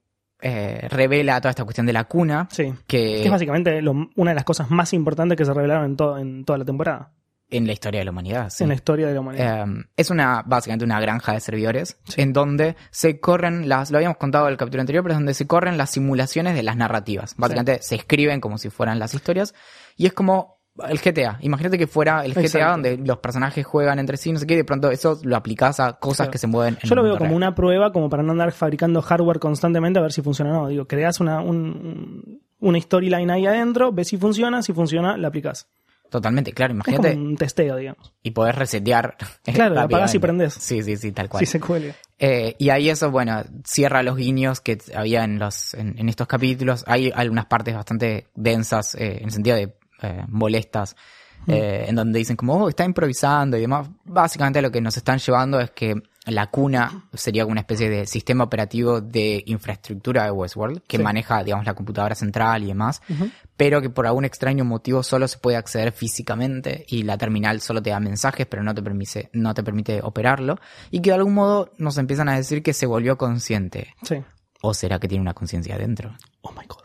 eh, 0.41 0.87
revela 0.89 1.41
toda 1.41 1.49
esta 1.49 1.63
cuestión 1.65 1.85
de 1.85 1.93
la 1.93 2.05
cuna, 2.05 2.47
Sí. 2.51 2.73
que 2.87 2.97
Que 2.97 3.23
es 3.25 3.31
básicamente 3.31 3.81
lo- 3.81 4.09
una 4.15 4.31
de 4.31 4.35
las 4.35 4.45
cosas 4.45 4.69
más 4.71 4.93
importantes 4.93 5.37
que 5.37 5.43
se 5.45 5.53
revelaron 5.53 5.85
en, 5.85 5.97
todo, 5.97 6.17
en 6.17 6.45
toda 6.45 6.59
la 6.59 6.65
temporada, 6.65 7.11
en 7.51 7.65
la 7.67 7.73
historia 7.73 7.99
de 8.01 8.05
la 8.05 8.11
humanidad. 8.11 8.49
sí. 8.49 8.63
en 8.63 8.69
la 8.69 8.75
historia 8.75 9.07
de 9.07 9.13
la 9.13 9.19
humanidad. 9.21 9.67
Eh, 9.67 9.83
es 9.97 10.09
una, 10.09 10.43
básicamente 10.45 10.85
una 10.85 10.99
granja 10.99 11.33
de 11.33 11.39
servidores 11.39 11.97
en 12.17 12.31
donde 12.33 12.75
se 12.91 13.19
corren 13.19 13.67
las, 13.67 13.89
lo 13.91 13.97
habíamos 13.97 14.17
contado 14.17 14.45
en 14.47 14.51
el 14.51 14.57
capítulo 14.57 14.81
anterior, 14.81 15.03
pero 15.03 15.13
es 15.13 15.19
donde 15.19 15.33
se 15.33 15.47
corren 15.47 15.77
las 15.77 15.89
simulaciones 15.91 16.55
de 16.55 16.63
las 16.63 16.75
narrativas. 16.77 17.33
Básicamente 17.37 17.79
se 17.81 17.95
escriben 17.95 18.39
como 18.41 18.57
si 18.57 18.69
fueran 18.69 18.99
las 18.99 19.13
historias 19.13 19.53
y 19.97 20.05
es 20.05 20.13
como 20.13 20.59
el 20.87 20.99
GTA. 20.99 21.39
Imagínate 21.41 21.77
que 21.77 21.87
fuera 21.87 22.23
el 22.23 22.33
GTA 22.33 22.41
Exacto. 22.41 22.71
donde 22.71 22.97
los 22.97 23.17
personajes 23.17 23.65
juegan 23.65 23.99
entre 23.99 24.15
sí, 24.15 24.31
no 24.31 24.39
sé 24.39 24.47
qué, 24.47 24.53
y 24.53 24.57
de 24.57 24.63
pronto 24.63 24.91
eso 24.91 25.19
lo 25.23 25.35
aplicás 25.35 25.79
a 25.81 25.93
cosas 25.93 26.17
Claro. 26.27 26.31
que 26.31 26.37
se 26.37 26.47
mueven 26.47 26.77
en 26.81 26.87
Yo 26.87 26.95
lo 26.95 27.03
veo 27.03 27.13
como 27.17 27.25
real. 27.31 27.35
una 27.35 27.55
prueba, 27.55 27.91
como 27.91 28.09
para 28.09 28.23
no 28.23 28.31
andar 28.31 28.51
fabricando 28.53 29.01
hardware 29.01 29.39
constantemente 29.39 29.99
a 29.99 30.01
ver 30.03 30.13
si 30.13 30.21
funciona 30.21 30.51
o 30.51 30.61
no. 30.61 30.67
Digo, 30.69 30.87
creas 30.87 31.19
una, 31.19 31.41
un- 31.41 32.41
una 32.61 32.79
storyline 32.79 33.29
ahí 33.31 33.45
adentro, 33.45 33.91
ves 33.91 34.07
si 34.09 34.17
funciona, 34.17 34.61
si 34.61 34.71
funciona, 34.71 35.17
la 35.17 35.27
aplicás. 35.29 35.67
Totalmente, 36.09 36.53
claro, 36.53 36.73
Es 36.73 36.83
como 36.83 36.97
imagínate. 36.97 37.19
un 37.21 37.37
testeo, 37.37 37.75
digamos. 37.75 38.13
Y 38.23 38.31
podés 38.31 38.55
resetear. 38.55 39.15
Claro, 39.53 39.75
la 39.75 39.83
apagás 39.83 40.13
y 40.15 40.19
prendés. 40.19 40.53
Sí, 40.53 40.81
sí, 40.83 40.97
sí, 40.97 41.11
tal 41.11 41.29
cual. 41.29 41.45
Si 41.45 41.51
se 41.51 41.59
cuelga. 41.59 41.95
Eh, 42.17 42.55
y 42.59 42.69
ahí 42.69 42.89
eso, 42.89 43.11
bueno, 43.11 43.43
cierra 43.65 44.03
los 44.03 44.15
guiños 44.17 44.61
que 44.61 44.77
había 44.95 45.23
en 45.23 45.39
los 45.39 45.73
en, 45.73 45.97
en 45.97 46.09
estos 46.09 46.27
capítulos. 46.27 46.83
Hay 46.87 47.11
algunas 47.13 47.45
partes 47.45 47.75
bastante 47.75 48.27
densas, 48.35 48.95
eh, 48.95 49.17
en 49.19 49.25
el 49.25 49.31
sentido 49.31 49.55
de 49.55 49.75
eh, 50.01 50.23
molestas, 50.27 50.95
eh, 51.47 51.85
en 51.87 51.95
donde 51.95 52.19
dicen 52.19 52.35
como, 52.35 52.55
oh, 52.55 52.69
está 52.69 52.85
improvisando 52.85 53.57
y 53.57 53.61
demás. 53.61 53.89
Básicamente 54.05 54.61
lo 54.61 54.71
que 54.71 54.81
nos 54.81 54.97
están 54.97 55.19
llevando 55.19 55.59
es 55.59 55.71
que 55.71 55.95
la 56.25 56.47
cuna 56.47 57.05
sería 57.13 57.45
una 57.45 57.61
especie 57.61 57.89
de 57.89 58.05
sistema 58.05 58.43
operativo 58.43 59.01
de 59.01 59.41
infraestructura 59.47 60.25
de 60.25 60.31
Westworld, 60.31 60.81
que 60.85 60.97
Sí. 60.97 61.03
maneja, 61.03 61.43
digamos, 61.43 61.65
la 61.65 61.73
computadora 61.73 62.13
central 62.13 62.63
y 62.63 62.67
demás, 62.67 63.01
pero 63.57 63.81
que 63.81 63.89
por 63.89 64.05
algún 64.05 64.25
extraño 64.25 64.63
motivo 64.65 65.01
solo 65.01 65.27
se 65.27 65.37
puede 65.39 65.57
acceder 65.57 65.91
físicamente 65.91 66.85
y 66.87 67.03
la 67.03 67.17
terminal 67.17 67.61
solo 67.61 67.81
te 67.81 67.89
da 67.89 67.99
mensajes, 67.99 68.45
pero 68.47 68.63
no 68.63 68.75
te 68.75 68.83
permite, 68.83 69.29
no 69.33 69.53
te 69.53 69.63
permite 69.63 70.01
operarlo, 70.03 70.59
y 70.91 71.01
que 71.01 71.09
de 71.11 71.15
algún 71.15 71.33
modo 71.33 71.71
nos 71.77 71.97
empiezan 71.97 72.29
a 72.29 72.35
decir 72.35 72.61
que 72.61 72.73
se 72.73 72.85
volvió 72.85 73.17
consciente. 73.17 73.95
Sí. 74.03 74.17
¿O 74.61 74.73
será 74.73 74.99
que 74.99 75.07
tiene 75.07 75.21
una 75.21 75.33
conciencia 75.33 75.75
adentro? 75.75 76.15
Oh 76.41 76.51
my 76.51 76.65
god. 76.67 76.83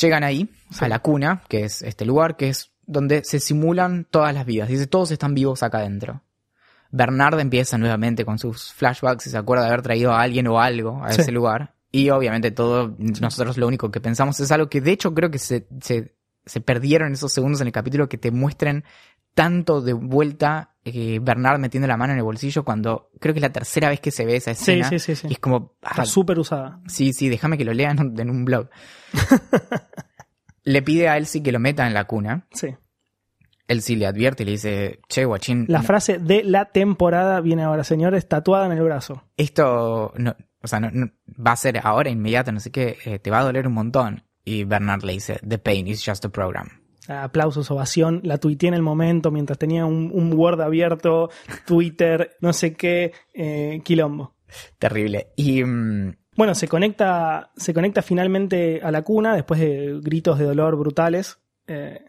Llegan 0.00 0.24
ahí, 0.24 0.48
Sí. 0.70 0.84
a 0.84 0.88
la 0.88 0.98
cuna, 1.00 1.42
que 1.48 1.64
es 1.64 1.82
este 1.82 2.04
lugar, 2.04 2.36
que 2.36 2.48
es 2.48 2.70
donde 2.86 3.24
se 3.24 3.40
simulan 3.40 4.06
todas 4.10 4.32
las 4.34 4.44
vidas. 4.46 4.68
Dice, 4.68 4.86
todos 4.86 5.10
están 5.10 5.34
vivos 5.34 5.62
acá 5.62 5.78
adentro. 5.78 6.22
Bernard 6.96 7.38
empieza 7.40 7.76
nuevamente 7.78 8.24
con 8.24 8.38
sus 8.38 8.72
flashbacks 8.72 9.26
y 9.26 9.30
se 9.30 9.36
acuerda 9.38 9.64
de 9.64 9.68
haber 9.68 9.82
traído 9.82 10.12
a 10.12 10.20
alguien 10.22 10.46
o 10.48 10.60
algo 10.60 11.02
a 11.04 11.12
Sí. 11.12 11.20
ese 11.22 11.32
lugar. 11.32 11.74
Y 11.92 12.10
obviamente 12.10 12.50
todo, 12.50 12.94
nosotros 12.98 13.56
lo 13.58 13.66
único 13.66 13.90
que 13.90 14.00
pensamos 14.00 14.38
es 14.40 14.50
algo 14.52 14.68
que 14.68 14.80
de 14.80 14.92
hecho 14.92 15.14
creo 15.14 15.30
que 15.30 15.38
se, 15.38 15.66
se, 15.80 16.16
se 16.44 16.60
perdieron 16.60 17.12
esos 17.12 17.32
segundos 17.32 17.60
en 17.60 17.66
el 17.68 17.72
capítulo 17.72 18.08
que 18.08 18.18
te 18.18 18.30
muestren 18.30 18.84
tanto 19.34 19.82
de 19.82 19.92
vuelta 19.92 20.74
eh, 20.84 21.18
Bernard 21.20 21.58
metiendo 21.58 21.86
la 21.86 21.96
mano 21.96 22.12
en 22.12 22.18
el 22.18 22.24
bolsillo 22.24 22.64
cuando 22.64 23.10
creo 23.20 23.34
que 23.34 23.38
es 23.38 23.42
la 23.42 23.52
tercera 23.52 23.88
vez 23.90 24.00
que 24.00 24.10
se 24.10 24.24
ve 24.24 24.36
esa 24.36 24.52
escena. 24.52 24.88
sí, 24.88 24.98
sí, 24.98 25.14
sí. 25.16 25.26
Y 25.28 25.32
es 25.34 25.38
como, 25.38 25.74
ah, 25.82 25.90
Está 25.90 26.06
súper 26.06 26.38
usada. 26.38 26.80
Sí, 26.86 27.12
sí, 27.12 27.28
déjame 27.28 27.58
que 27.58 27.64
lo 27.64 27.74
lea 27.74 27.90
en, 27.90 28.18
en 28.18 28.30
un 28.30 28.44
blog. 28.44 28.68
le 30.64 30.82
pide 30.82 31.08
a 31.08 31.16
Elsie 31.16 31.42
que 31.42 31.52
lo 31.52 31.58
meta 31.60 31.86
en 31.86 31.94
la 31.94 32.04
cuna. 32.04 32.46
Sí. 32.52 32.68
Elsie 33.68 33.96
le 33.96 34.06
advierte 34.06 34.42
y 34.42 34.46
le 34.46 34.52
dice, 34.52 35.00
che, 35.08 35.24
guachín, 35.24 35.66
La 35.68 35.78
no- 35.78 35.84
frase 35.84 36.18
de 36.18 36.44
la 36.44 36.66
temporada 36.66 37.40
viene 37.40 37.62
ahora, 37.64 37.84
señores, 37.84 38.28
tatuada 38.28 38.66
en 38.66 38.72
el 38.72 38.82
brazo. 38.82 39.24
esto 39.36 40.12
no, 40.16 40.36
o 40.62 40.68
sea, 40.68 40.80
no, 40.80 40.90
no- 40.92 41.10
va 41.44 41.52
a 41.52 41.56
ser 41.56 41.80
ahora 41.82 42.10
inmediato, 42.10 42.52
no 42.52 42.60
sé 42.60 42.70
qué, 42.70 42.96
eh, 43.04 43.18
te 43.18 43.30
va 43.30 43.40
a 43.40 43.44
doler 43.44 43.66
un 43.66 43.74
montón. 43.74 44.22
Y 44.44 44.62
Bernard 44.64 45.02
le 45.02 45.14
dice, 45.14 45.40
the 45.46 45.58
pain 45.58 45.88
is 45.88 46.04
just 46.06 46.24
a 46.24 46.28
program. 46.28 46.68
Aplausos, 47.08 47.70
ovación. 47.70 48.20
La 48.24 48.38
tuiteé 48.38 48.68
en 48.68 48.74
el 48.74 48.82
momento 48.82 49.30
mientras 49.30 49.58
tenía 49.58 49.86
un, 49.86 50.10
un 50.12 50.32
Word 50.32 50.60
abierto, 50.60 51.30
Twitter, 51.66 52.36
no 52.40 52.52
sé 52.52 52.74
qué, 52.74 53.12
eh, 53.34 53.80
quilombo. 53.84 54.34
Terrible. 54.78 55.28
Y 55.36 55.62
mm, 55.64 56.16
Bueno, 56.36 56.54
se 56.54 56.68
conecta, 56.68 57.50
se 57.56 57.72
conecta 57.74 58.02
finalmente 58.02 58.80
a 58.82 58.90
la 58.90 59.02
cuna 59.02 59.34
después 59.34 59.58
de 59.60 59.98
gritos 60.02 60.38
de 60.38 60.44
dolor 60.46 60.76
brutales. 60.76 61.38
eh, 61.66 62.04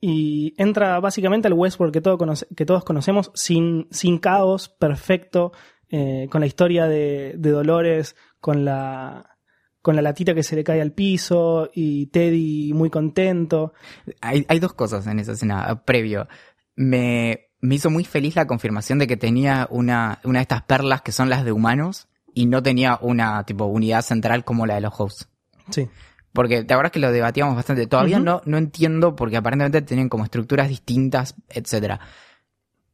y 0.00 0.54
entra 0.56 1.00
básicamente 1.00 1.48
al 1.48 1.54
Westworld 1.54 1.92
que, 1.92 2.00
todo 2.00 2.18
conoce- 2.18 2.46
que 2.56 2.64
todos 2.66 2.84
conocemos 2.84 3.30
sin, 3.34 3.88
sin 3.90 4.18
caos, 4.18 4.68
perfecto, 4.68 5.52
eh, 5.90 6.28
con 6.30 6.40
la 6.40 6.46
historia 6.46 6.86
de, 6.86 7.34
de 7.36 7.50
Dolores, 7.50 8.14
con 8.40 8.64
la, 8.64 9.36
con 9.82 9.96
la 9.96 10.02
latita 10.02 10.34
que 10.34 10.42
se 10.42 10.54
le 10.56 10.64
cae 10.64 10.80
al 10.80 10.92
piso 10.92 11.70
y 11.74 12.06
Teddy 12.06 12.72
muy 12.74 12.90
contento. 12.90 13.72
Hay, 14.20 14.44
hay 14.48 14.58
dos 14.60 14.72
cosas 14.74 15.06
en 15.06 15.18
esa 15.18 15.32
escena. 15.32 15.66
eh, 15.70 15.76
Previo, 15.84 16.28
me, 16.76 17.48
me 17.60 17.74
hizo 17.74 17.90
muy 17.90 18.04
feliz 18.04 18.36
la 18.36 18.46
confirmación 18.46 18.98
de 18.98 19.06
que 19.06 19.16
tenía 19.16 19.66
una, 19.70 20.20
una 20.24 20.38
de 20.38 20.42
estas 20.42 20.62
perlas 20.62 21.02
que 21.02 21.10
son 21.12 21.28
las 21.28 21.44
de 21.44 21.52
humanos 21.52 22.06
y 22.34 22.46
no 22.46 22.62
tenía 22.62 22.98
una 23.00 23.42
tipo 23.44 23.64
unidad 23.64 24.02
central 24.02 24.44
como 24.44 24.66
la 24.66 24.74
de 24.76 24.82
los 24.82 24.92
hosts. 25.00 25.28
Sí. 25.70 25.88
Porque 26.32 26.64
te 26.64 26.74
acuerdas 26.74 26.92
que 26.92 27.00
lo 27.00 27.10
debatíamos 27.10 27.56
bastante. 27.56 27.86
Todavía 27.86 28.18
no, 28.18 28.42
no 28.44 28.58
entiendo 28.58 29.16
porque 29.16 29.36
aparentemente 29.36 29.82
tienen 29.82 30.08
como 30.08 30.24
estructuras 30.24 30.68
distintas, 30.68 31.34
etcétera. 31.48 32.00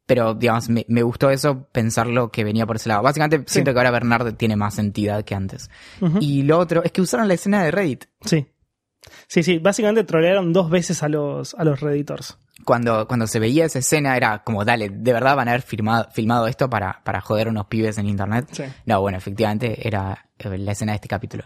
Pero, 0.06 0.34
digamos, 0.34 0.68
me, 0.68 0.84
me 0.88 1.02
gustó 1.02 1.30
eso, 1.30 1.66
pensarlo 1.72 2.30
que 2.30 2.44
venía 2.44 2.66
por 2.66 2.76
ese 2.76 2.90
lado. 2.90 3.02
Básicamente 3.02 3.42
siento 3.50 3.72
que 3.72 3.78
ahora 3.78 3.90
Bernard 3.90 4.34
tiene 4.34 4.54
más 4.54 4.78
entidad 4.78 5.24
que 5.24 5.34
antes. 5.34 5.70
Y 6.20 6.42
lo 6.42 6.58
otro 6.58 6.82
es 6.84 6.92
que 6.92 7.00
usaron 7.00 7.26
la 7.26 7.34
escena 7.34 7.62
de 7.64 7.70
Reddit. 7.70 8.04
Sí. 8.24 8.46
Sí, 9.26 9.42
sí, 9.42 9.58
básicamente 9.58 10.04
trolearon 10.04 10.52
dos 10.52 10.70
veces 10.70 11.02
a 11.02 11.08
los, 11.08 11.54
a 11.54 11.64
los 11.64 11.80
redditors. 11.80 12.38
Cuando, 12.64 13.06
cuando 13.06 13.26
se 13.26 13.38
veía 13.38 13.66
esa 13.66 13.80
escena 13.80 14.16
era 14.16 14.42
como, 14.44 14.64
dale, 14.64 14.88
¿de 14.88 15.12
verdad 15.12 15.36
van 15.36 15.48
a 15.48 15.52
haber 15.52 15.62
filmado, 15.62 16.08
filmado 16.12 16.46
esto 16.46 16.70
para, 16.70 17.02
para 17.04 17.20
joder 17.20 17.48
a 17.48 17.50
unos 17.50 17.66
pibes 17.66 17.98
en 17.98 18.06
internet? 18.06 18.48
Sí. 18.52 18.64
No, 18.86 19.00
bueno, 19.00 19.18
efectivamente 19.18 19.86
era 19.86 20.30
eh, 20.38 20.56
la 20.56 20.72
escena 20.72 20.92
de 20.92 20.96
este 20.96 21.08
capítulo. 21.08 21.44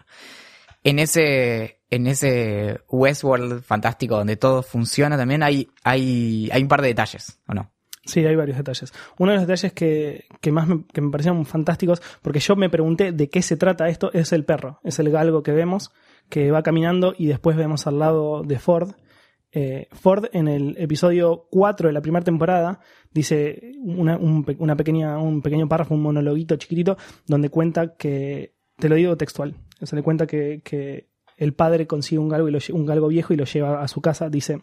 En 0.85 0.99
ese, 0.99 1.81
en 1.91 2.07
ese 2.07 2.81
Westworld 2.89 3.63
fantástico 3.63 4.17
donde 4.17 4.37
todo 4.37 4.63
funciona 4.63 5.17
también 5.17 5.43
hay, 5.43 5.69
hay, 5.85 6.49
hay 6.53 6.63
un 6.63 6.69
par 6.69 6.83
de 6.83 6.89
detalles, 6.89 7.41
¿o 7.47 7.55
no? 7.55 7.71
Sí, 8.05 8.25
hay 8.25 8.37
varios 8.37 8.57
detalles. 8.57 8.93
Uno 9.19 9.33
de 9.33 9.39
los 9.39 9.47
detalles 9.47 9.73
que, 9.75 10.25
que 10.41 10.51
más 10.51 10.67
me, 10.67 10.85
que 10.87 11.03
me 11.03 11.11
parecieron 11.11 11.45
fantásticos, 11.45 12.01
porque 12.23 12.41
yo 12.41 12.57
me 12.57 12.71
pregunté 12.71 13.13
de 13.13 13.29
qué 13.29 13.43
se 13.43 13.59
trata 13.59 13.89
esto, 13.89 14.11
es 14.15 14.33
el 14.33 14.47
perro. 14.47 14.81
Es 14.83 14.99
el 14.99 15.11
galgo 15.11 15.43
que 15.43 15.53
vemos, 15.53 15.93
que 16.31 16.51
va 16.51 16.63
caminando 16.63 17.15
y 17.17 17.27
después 17.27 17.57
vemos 17.57 17.87
al 17.87 17.99
lado 17.99 18.43
de 18.43 18.59
Ford. 18.59 18.93
Eh, 19.53 19.89
Ford 19.93 20.27
en 20.33 20.49
el 20.49 20.77
episodio 20.79 21.49
4 21.51 21.89
de 21.89 21.93
la 21.93 22.03
primera 22.03 22.25
temporada 22.25 22.81
dice 23.13 23.73
una, 23.83 24.19
una 24.19 24.77
pequeña, 24.77 25.19
un 25.19 25.43
pequeño 25.43 25.69
párrafo, 25.69 25.95
un 25.95 26.03
monologuito 26.03 26.57
chiquitito, 26.57 26.97
donde 27.27 27.51
cuenta 27.51 27.95
que, 27.97 28.58
te 28.79 28.89
lo 28.89 28.95
digo 28.95 29.17
textual, 29.17 29.55
se 29.83 29.97
le 29.97 30.03
cuenta 30.03 30.27
que, 30.27 31.09
el 31.37 31.55
padre 31.55 31.87
consigue 31.87 32.19
un 32.19 32.29
galgo, 32.29 32.49
y 32.49 32.73
un 32.73 32.85
galgo 32.85 33.07
viejo 33.07 33.33
y 33.33 33.37
lo 33.37 33.45
lleva 33.45 33.81
a 33.81 33.87
su 33.87 34.01
casa. 34.01 34.29
Dice, 34.29 34.61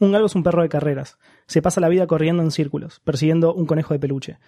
un 0.00 0.12
galgo 0.12 0.26
es 0.26 0.34
un 0.34 0.42
perro 0.42 0.62
de 0.62 0.70
carreras. 0.70 1.18
Se 1.46 1.60
pasa 1.60 1.80
la 1.80 1.90
vida 1.90 2.06
corriendo 2.06 2.42
en 2.42 2.50
círculos, 2.50 3.00
persiguiendo 3.00 3.52
un 3.52 3.66
conejo 3.66 3.92
de 3.92 4.00
peluche. 4.00 4.38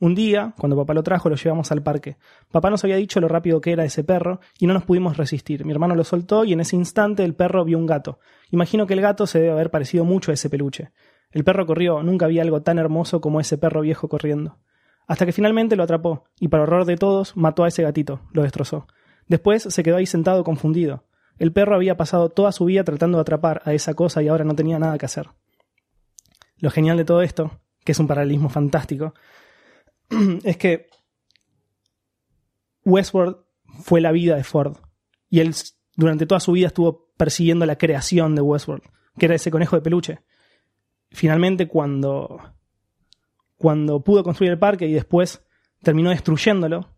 Un 0.00 0.14
día, 0.14 0.54
cuando 0.58 0.76
papá 0.76 0.92
lo 0.92 1.02
trajo, 1.02 1.30
lo 1.30 1.36
llevamos 1.36 1.72
al 1.72 1.82
parque. 1.82 2.16
Papá 2.50 2.68
nos 2.68 2.84
había 2.84 2.96
dicho 2.96 3.20
lo 3.20 3.28
rápido 3.28 3.60
que 3.60 3.72
era 3.72 3.84
ese 3.84 4.04
perro 4.04 4.40
y 4.58 4.66
no 4.66 4.74
nos 4.74 4.84
pudimos 4.84 5.16
resistir. 5.16 5.64
Mi 5.64 5.72
hermano 5.72 5.94
lo 5.94 6.04
soltó 6.04 6.44
y 6.44 6.52
en 6.52 6.60
ese 6.60 6.76
instante 6.76 7.24
el 7.24 7.34
perro 7.34 7.64
vio 7.64 7.78
un 7.78 7.86
gato. 7.86 8.18
Imagino 8.50 8.86
que 8.86 8.94
el 8.94 9.00
gato 9.00 9.26
se 9.26 9.38
debe 9.38 9.52
haber 9.52 9.70
parecido 9.70 10.04
mucho 10.04 10.30
a 10.30 10.34
ese 10.34 10.50
peluche. 10.50 10.90
El 11.30 11.44
perro 11.44 11.64
corrió, 11.66 12.02
nunca 12.02 12.26
vi 12.26 12.40
algo 12.40 12.62
tan 12.62 12.78
hermoso 12.78 13.20
como 13.20 13.40
ese 13.40 13.56
perro 13.56 13.80
viejo 13.80 14.08
corriendo. 14.08 14.58
Hasta 15.06 15.26
que 15.26 15.32
finalmente 15.32 15.76
lo 15.76 15.82
atrapó 15.82 16.24
y, 16.38 16.48
para 16.48 16.62
horror 16.62 16.84
de 16.84 16.96
todos, 16.96 17.36
mató 17.36 17.64
a 17.64 17.68
ese 17.68 17.82
gatito, 17.82 18.20
lo 18.32 18.42
destrozó. 18.42 18.86
Después 19.28 19.62
se 19.62 19.82
quedó 19.82 19.96
ahí 19.96 20.06
sentado 20.06 20.44
confundido. 20.44 21.04
El 21.38 21.52
perro 21.52 21.74
había 21.74 21.96
pasado 21.96 22.28
toda 22.28 22.52
su 22.52 22.66
vida 22.66 22.84
tratando 22.84 23.18
de 23.18 23.22
atrapar 23.22 23.62
a 23.64 23.72
esa 23.72 23.94
cosa 23.94 24.22
y 24.22 24.28
ahora 24.28 24.44
no 24.44 24.54
tenía 24.54 24.78
nada 24.78 24.98
que 24.98 25.06
hacer. 25.06 25.30
Lo 26.58 26.70
genial 26.70 26.96
de 26.96 27.04
todo 27.04 27.22
esto, 27.22 27.60
que 27.84 27.92
es 27.92 27.98
un 27.98 28.06
paralelismo 28.06 28.48
fantástico, 28.48 29.14
es 30.44 30.56
que 30.56 30.86
Westworld 32.84 33.38
fue 33.82 34.00
la 34.00 34.12
vida 34.12 34.36
de 34.36 34.44
Ford. 34.44 34.76
Y 35.28 35.40
él 35.40 35.54
durante 35.96 36.26
toda 36.26 36.40
su 36.40 36.52
vida 36.52 36.68
estuvo 36.68 37.12
persiguiendo 37.16 37.66
la 37.66 37.76
creación 37.76 38.34
de 38.34 38.42
Westworld, 38.42 38.84
que 39.18 39.26
era 39.26 39.34
ese 39.34 39.50
conejo 39.50 39.76
de 39.76 39.82
peluche. 39.82 40.20
Finalmente, 41.10 41.68
cuando, 41.68 42.51
cuando 43.62 44.02
pudo 44.02 44.24
construir 44.24 44.50
el 44.50 44.58
parque 44.58 44.88
y 44.88 44.92
después 44.92 45.40
terminó 45.84 46.10
destruyéndolo, 46.10 46.90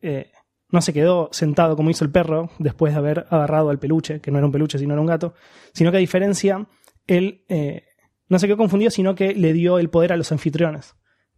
eh, 0.00 0.30
no 0.70 0.80
se 0.80 0.92
quedó 0.92 1.28
sentado 1.32 1.74
como 1.74 1.90
hizo 1.90 2.04
el 2.04 2.12
perro 2.12 2.48
después 2.60 2.92
de 2.92 2.98
haber 3.00 3.26
agarrado 3.28 3.70
al 3.70 3.80
peluche, 3.80 4.20
que 4.20 4.30
no 4.30 4.38
era 4.38 4.46
un 4.46 4.52
peluche 4.52 4.78
sino 4.78 4.94
era 4.94 5.00
un 5.00 5.08
gato, 5.08 5.34
sino 5.74 5.90
que 5.90 5.96
a 5.96 6.00
diferencia, 6.00 6.64
él 7.08 7.44
eh, 7.48 7.86
no 8.28 8.38
se 8.38 8.46
quedó 8.46 8.56
confundido, 8.56 8.92
sino 8.92 9.16
que 9.16 9.34
le 9.34 9.52
dio 9.52 9.80
el 9.80 9.90
poder 9.90 10.12
a 10.12 10.16
los 10.16 10.30
anfitriones. 10.30 10.94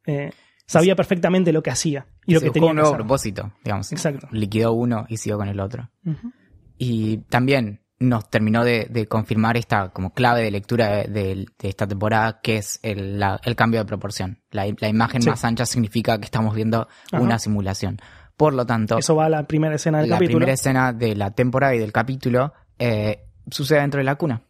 Eh, 0.07 0.33
sabía 0.67 0.95
perfectamente 0.95 1.51
lo 1.51 1.63
que 1.63 1.71
hacía 1.71 2.07
y 2.27 2.35
lo 2.35 2.41
Se 2.41 2.47
que 2.47 2.53
tenía 2.53 2.69
un 2.69 2.77
que 2.77 2.83
nuevo 2.83 2.89
hacer. 2.91 2.99
propósito, 2.99 3.53
digamos. 3.65 3.91
Exacto. 3.91 4.29
Liquidó 4.33 4.75
uno 4.75 5.07
y 5.09 5.17
siguió 5.17 5.39
con 5.39 5.49
el 5.49 5.61
otro. 5.61 5.91
Y 6.77 7.19
también 7.31 7.81
nos 8.01 8.29
terminó 8.29 8.65
de, 8.65 8.87
de 8.91 9.07
confirmar 9.07 9.57
esta 9.57 9.91
como 9.91 10.13
clave 10.13 10.43
de 10.43 10.51
lectura 10.51 10.89
de, 10.89 11.05
de- 11.09 11.47
de 11.59 11.69
esta 11.69 11.87
temporada, 11.87 12.41
que 12.43 12.57
es 12.59 12.81
el, 12.83 13.19
la- 13.21 13.41
el 13.45 13.55
cambio 13.57 13.81
de 13.81 13.87
proporción. 13.87 14.43
La, 14.51 14.67
la 14.79 14.89
imagen 14.89 15.23
Sí. 15.23 15.31
más 15.31 15.45
ancha 15.45 15.65
significa 15.67 16.19
que 16.19 16.25
estamos 16.25 16.55
viendo 16.55 16.89
Ajá. 17.13 17.23
una 17.23 17.39
simulación. 17.39 17.99
Por 18.37 18.53
lo 18.53 18.67
tanto, 18.67 18.99
Eso 18.99 19.15
va 19.15 19.27
a 19.27 19.29
la 19.29 19.47
primera 19.47 19.77
escena 19.77 20.01
del 20.01 20.11
la 20.11 20.17
capítulo. 20.17 20.39
primera 20.39 20.53
escena 20.55 20.93
de 20.93 21.15
la 21.15 21.31
temporada 21.31 21.75
y 21.75 21.79
del 21.79 21.93
capítulo 21.93 22.53
eh, 22.79 23.27
sucede 23.51 23.81
dentro 23.81 23.99
de 23.99 24.05
la 24.05 24.17
cuna. 24.17 24.43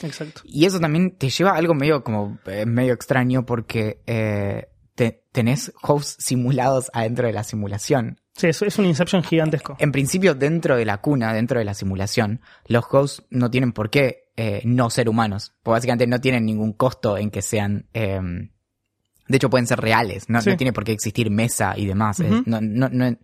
Exacto. 0.00 0.42
Y 0.44 0.66
eso 0.66 0.78
también 0.80 1.16
te 1.16 1.30
lleva 1.30 1.52
a 1.52 1.56
algo 1.56 1.74
medio 1.74 2.02
como 2.04 2.38
eh, 2.46 2.66
medio 2.66 2.92
extraño 2.92 3.46
porque 3.46 4.02
eh, 4.06 4.68
te- 4.94 5.24
tenés 5.32 5.72
hosts 5.82 6.16
simulados 6.22 6.90
adentro 6.92 7.26
de 7.26 7.32
la 7.32 7.44
simulación. 7.44 8.20
Sí, 8.34 8.46
es, 8.48 8.62
es 8.62 8.78
un 8.78 8.86
Inception 8.86 9.22
gigantesco. 9.22 9.76
En 9.78 9.92
principio, 9.92 10.34
dentro 10.34 10.76
de 10.76 10.84
la 10.84 10.98
cuna, 10.98 11.32
dentro 11.34 11.58
de 11.58 11.64
la 11.64 11.74
simulación, 11.74 12.40
los 12.66 12.84
hosts 12.90 13.24
no 13.30 13.50
tienen 13.50 13.72
por 13.72 13.90
qué 13.90 14.30
eh, 14.36 14.62
no 14.64 14.88
ser 14.90 15.08
humanos. 15.08 15.52
Porque 15.62 15.76
básicamente 15.76 16.06
no 16.06 16.20
tienen 16.20 16.46
ningún 16.46 16.72
costo 16.72 17.18
en 17.18 17.30
que 17.30 17.42
sean. 17.42 17.86
eh, 17.94 18.20
de 19.28 19.36
hecho, 19.36 19.48
pueden 19.50 19.66
ser 19.66 19.80
reales. 19.80 20.28
No, 20.28 20.40
Sí. 20.42 20.50
no 20.50 20.56
tiene 20.56 20.72
por 20.72 20.84
qué 20.84 20.92
existir 20.92 21.30
mesa 21.30 21.74
y 21.76 21.86
demás. 21.86 22.18
No, 22.18 22.60
no, 22.60 22.88
no, 22.90 23.16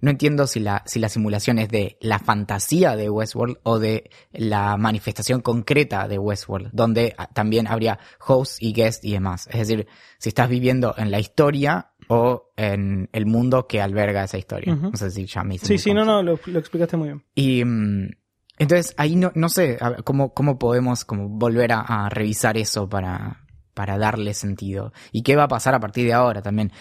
no 0.00 0.10
entiendo 0.10 0.46
si 0.46 0.60
la, 0.60 0.82
si 0.86 1.00
la 1.00 1.08
simulación 1.08 1.58
es 1.58 1.68
de 1.70 1.96
la 2.00 2.18
fantasía 2.18 2.94
de 2.96 3.08
Westworld 3.10 3.56
o 3.64 3.78
de 3.78 4.10
la 4.30 4.76
manifestación 4.76 5.40
concreta 5.40 6.06
de 6.06 6.18
Westworld, 6.18 6.68
donde 6.72 7.14
ah, 7.18 7.28
también 7.32 7.66
habría 7.66 7.98
hosts 8.24 8.58
y 8.60 8.72
guests 8.72 9.04
y 9.04 9.12
demás. 9.12 9.48
Es 9.50 9.66
decir, 9.66 9.88
si 10.18 10.28
estás 10.28 10.48
viviendo 10.48 10.94
en 10.98 11.10
la 11.10 11.18
historia 11.18 11.92
o 12.08 12.52
en 12.56 13.08
el 13.12 13.26
mundo 13.26 13.66
que 13.66 13.80
alberga 13.80 14.24
esa 14.24 14.38
historia. 14.38 14.74
No 14.74 14.96
sé 14.96 15.10
si 15.10 15.26
ya 15.26 15.44
me 15.44 15.56
hice 15.56 15.66
Sí, 15.66 15.78
sí, 15.78 15.94
no, 15.94 16.04
no, 16.04 16.22
lo, 16.22 16.38
lo 16.46 16.58
explicaste 16.58 16.96
muy 16.96 17.08
bien. 17.08 17.24
Y 17.34 17.64
mm, 17.64 18.10
entonces 18.58 18.94
ahí 18.96 19.16
no, 19.16 19.30
no 19.34 19.48
sé 19.48 19.78
cómo, 20.04 20.34
cómo 20.34 20.58
podemos 20.58 21.04
como 21.04 21.28
volver 21.28 21.72
a, 21.72 21.80
a 21.80 22.08
revisar 22.08 22.56
eso 22.56 22.88
para, 22.88 23.44
para 23.74 23.96
darle 23.98 24.34
sentido. 24.34 24.92
Y 25.12 25.22
qué 25.22 25.36
va 25.36 25.44
a 25.44 25.48
pasar 25.48 25.74
a 25.74 25.80
partir 25.80 26.06
de 26.06 26.12
ahora 26.12 26.42
también. 26.42 26.72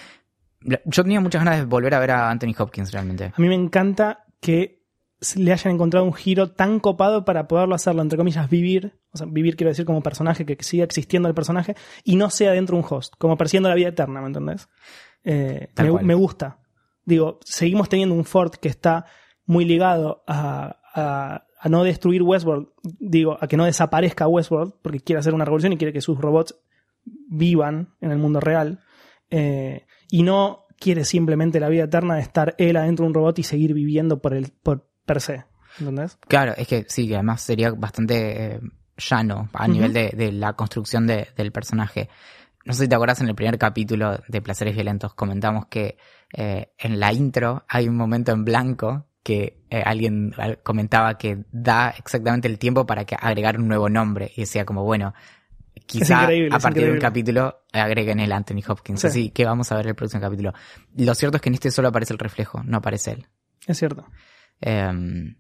Yo 0.85 1.03
tenía 1.03 1.21
muchas 1.21 1.43
ganas 1.43 1.59
de 1.59 1.65
volver 1.65 1.93
a 1.93 1.99
ver 1.99 2.11
a 2.11 2.29
Anthony 2.29 2.55
Hopkins 2.57 2.91
realmente. 2.91 3.25
A 3.25 3.41
mí 3.41 3.47
me 3.47 3.55
encanta 3.55 4.25
que 4.41 4.77
le 5.35 5.51
hayan 5.51 5.73
encontrado 5.73 6.05
un 6.05 6.13
giro 6.13 6.51
tan 6.51 6.79
copado 6.79 7.25
para 7.25 7.47
poderlo 7.47 7.75
hacerlo, 7.75 8.01
entre 8.01 8.17
comillas, 8.17 8.49
vivir. 8.49 8.99
O 9.11 9.17
sea, 9.17 9.27
vivir 9.29 9.55
quiero 9.55 9.69
decir 9.69 9.85
como 9.85 10.01
personaje, 10.01 10.45
que 10.45 10.61
siga 10.63 10.83
existiendo 10.83 11.27
el 11.27 11.35
personaje 11.35 11.75
y 12.03 12.15
no 12.15 12.29
sea 12.29 12.51
dentro 12.51 12.75
de 12.75 12.83
un 12.83 12.87
host, 12.89 13.13
como 13.17 13.37
persiguiendo 13.37 13.69
la 13.69 13.75
vida 13.75 13.89
eterna, 13.89 14.21
¿me 14.21 14.27
entendés? 14.27 14.67
Eh, 15.29 15.67
me, 15.83 16.13
gusta. 16.15 16.59
Digo, 17.05 17.39
seguimos 17.43 17.89
teniendo 17.89 18.15
un 18.15 18.23
Ford 18.25 18.51
que 18.51 18.69
está 18.69 19.05
muy 19.45 19.65
ligado 19.65 20.23
a, 20.27 20.77
a- 20.93 21.43
a 21.59 21.69
no 21.69 21.83
destruir 21.83 22.21
Westworld, 22.21 22.67
digo, 22.99 23.37
a 23.41 23.47
que 23.47 23.57
no 23.57 23.65
desaparezca 23.65 24.27
Westworld, 24.27 24.73
porque 24.81 24.99
quiere 24.99 25.19
hacer 25.19 25.33
una 25.33 25.43
revolución 25.43 25.73
y 25.73 25.77
quiere 25.77 25.91
que 25.91 26.01
sus 26.01 26.17
robots 26.19 26.55
vivan 27.03 27.93
en 28.01 28.11
el 28.11 28.17
mundo 28.17 28.39
real. 28.39 28.79
Eh, 29.29 29.85
y 30.09 30.23
no 30.23 30.65
quiere 30.79 31.03
simplemente 31.03 31.59
la 31.59 31.69
vida 31.69 31.85
eterna 31.85 32.15
de 32.15 32.21
estar 32.21 32.55
él 32.57 32.77
adentro 32.77 33.03
de 33.03 33.07
un 33.07 33.13
robot 33.15 33.39
y 33.39 33.43
seguir 33.43 33.73
viviendo 33.73 34.21
por 34.21 34.33
el 34.33 34.51
por 34.51 34.87
per 35.05 35.19
se. 35.21 35.45
¿Entendés? 35.79 36.17
Claro, 36.27 36.53
es 36.57 36.67
que 36.67 36.85
sí, 36.87 37.07
que 37.07 37.15
además 37.15 37.41
sería 37.41 37.71
bastante 37.71 38.55
eh, 38.55 38.59
llano 38.97 39.49
a 39.53 39.67
nivel 39.67 39.93
de, 39.93 40.09
de 40.15 40.31
la 40.31 40.53
construcción 40.53 41.07
de- 41.07 41.27
del 41.35 41.51
personaje. 41.51 42.09
No 42.67 42.73
sé 42.73 42.83
si 42.83 42.89
te 42.89 42.95
acuerdas 42.95 43.21
en 43.21 43.29
el 43.29 43.35
primer 43.35 43.57
capítulo 43.57 44.19
de 44.27 44.41
Placeres 44.41 44.75
Violentos 44.75 45.13
comentamos 45.13 45.65
que 45.67 45.97
eh, 46.35 46.71
en 46.77 46.99
la 46.99 47.13
intro 47.13 47.65
hay 47.67 47.87
un 47.87 47.95
momento 47.95 48.31
en 48.33 48.43
blanco 48.45 49.07
que 49.23 49.61
eh, 49.69 49.81
alguien 49.85 50.33
al- 50.37 50.59
comentaba 50.63 51.17
que 51.17 51.45
da 51.51 51.89
exactamente 51.97 52.47
el 52.47 52.59
tiempo 52.59 52.85
para 52.85 53.05
que 53.05 53.15
agregar 53.19 53.57
un 53.59 53.67
nuevo 53.67 53.89
nombre 53.89 54.31
y 54.35 54.41
decía 54.41 54.65
como 54.65 54.83
bueno 54.83 55.13
quizá 55.85 56.23
a 56.23 56.59
partir 56.59 56.83
de 56.83 56.91
un 56.91 56.99
capítulo 56.99 57.61
agreguen 57.73 58.19
el 58.19 58.31
Anthony 58.31 58.61
Hopkins 58.67 59.01
Sí. 59.01 59.07
así 59.07 59.29
que 59.31 59.45
vamos 59.45 59.71
a 59.71 59.75
ver 59.77 59.87
el 59.87 59.95
próximo 59.95 60.21
capítulo 60.21 60.53
lo 60.95 61.15
cierto 61.15 61.37
es 61.37 61.41
que 61.41 61.49
en 61.49 61.55
este 61.55 61.71
solo 61.71 61.87
aparece 61.89 62.13
el 62.13 62.19
reflejo 62.19 62.61
no 62.63 62.77
aparece 62.77 63.11
él 63.11 63.27
Es 63.65 63.77
cierto. 63.77 64.05
eh, 64.61 65.35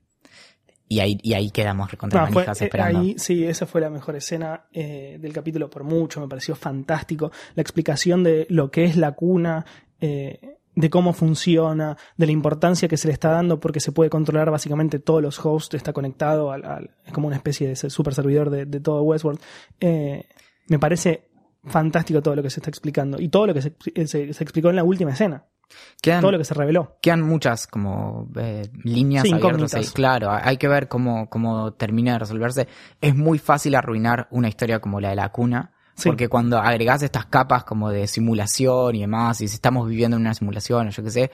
y 0.89 0.99
ahí, 0.99 1.17
y 1.21 1.33
ahí 1.33 1.51
quedamos 1.51 1.89
contra 1.95 2.25
No, 2.25 2.31
fue- 2.31 2.43
eh, 2.43 2.51
esperando. 2.51 2.99
ahí, 2.99 3.15
sí, 3.17 3.43
esa 3.45 3.65
fue 3.65 3.81
la 3.81 3.89
mejor 3.89 4.15
escena 4.15 4.65
eh, 4.71 5.17
del 5.19 5.33
capítulo 5.33 5.69
por 5.69 5.83
mucho, 5.83 6.21
me 6.21 6.27
pareció 6.27 6.55
fantástico. 6.55 7.31
La 7.55 7.61
explicación 7.61 8.23
de 8.23 8.47
lo 8.49 8.71
que 8.71 8.85
es 8.85 8.95
la 8.97 9.11
cuna, 9.13 9.65
eh, 9.99 10.55
de 10.75 10.89
cómo 10.91 11.11
funciona, 11.13 11.97
de 12.17 12.25
la 12.27 12.31
importancia 12.31 12.87
que 12.87 12.97
se 12.97 13.07
le 13.07 13.13
está 13.13 13.31
dando 13.31 13.59
porque 13.59 13.79
se 13.79 13.91
puede 13.91 14.09
controlar 14.11 14.51
básicamente 14.51 14.99
todos 14.99 15.21
los 15.23 15.43
hosts, 15.43 15.73
está 15.75 15.91
conectado 15.91 16.51
al, 16.51 16.63
al- 16.65 16.91
es 17.05 17.11
como 17.13 17.27
una 17.27 17.35
especie 17.35 17.67
de 17.67 17.75
super 17.75 18.13
servidor 18.13 18.49
de, 18.51 18.65
de 18.65 18.79
todo 18.79 19.01
Westworld. 19.01 19.39
Eh, 19.79 20.25
me 20.67 20.77
parece 20.79 21.29
fantástico 21.65 22.21
todo 22.21 22.35
lo 22.35 22.43
que 22.43 22.49
se 22.51 22.59
está 22.59 22.69
explicando 22.69 23.19
y 23.19 23.27
todo 23.29 23.47
lo 23.47 23.53
que 23.53 23.61
se, 23.61 23.73
se- 24.05 24.33
se 24.33 24.43
explicó 24.43 24.69
en 24.69 24.75
la 24.77 24.83
última 24.83 25.11
escena, 25.11 25.45
Quedan, 26.01 26.21
todo 26.21 26.31
lo 26.31 26.37
que 26.37 26.45
se 26.45 26.53
reveló. 26.53 26.97
quedan 27.01 27.21
muchas 27.21 27.67
como 27.67 28.29
eh, 28.35 28.69
líneas 28.83 29.23
Sí, 29.23 29.33
abiertas 29.33 29.73
ahí. 29.73 29.85
Claro, 29.85 30.29
hay 30.31 30.57
que 30.57 30.67
ver 30.67 30.87
cómo, 30.87 31.29
cómo 31.29 31.73
termina 31.73 32.13
de 32.13 32.19
resolverse. 32.19 32.67
Es 33.01 33.15
muy 33.15 33.39
fácil 33.39 33.75
arruinar 33.75 34.27
una 34.31 34.47
historia 34.47 34.79
como 34.79 34.99
la 34.99 35.09
de 35.09 35.15
la 35.15 35.29
cuna. 35.29 35.73
Sí. 35.95 36.09
Porque 36.09 36.29
cuando 36.29 36.59
agregás 36.59 37.01
estas 37.01 37.25
capas 37.25 37.63
como 37.63 37.89
de 37.89 38.05
simulación 38.07 38.95
y 38.95 39.01
demás, 39.01 39.41
y 39.41 39.47
si 39.47 39.55
estamos 39.55 39.89
viviendo 39.89 40.15
en 40.15 40.21
una 40.21 40.35
simulación 40.35 40.87
o 40.87 40.89
yo 40.91 41.03
qué 41.03 41.09
sé, 41.09 41.31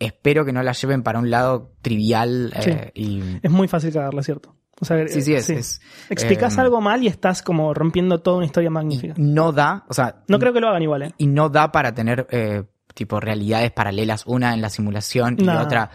espero 0.00 0.44
que 0.44 0.52
no 0.52 0.62
la 0.64 0.72
lleven 0.72 1.04
para 1.04 1.20
un 1.20 1.30
lado 1.30 1.72
trivial 1.80 2.52
eh, 2.56 2.90
y 2.94 3.22
Es 3.40 3.50
muy 3.52 3.68
fácil 3.68 3.92
cagarla, 3.92 4.22
¿cierto? 4.24 4.56
O 4.80 4.84
sea, 4.84 5.06
sí, 5.06 5.20
sí, 5.22 5.34
es, 5.34 5.48
es, 5.50 5.80
Explicas 6.08 6.56
eh, 6.56 6.60
algo 6.62 6.80
mal 6.80 7.02
y 7.04 7.06
estás 7.06 7.42
como 7.42 7.72
rompiendo 7.74 8.20
toda 8.20 8.38
una 8.38 8.46
historia 8.46 8.70
magnífica. 8.70 9.14
no 9.18 9.52
da, 9.52 9.84
o 9.88 9.94
sea, 9.94 10.24
No 10.26 10.38
creo 10.38 10.52
que 10.54 10.60
lo 10.60 10.68
hagan 10.68 10.82
igual, 10.82 11.02
¿eh? 11.02 11.14
y 11.18 11.26
no 11.26 11.48
da 11.50 11.70
para 11.70 11.94
tener 11.94 12.26
eh, 12.30 12.64
tipo 12.94 13.20
realidades 13.20 13.70
paralelas, 13.72 14.24
una 14.26 14.54
en 14.54 14.60
la 14.60 14.70
simulación 14.70 15.36
y 15.38 15.44
No. 15.44 15.60
otra 15.60 15.90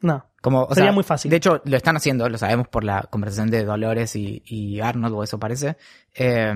No. 0.00 0.24
como 0.40 0.64
o 0.64 0.74
Sería 0.74 0.90
sea, 0.90 0.92
muy 0.92 1.04
fácil. 1.04 1.30
De 1.30 1.36
hecho, 1.38 1.60
lo 1.64 1.76
están 1.76 1.96
haciendo, 1.96 2.28
lo 2.28 2.38
sabemos 2.38 2.68
por 2.68 2.84
la 2.84 3.02
conversación 3.10 3.50
de 3.50 3.64
Dolores 3.64 4.14
y, 4.16 4.42
y 4.46 4.80
Arnold, 4.80 5.14
o 5.14 5.22
eso 5.24 5.38
parece. 5.38 5.76
Eh, 6.14 6.54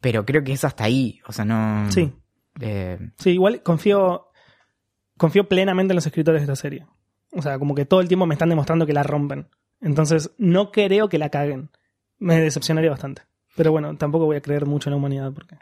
pero 0.00 0.24
creo 0.24 0.42
que 0.44 0.52
es 0.52 0.64
hasta 0.64 0.84
ahí. 0.84 1.20
O 1.26 1.32
sea, 1.32 1.44
no. 1.44 1.90
Sí. 1.90 2.12
eh, 2.60 2.98
Sí, 3.18 3.30
igual 3.30 3.62
confío, 3.62 4.28
confío 5.16 5.48
plenamente 5.48 5.92
en 5.92 5.96
los 5.96 6.06
escritores 6.06 6.40
de 6.40 6.44
esta 6.52 6.56
serie. 6.56 6.86
O 7.32 7.42
sea, 7.42 7.58
como 7.58 7.74
que 7.74 7.84
todo 7.84 8.00
el 8.00 8.08
tiempo 8.08 8.26
me 8.26 8.34
están 8.34 8.48
demostrando 8.48 8.86
que 8.86 8.92
la 8.92 9.02
rompen. 9.02 9.48
Entonces, 9.80 10.30
no 10.38 10.70
creo 10.70 11.08
que 11.08 11.18
la 11.18 11.28
caguen. 11.28 11.70
Me 12.18 12.40
decepcionaría 12.40 12.90
bastante. 12.90 13.22
Pero 13.56 13.72
bueno, 13.72 13.96
tampoco 13.96 14.24
voy 14.26 14.36
a 14.36 14.40
creer 14.42 14.66
mucho 14.66 14.88
en 14.88 14.92
la 14.92 14.96
humanidad 14.98 15.32
porque... 15.32 15.56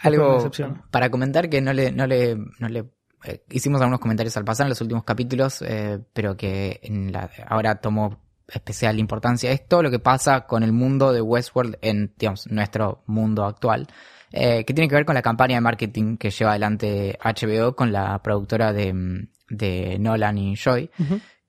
algo 0.00 0.50
para 0.90 1.10
comentar 1.10 1.48
que 1.48 1.60
no 1.60 1.72
le, 1.72 1.92
no 1.92 2.06
le, 2.06 2.36
no 2.58 2.68
le 2.68 2.84
eh, 3.24 3.42
hicimos 3.50 3.80
algunos 3.80 4.00
comentarios 4.00 4.36
al 4.36 4.44
pasar 4.44 4.66
en 4.66 4.70
los 4.70 4.80
últimos 4.80 5.04
capítulos, 5.04 5.62
eh, 5.62 5.98
pero 6.12 6.36
que 6.36 6.80
en 6.82 7.12
la, 7.12 7.30
ahora 7.48 7.76
tomó 7.80 8.20
especial 8.48 8.98
importancia. 8.98 9.50
Es 9.50 9.66
todo 9.66 9.82
lo 9.82 9.90
que 9.90 9.98
pasa 9.98 10.46
con 10.46 10.62
el 10.62 10.72
mundo 10.72 11.12
de 11.12 11.20
Westworld 11.20 11.78
en, 11.82 12.12
digamos, 12.16 12.46
nuestro 12.48 13.02
mundo 13.06 13.44
actual. 13.44 13.86
eh, 14.32 14.64
que 14.64 14.74
tiene 14.74 14.88
que 14.88 14.94
ver 14.96 15.04
con 15.04 15.14
la 15.14 15.22
campaña 15.22 15.54
de 15.54 15.60
marketing 15.60 16.16
que 16.16 16.30
lleva 16.30 16.50
adelante 16.50 17.16
HBO 17.22 17.74
con 17.74 17.92
la 17.92 18.20
productora 18.22 18.72
de, 18.72 18.92
mm, 18.92 19.28
de 19.50 19.98
Nolan 19.98 20.36
y 20.38 20.56
Joy. 20.56 20.90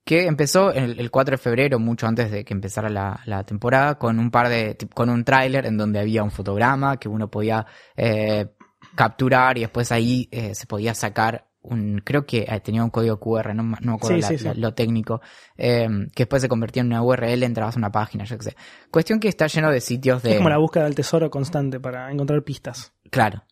Que 0.07 0.25
empezó 0.25 0.71
el, 0.71 0.99
el 0.99 1.11
4 1.11 1.33
de 1.33 1.37
febrero, 1.37 1.77
mucho 1.79 2.07
antes 2.07 2.31
de 2.31 2.43
que 2.45 2.53
empezara 2.53 2.89
la, 2.89 3.19
la 3.25 3.43
temporada, 3.43 3.99
con 3.99 4.17
un 4.19 4.31
par 4.31 4.49
de, 4.49 4.77
con 4.95 5.09
un 5.09 5.23
tráiler 5.23 5.65
en 5.65 5.77
donde 5.77 5.99
había 5.99 6.23
un 6.23 6.31
fotograma 6.31 6.97
que 6.97 7.09
uno 7.09 7.29
podía 7.29 7.65
eh, 7.95 8.47
capturar 8.95 9.57
y 9.57 9.61
después 9.61 9.91
ahí 9.91 10.27
eh, 10.31 10.55
se 10.55 10.65
podía 10.65 10.93
sacar 10.93 11.45
un, 11.61 12.01
creo 12.03 12.25
que 12.25 12.45
eh, 12.47 12.59
tenía 12.61 12.83
un 12.83 12.89
código 12.89 13.19
QR, 13.19 13.53
no, 13.53 13.63
me- 13.63 13.77
no 13.81 13.91
me 13.91 13.95
acuerdo 13.97 14.15
Sí, 14.15 14.21
la- 14.21 14.27
sí, 14.29 14.37
sí. 14.37 14.43
la- 14.45 14.53
lo 14.53 14.73
técnico, 14.73 15.19
eh, 15.57 15.87
que 16.15 16.23
después 16.23 16.41
se 16.41 16.47
convertía 16.47 16.81
en 16.81 16.87
una 16.87 17.01
URL, 17.03 17.43
entrabas 17.43 17.75
a 17.75 17.79
una 17.79 17.91
página, 17.91 18.23
yo 18.23 18.37
qué 18.37 18.45
sé. 18.45 18.55
Cuestión 18.89 19.19
que 19.19 19.27
está 19.27 19.47
lleno 19.47 19.69
de 19.69 19.81
sitios 19.81 20.23
de... 20.23 20.31
Es 20.31 20.37
como 20.37 20.49
la 20.49 20.57
búsqueda 20.57 20.85
del 20.85 20.95
tesoro 20.95 21.29
constante 21.29 21.79
para 21.79 22.09
encontrar 22.11 22.41
pistas. 22.43 22.93
Claro. 23.11 23.43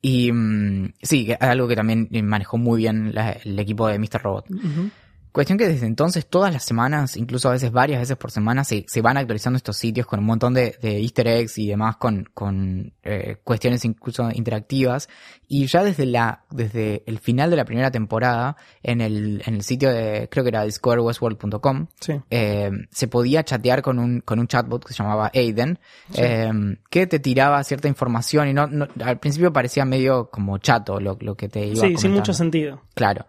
Y 0.00 0.30
mm, 0.30 0.92
sí, 1.02 1.34
algo 1.40 1.66
que 1.66 1.74
también 1.74 2.08
manejó 2.24 2.56
muy 2.58 2.78
bien 2.78 3.12
el 3.44 3.58
equipo 3.58 3.88
de 3.88 3.98
Mr. 3.98 4.22
Robot. 4.22 4.48
Ujú. 4.50 4.90
Cuestión 5.34 5.58
que 5.58 5.66
desde 5.66 5.86
entonces, 5.86 6.26
todas 6.28 6.52
las 6.52 6.64
semanas, 6.64 7.16
incluso 7.16 7.48
a 7.48 7.52
veces 7.52 7.72
varias 7.72 7.98
veces 7.98 8.16
por 8.16 8.30
semana, 8.30 8.62
se, 8.62 8.84
se 8.86 9.00
van 9.00 9.16
actualizando 9.16 9.56
estos 9.56 9.76
sitios 9.76 10.06
con 10.06 10.20
un 10.20 10.26
montón 10.26 10.54
de, 10.54 10.78
de 10.80 11.00
easter 11.00 11.26
eggs 11.26 11.58
y 11.58 11.66
demás, 11.66 11.96
con, 11.96 12.28
con 12.32 12.92
eh, 13.02 13.38
cuestiones 13.42 13.84
incluso 13.84 14.30
interactivas. 14.32 15.08
Y 15.48 15.66
ya 15.66 15.82
desde 15.82 16.06
la, 16.06 16.44
desde 16.52 17.02
el 17.06 17.18
final 17.18 17.50
de 17.50 17.56
la 17.56 17.64
primera 17.64 17.90
temporada, 17.90 18.56
en 18.84 19.00
el, 19.00 19.42
en 19.44 19.54
el 19.54 19.62
sitio 19.62 19.90
de, 19.92 20.28
creo 20.30 20.44
que 20.44 20.50
era 20.50 20.62
discoverwestworld.com, 20.62 21.86
Sí. 21.98 22.12
eh, 22.30 22.70
se 22.92 23.08
podía 23.08 23.42
chatear 23.44 23.82
con 23.82 23.98
un, 23.98 24.20
con 24.20 24.38
un 24.38 24.46
chatbot 24.46 24.84
que 24.84 24.94
se 24.94 25.02
llamaba 25.02 25.32
Aiden, 25.34 25.80
eh, 26.14 26.52
que 26.90 27.08
te 27.08 27.18
tiraba 27.18 27.62
cierta 27.64 27.88
información 27.88 28.46
y 28.48 28.52
no, 28.54 28.68
no- 28.68 28.86
al 29.04 29.18
principio 29.18 29.52
parecía 29.52 29.84
medio 29.84 30.30
como 30.30 30.58
chato 30.58 31.00
lo, 31.00 31.16
lo 31.20 31.34
que 31.34 31.48
te 31.48 31.66
iba 31.66 31.88
Sí, 31.88 31.96
sin 31.96 32.12
mucho 32.12 32.32
sentido. 32.32 32.82
Claro. 32.94 33.26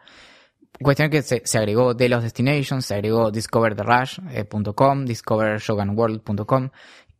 Cuestión 0.81 1.09
que 1.09 1.21
se, 1.21 1.41
se 1.45 1.57
agregó 1.57 1.93
de 1.93 2.09
los 2.09 2.21
destinations, 2.23 2.85
se 2.85 2.95
agregó 2.95 3.31
discovertherush.com, 3.31 5.05
discovershogunworld.com 5.05 6.69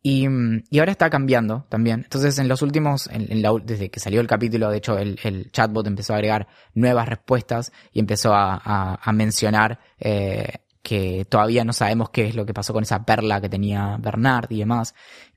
y, 0.02 0.28
mm, 0.28 0.64
y 0.70 0.78
ahora 0.78 0.92
está 0.92 1.10
cambiando 1.10 1.66
también. 1.68 2.00
Entonces 2.04 2.38
en 2.38 2.48
los 2.48 2.62
últimos, 2.62 3.08
en- 3.08 3.30
en 3.32 3.42
la 3.42 3.52
u- 3.52 3.60
desde 3.64 3.90
que 3.90 3.98
salió 4.00 4.20
el 4.20 4.26
capítulo, 4.26 4.70
de 4.70 4.76
hecho 4.78 4.98
el, 4.98 5.18
el 5.24 5.50
chatbot 5.50 5.86
empezó 5.86 6.12
a 6.12 6.16
agregar 6.16 6.46
nuevas 6.74 7.08
respuestas 7.08 7.72
y 7.92 8.00
empezó 8.00 8.32
a, 8.34 8.54
a- 8.62 8.98
a 9.02 9.12
mencionar 9.12 9.80
eh, 9.98 10.58
que 10.82 11.24
todavía 11.28 11.64
no 11.64 11.72
sabemos 11.72 12.10
qué 12.10 12.26
es 12.28 12.36
lo 12.36 12.46
que 12.46 12.54
pasó 12.54 12.72
con 12.72 12.84
esa 12.84 13.04
perla 13.04 13.40
que 13.40 13.48
tenía 13.48 13.96
Bernard 13.98 14.46
y 14.52 14.58
demás. 14.60 14.94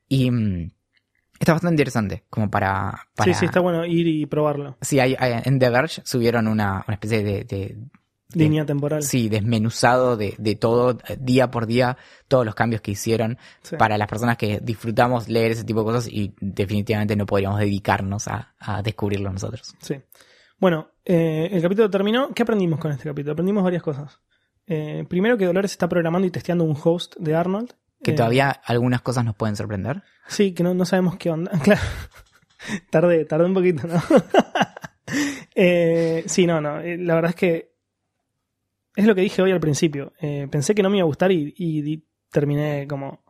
Y 0.08 0.30
mm, 0.30 0.70
está 1.40 1.54
bastante 1.54 1.74
interesante 1.74 2.26
como 2.30 2.52
para... 2.52 3.08
para 3.16 3.34
Sí, 3.34 3.40
sí, 3.40 3.46
está 3.46 3.60
bueno 3.62 3.84
ir 3.86 4.06
y 4.08 4.26
probarlo. 4.28 4.78
Sí, 4.82 5.00
hay, 5.00 5.16
hay- 5.18 5.42
en 5.46 5.58
The 5.58 5.70
Verge 5.72 6.02
subieron 6.06 6.48
una, 6.48 6.84
una 6.88 6.94
especie 6.94 7.24
de- 7.24 7.78
Línea 8.34 8.64
temporal. 8.66 9.02
Sí, 9.02 9.28
desmenuzado 9.28 10.16
de, 10.16 10.36
de 10.38 10.56
todo, 10.56 10.98
día 11.20 11.50
por 11.50 11.66
día, 11.66 11.98
todos 12.28 12.46
los 12.46 12.54
cambios 12.54 12.82
que 12.82 12.92
hicieron 12.92 13.38
Sí. 13.64 13.76
para 13.78 13.98
las 13.98 14.08
personas 14.08 14.38
que 14.38 14.60
disfrutamos 14.62 15.28
leer 15.30 15.52
ese 15.54 15.64
tipo 15.64 15.80
de 15.80 15.86
cosas 15.86 16.08
y 16.08 16.34
definitivamente 16.40 17.16
no 17.16 17.26
podríamos 17.26 17.60
dedicarnos 17.60 18.28
a, 18.28 18.54
a 18.60 18.82
descubrirlo 18.84 19.32
nosotros. 19.32 19.74
Sí. 19.82 19.96
Bueno, 20.60 20.92
eh, 21.06 21.50
el 21.52 21.62
capítulo 21.62 21.90
terminó. 21.90 22.30
¿Qué 22.34 22.44
aprendimos 22.44 22.80
con 22.80 22.92
este 22.92 23.06
capítulo? 23.10 23.34
Aprendimos 23.34 23.64
varias 23.64 23.82
cosas. 23.82 24.20
Eh, 24.68 25.06
primero 25.10 25.38
que 25.38 25.46
Dolores 25.46 25.72
está 25.72 25.88
programando 25.90 26.28
y 26.28 26.32
testeando 26.32 26.66
un 26.66 26.78
host 26.84 27.16
de 27.18 27.34
Arnold. 27.36 27.72
Que 28.04 28.12
Eh, 28.12 28.14
todavía 28.14 28.52
algunas 28.52 29.02
cosas 29.02 29.26
nos 29.26 29.36
pueden 29.36 29.56
sorprender. 29.56 30.04
Sí, 30.28 30.54
que 30.54 30.62
no, 30.64 30.74
no 30.76 30.86
sabemos 30.86 31.18
qué 31.18 31.32
onda. 31.32 31.52
Claro. 31.64 31.82
tardé, 32.92 33.26
tardé 33.26 33.46
un 33.46 33.54
poquito, 33.56 33.88
¿no? 33.88 34.00
Sí, 36.28 36.46
no, 36.46 36.62
no. 36.62 36.80
La 36.82 37.16
verdad 37.16 37.30
es 37.32 37.36
que 37.36 37.79
es 38.96 39.06
lo 39.06 39.16
que 39.16 39.22
dije 39.22 39.42
hoy 39.42 39.52
al 39.52 39.60
principio. 39.60 40.14
Eh, 40.20 40.48
pensé 40.52 40.76
que 40.76 40.84
no 40.84 40.90
me 40.90 40.98
iba 40.98 41.04
a 41.04 41.08
gustar 41.08 41.32
y, 41.32 41.54
y 41.58 41.82
di- 41.82 42.06
terminé 42.32 42.88
como 42.88 43.24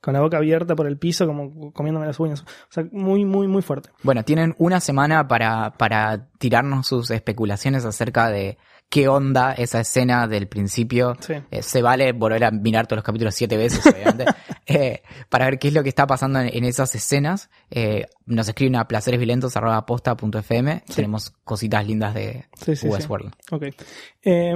con 0.00 0.14
la 0.14 0.20
boca 0.20 0.36
abierta 0.36 0.76
por 0.76 0.86
el 0.86 0.98
piso, 0.98 1.26
como 1.26 1.72
comiéndome 1.72 2.06
las 2.06 2.20
uñas. 2.20 2.42
O 2.42 2.46
sea, 2.70 2.86
muy, 2.92 3.24
muy, 3.24 3.48
muy 3.48 3.60
fuerte. 3.62 3.90
Bueno, 4.04 4.22
tienen 4.24 4.54
una 4.58 4.78
semana 4.80 5.26
para, 5.26 5.72
para 5.72 6.28
tirarnos 6.38 6.86
sus 6.86 7.10
especulaciones 7.10 7.84
acerca 7.84 8.28
de 8.30 8.56
qué 8.88 9.08
onda 9.08 9.52
esa 9.52 9.80
escena 9.80 10.26
del 10.28 10.46
principio. 10.48 11.16
Sí. 11.20 11.34
Eh, 11.50 11.62
se 11.62 11.82
vale 11.82 12.12
volver 12.12 12.44
a 12.44 12.50
mirar 12.50 12.86
todos 12.86 12.98
los 12.98 13.04
capítulos 13.04 13.34
siete 13.34 13.56
veces, 13.56 13.84
obviamente, 13.86 14.24
eh, 14.66 15.02
para 15.28 15.46
ver 15.46 15.58
qué 15.58 15.68
es 15.68 15.74
lo 15.74 15.82
que 15.82 15.88
está 15.88 16.06
pasando 16.06 16.40
en, 16.40 16.48
en 16.56 16.64
esas 16.64 16.94
escenas. 16.94 17.50
Eh, 17.70 18.06
nos 18.26 18.48
escriben 18.48 18.76
a 18.76 18.86
placeresviolentos.posta.fm. 18.88 20.82
Sí. 20.86 20.94
Tenemos 20.94 21.30
cositas 21.44 21.86
lindas 21.86 22.14
de 22.14 22.46
Sí. 22.54 22.86
Westworld. 22.88 23.32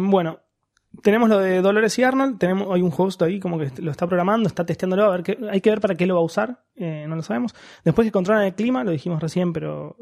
Bueno, 0.01 0.39
tenemos 1.03 1.29
lo 1.29 1.39
de 1.39 1.61
Dolores 1.61 1.99
y 1.99 2.03
Arnold. 2.03 2.39
Tenemos, 2.39 2.69
hay 2.75 2.83
un 2.83 2.93
host 2.97 3.23
ahí 3.23 3.39
como 3.41 3.59
que 3.59 3.71
lo 3.79 3.91
está 3.91 4.07
programando, 4.07 4.49
está 4.49 4.65
testeándolo. 4.65 5.05
A 5.05 5.11
ver 5.11 5.23
qué, 5.23 5.39
hay 5.51 5.61
que 5.61 5.71
ver 5.71 5.81
para 5.81 5.95
qué 5.95 6.07
lo 6.07 6.15
va 6.15 6.21
a 6.21 6.25
usar. 6.25 6.65
eh, 6.77 7.05
no 7.09 7.17
lo 7.17 7.23
sabemos. 7.23 7.55
Después 7.85 8.07
que 8.07 8.13
controlan 8.13 8.45
el 8.45 8.55
clima, 8.55 8.85
lo 8.85 8.91
dijimos 8.91 9.21
recién, 9.21 9.53
pero 9.53 9.97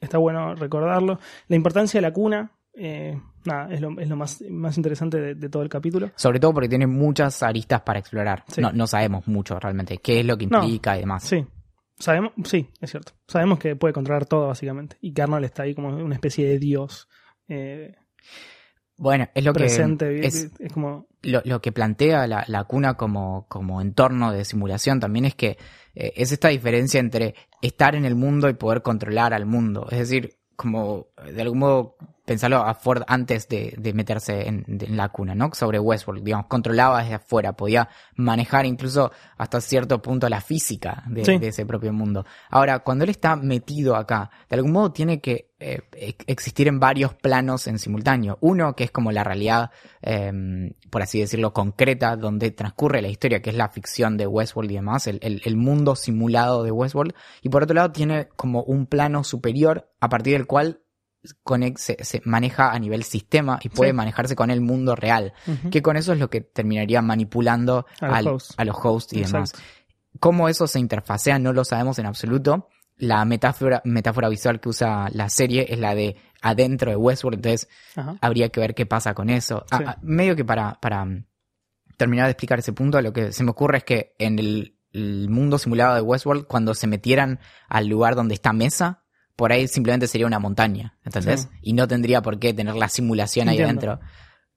está 0.00 0.18
bueno 0.18 0.54
recordarlo. 0.54 1.18
La 1.48 1.56
importancia 1.56 1.98
de 1.98 2.02
la 2.02 2.12
cuna. 2.12 2.52
eh, 2.74 3.20
nada, 3.46 3.72
es 3.72 3.80
lo, 3.80 3.98
es 4.00 4.08
lo 4.08 4.16
más, 4.16 4.42
más 4.50 4.76
interesante 4.76 5.18
de, 5.20 5.34
de 5.34 5.48
todo 5.48 5.62
el 5.62 5.68
capítulo. 5.68 6.10
Sobre 6.16 6.38
todo 6.40 6.52
porque 6.54 6.68
tiene 6.68 6.86
muchas 6.86 7.42
aristas 7.42 7.82
para 7.82 7.98
explorar. 7.98 8.44
Sí. 8.48 8.60
No, 8.60 8.72
no 8.72 8.86
sabemos 8.86 9.26
mucho 9.28 9.58
realmente 9.58 9.98
qué 9.98 10.20
es 10.20 10.26
lo 10.26 10.36
que 10.36 10.46
No. 10.46 10.62
implica 10.62 10.96
y 10.96 11.00
demás. 11.00 11.22
Sí. 11.24 11.44
Sabemos, 11.98 12.32
sí, 12.44 12.68
es 12.80 12.90
cierto. 12.90 13.12
Sabemos 13.26 13.58
que 13.58 13.74
puede 13.76 13.94
controlar 13.94 14.26
todo, 14.26 14.48
básicamente. 14.48 14.96
Y 15.00 15.12
que 15.14 15.22
Arnold 15.22 15.46
está 15.46 15.62
ahí 15.62 15.74
como 15.74 15.88
una 15.88 16.14
especie 16.14 16.46
de 16.46 16.58
dios 16.58 17.08
eh, 17.48 17.94
Bueno, 18.98 19.28
es 19.34 19.44
lo 19.44 19.52
presente. 19.52 20.20
que 20.20 20.26
es, 20.26 20.50
es 20.58 20.72
como. 20.72 21.06
lo, 21.22 21.40
lo 21.44 21.60
que 21.62 21.72
plantea 21.72 22.26
la, 22.26 22.44
la 22.48 22.64
cuna 22.64 22.94
como, 22.98 23.46
como 23.48 23.80
entorno 23.80 24.32
de 24.32 24.44
simulación 24.44 25.00
también 25.00 25.24
es 25.26 25.34
que 25.34 25.56
eh, 25.94 26.12
es 26.16 26.32
esta 26.32 26.48
diferencia 26.48 27.00
entre 27.00 27.34
estar 27.62 27.94
en 27.94 28.04
el 28.04 28.14
mundo 28.14 28.48
y 28.50 28.54
poder 28.54 28.82
controlar 28.82 29.32
al 29.32 29.46
mundo. 29.46 29.86
Es 29.90 29.98
decir, 29.98 30.34
como 30.54 31.06
de 31.32 31.40
algún 31.40 31.58
modo 31.60 31.96
pensarlo 32.26 32.58
a 32.58 32.74
Ford 32.74 33.02
antes 33.06 33.48
de, 33.48 33.74
de 33.78 33.94
meterse 33.94 34.46
en, 34.48 34.64
de- 34.66 34.84
en 34.86 34.96
la 34.98 35.08
cuna, 35.08 35.34
¿no? 35.34 35.48
Sobre 35.54 35.78
Westworld, 35.78 36.22
digamos, 36.22 36.46
controlaba 36.48 37.00
desde 37.00 37.14
afuera, 37.14 37.54
podía 37.54 37.88
manejar 38.16 38.66
incluso 38.66 39.10
hasta 39.38 39.60
cierto 39.62 40.02
punto 40.02 40.28
la 40.28 40.42
física 40.42 41.04
de, 41.06 41.24
Sí. 41.24 41.38
de 41.38 41.48
ese 41.48 41.64
propio 41.64 41.92
mundo. 41.92 42.26
Ahora, 42.50 42.80
cuando 42.80 43.04
él 43.04 43.10
está 43.10 43.36
metido 43.36 43.96
acá, 43.96 44.30
de 44.50 44.56
algún 44.56 44.72
modo 44.72 44.92
tiene 44.92 45.20
que 45.20 45.52
eh, 45.58 45.80
ex- 45.92 46.24
existir 46.26 46.68
en 46.68 46.78
varios 46.78 47.14
planos 47.14 47.66
en 47.66 47.78
simultáneo. 47.78 48.36
Uno 48.42 48.74
que 48.74 48.84
es 48.84 48.90
como 48.90 49.10
la 49.12 49.24
realidad, 49.24 49.70
eh, 50.02 50.30
por 50.90 51.02
así 51.02 51.20
decirlo, 51.20 51.52
concreta, 51.54 52.16
donde 52.16 52.50
transcurre 52.50 53.00
la 53.00 53.08
historia, 53.08 53.40
que 53.40 53.50
es 53.50 53.56
la 53.56 53.68
ficción 53.70 54.16
de 54.16 54.26
Westworld 54.26 54.70
y 54.70 54.74
demás, 54.74 55.06
el, 55.06 55.18
el- 55.22 55.40
el 55.44 55.56
mundo 55.56 55.96
simulado 55.96 56.62
de 56.64 56.72
Westworld. 56.72 57.14
Y 57.42 57.48
por 57.48 57.62
otro 57.62 57.74
lado 57.74 57.92
tiene 57.92 58.28
como 58.36 58.62
un 58.64 58.86
plano 58.86 59.24
superior 59.24 59.88
a 60.00 60.08
partir 60.08 60.32
del 60.34 60.46
cual 60.46 60.80
se, 61.76 61.96
se 62.04 62.22
maneja 62.24 62.70
a 62.72 62.78
nivel 62.78 63.02
sistema 63.04 63.58
y 63.62 63.68
puede 63.68 63.90
Sí. 63.90 63.96
manejarse 63.96 64.36
con 64.36 64.50
el 64.50 64.60
mundo 64.60 64.94
real. 64.96 65.32
Que 65.70 65.82
con 65.82 65.96
eso 65.96 66.12
es 66.12 66.18
lo 66.18 66.30
que 66.30 66.40
terminaría 66.40 67.02
manipulando 67.02 67.86
A 68.00 68.06
los 68.06 68.16
al- 68.16 68.26
hosts. 68.28 68.54
a 68.56 68.64
los 68.64 68.76
hosts 68.82 69.12
y 69.14 69.22
demás. 69.22 69.52
Cómo 70.20 70.48
eso 70.48 70.66
se 70.66 70.78
interfacea 70.78 71.38
no 71.38 71.52
lo 71.52 71.64
sabemos 71.64 71.98
en 71.98 72.06
absoluto. 72.06 72.68
La 72.96 73.24
metáfora, 73.26 73.82
metáfora 73.84 74.28
visual 74.30 74.58
que 74.60 74.70
usa 74.70 75.08
la 75.12 75.28
serie 75.28 75.66
es 75.68 75.78
la 75.78 75.94
de 75.94 76.16
adentro 76.40 76.90
de 76.90 76.96
Westworld, 76.96 77.38
entonces 77.38 77.68
Ajá. 77.94 78.16
habría 78.22 78.48
que 78.48 78.60
ver 78.60 78.74
qué 78.74 78.86
pasa 78.86 79.12
con 79.12 79.28
eso. 79.28 79.66
Ah, 79.70 79.78
Sí. 79.78 79.84
ah, 79.86 79.98
medio 80.00 80.34
que 80.34 80.44
para, 80.46 80.80
para 80.80 81.04
mm, 81.04 81.26
terminar 81.98 82.26
de 82.26 82.30
explicar 82.32 82.58
ese 82.58 82.72
punto, 82.72 83.00
lo 83.02 83.12
que 83.12 83.32
se 83.32 83.44
me 83.44 83.50
ocurre 83.50 83.78
es 83.78 83.84
que 83.84 84.14
en 84.18 84.38
el, 84.38 84.78
el 84.92 85.28
mundo 85.28 85.58
simulado 85.58 85.94
de 85.94 86.00
Westworld, 86.00 86.46
cuando 86.46 86.72
se 86.74 86.86
metieran 86.86 87.38
al 87.68 87.86
lugar 87.86 88.14
donde 88.14 88.32
está 88.34 88.54
Mesa, 88.54 89.04
por 89.36 89.52
ahí 89.52 89.68
simplemente 89.68 90.06
sería 90.08 90.26
una 90.26 90.38
montaña, 90.38 90.96
¿entendés? 91.04 91.42
Sí. 91.42 91.48
Y 91.62 91.72
no 91.74 91.86
tendría 91.86 92.22
por 92.22 92.38
qué 92.38 92.52
tener 92.54 92.74
la 92.74 92.88
simulación 92.88 93.48
ahí 93.48 93.58
Entiendo. 93.58 93.90
adentro. 93.92 94.08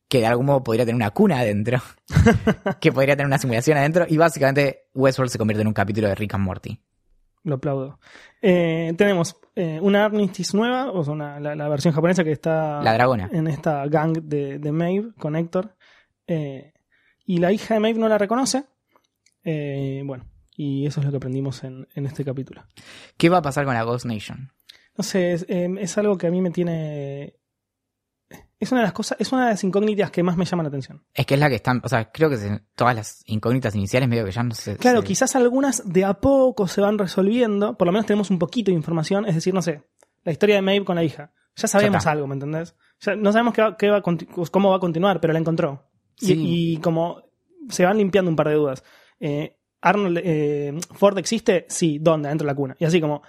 Que 0.08 0.20
de 0.22 0.26
algún 0.26 0.48
modo 0.48 0.64
podría 0.64 0.86
tener 0.86 0.96
una 0.96 1.12
cuna 1.12 1.40
adentro. 1.40 1.82
que 2.82 2.92
podría 2.92 3.16
tener 3.16 3.28
una 3.28 3.38
simulación 3.38 3.78
adentro. 3.78 4.06
Y 4.10 4.18
básicamente 4.18 4.88
Westworld 4.96 5.32
se 5.32 5.38
convierte 5.38 5.62
en 5.62 5.68
un 5.68 5.74
capítulo 5.74 6.08
de 6.08 6.16
Rick 6.16 6.34
and 6.34 6.44
Morty. 6.46 6.80
Lo 7.44 7.56
aplaudo. 7.56 8.00
Eh, 8.42 8.94
tenemos 8.98 9.36
eh, 9.56 9.80
una 9.82 10.06
Armistice 10.06 10.56
nueva, 10.58 10.92
o 10.92 11.04
sea, 11.04 11.14
una- 11.14 11.40
la, 11.40 11.56
la 11.56 11.70
versión 11.70 11.94
japonesa 11.94 12.24
que 12.24 12.32
está 12.32 12.82
La 12.82 12.94
dragona. 12.94 13.30
en 13.32 13.48
esta 13.48 13.86
gang 13.88 14.14
de, 14.24 14.58
de 14.60 14.72
Maeve 14.72 15.12
con 15.20 15.36
Héctor. 15.36 15.76
Eh, 16.28 16.74
y 17.26 17.38
la 17.38 17.52
hija 17.52 17.76
de 17.76 17.80
Maeve 17.80 18.00
no 18.00 18.08
la 18.10 18.18
reconoce. 18.18 18.64
Bueno, 19.44 20.26
y 20.56 20.86
eso 20.86 21.00
es 21.00 21.06
lo 21.06 21.12
que 21.12 21.18
aprendimos 21.18 21.64
en, 21.64 21.88
en 21.96 22.06
este 22.06 22.26
capítulo. 22.26 22.64
¿Qué 23.18 23.30
va 23.30 23.38
a 23.38 23.42
pasar 23.42 23.66
con 23.66 23.74
la 23.74 23.84
Ghost 23.84 24.06
Nation? 24.06 24.52
No 25.00 25.04
sé, 25.04 25.32
es, 25.32 25.46
eh, 25.48 25.70
es 25.80 25.98
algo 25.98 26.18
que 26.18 26.28
a 26.28 26.30
mí 26.32 26.42
me 26.42 26.52
tiene. 26.52 27.36
Es 28.60 28.70
una 28.74 28.82
de 28.82 28.88
las 28.88 28.94
cosas, 28.94 29.18
es 29.22 29.32
una 29.32 29.46
de 29.46 29.52
las 29.52 29.64
incógnitas 29.64 30.12
que 30.12 30.22
más 30.22 30.36
me 30.36 30.44
llaman 30.44 30.66
la 30.66 30.68
atención. 30.68 31.02
Es 31.14 31.26
que 31.26 31.36
es 31.36 31.40
la 31.40 31.48
que 31.48 31.56
están, 31.56 31.80
o 31.84 31.88
sea, 31.88 32.12
creo 32.12 32.30
que 32.30 32.36
se- 32.36 32.60
todas 32.76 32.94
las 32.94 33.24
incógnitas 33.26 33.74
iniciales 33.76 34.10
medio 34.10 34.26
que 34.26 34.32
ya 34.32 34.44
no 34.44 34.54
se... 34.54 34.76
Claro, 34.76 35.00
se- 35.00 35.08
quizás 35.08 35.38
algunas 35.38 35.82
de 35.90 36.04
a 36.04 36.16
poco 36.16 36.68
se 36.68 36.82
van 36.82 36.98
resolviendo, 36.98 37.78
por 37.78 37.86
lo 37.88 37.94
menos 37.94 38.06
tenemos 38.06 38.30
un 38.30 38.38
poquito 38.38 38.72
de 38.72 38.76
información, 38.76 39.26
es 39.26 39.36
decir, 39.36 39.54
no 39.54 39.62
sé, 39.62 39.84
la 40.26 40.34
historia 40.34 40.56
de 40.56 40.62
Maeve 40.62 40.84
con 40.84 40.98
la 40.98 41.04
hija. 41.06 41.32
Ya 41.56 41.68
sabemos 41.70 42.06
algo, 42.06 42.28
¿me 42.28 42.34
entendés? 42.34 42.76
Ya 43.00 43.16
no 43.16 43.32
sabemos 43.32 43.54
qué 43.54 43.62
va- 43.62 43.78
qué 43.78 44.02
cómo 44.52 44.70
va 44.72 44.76
a 44.76 44.80
continuar, 44.82 45.22
pero 45.22 45.32
la 45.32 45.40
encontró. 45.40 45.90
Y, 46.20 46.78
como 46.80 47.24
se 47.70 47.86
van 47.86 47.98
limpiando 47.98 48.30
un 48.30 48.36
par 48.36 48.50
de 48.50 48.56
dudas. 48.56 48.84
Eh, 49.22 49.56
Arnold, 49.80 50.20
eh, 50.22 50.78
Ford 50.96 51.18
existe, 51.18 51.66
sí, 51.70 51.98
¿dónde? 52.02 52.28
Dentro 52.28 52.46
de 52.46 52.52
la 52.52 52.56
cuna. 52.56 52.76
Y 52.78 52.84
así 52.84 53.00
como 53.00 53.22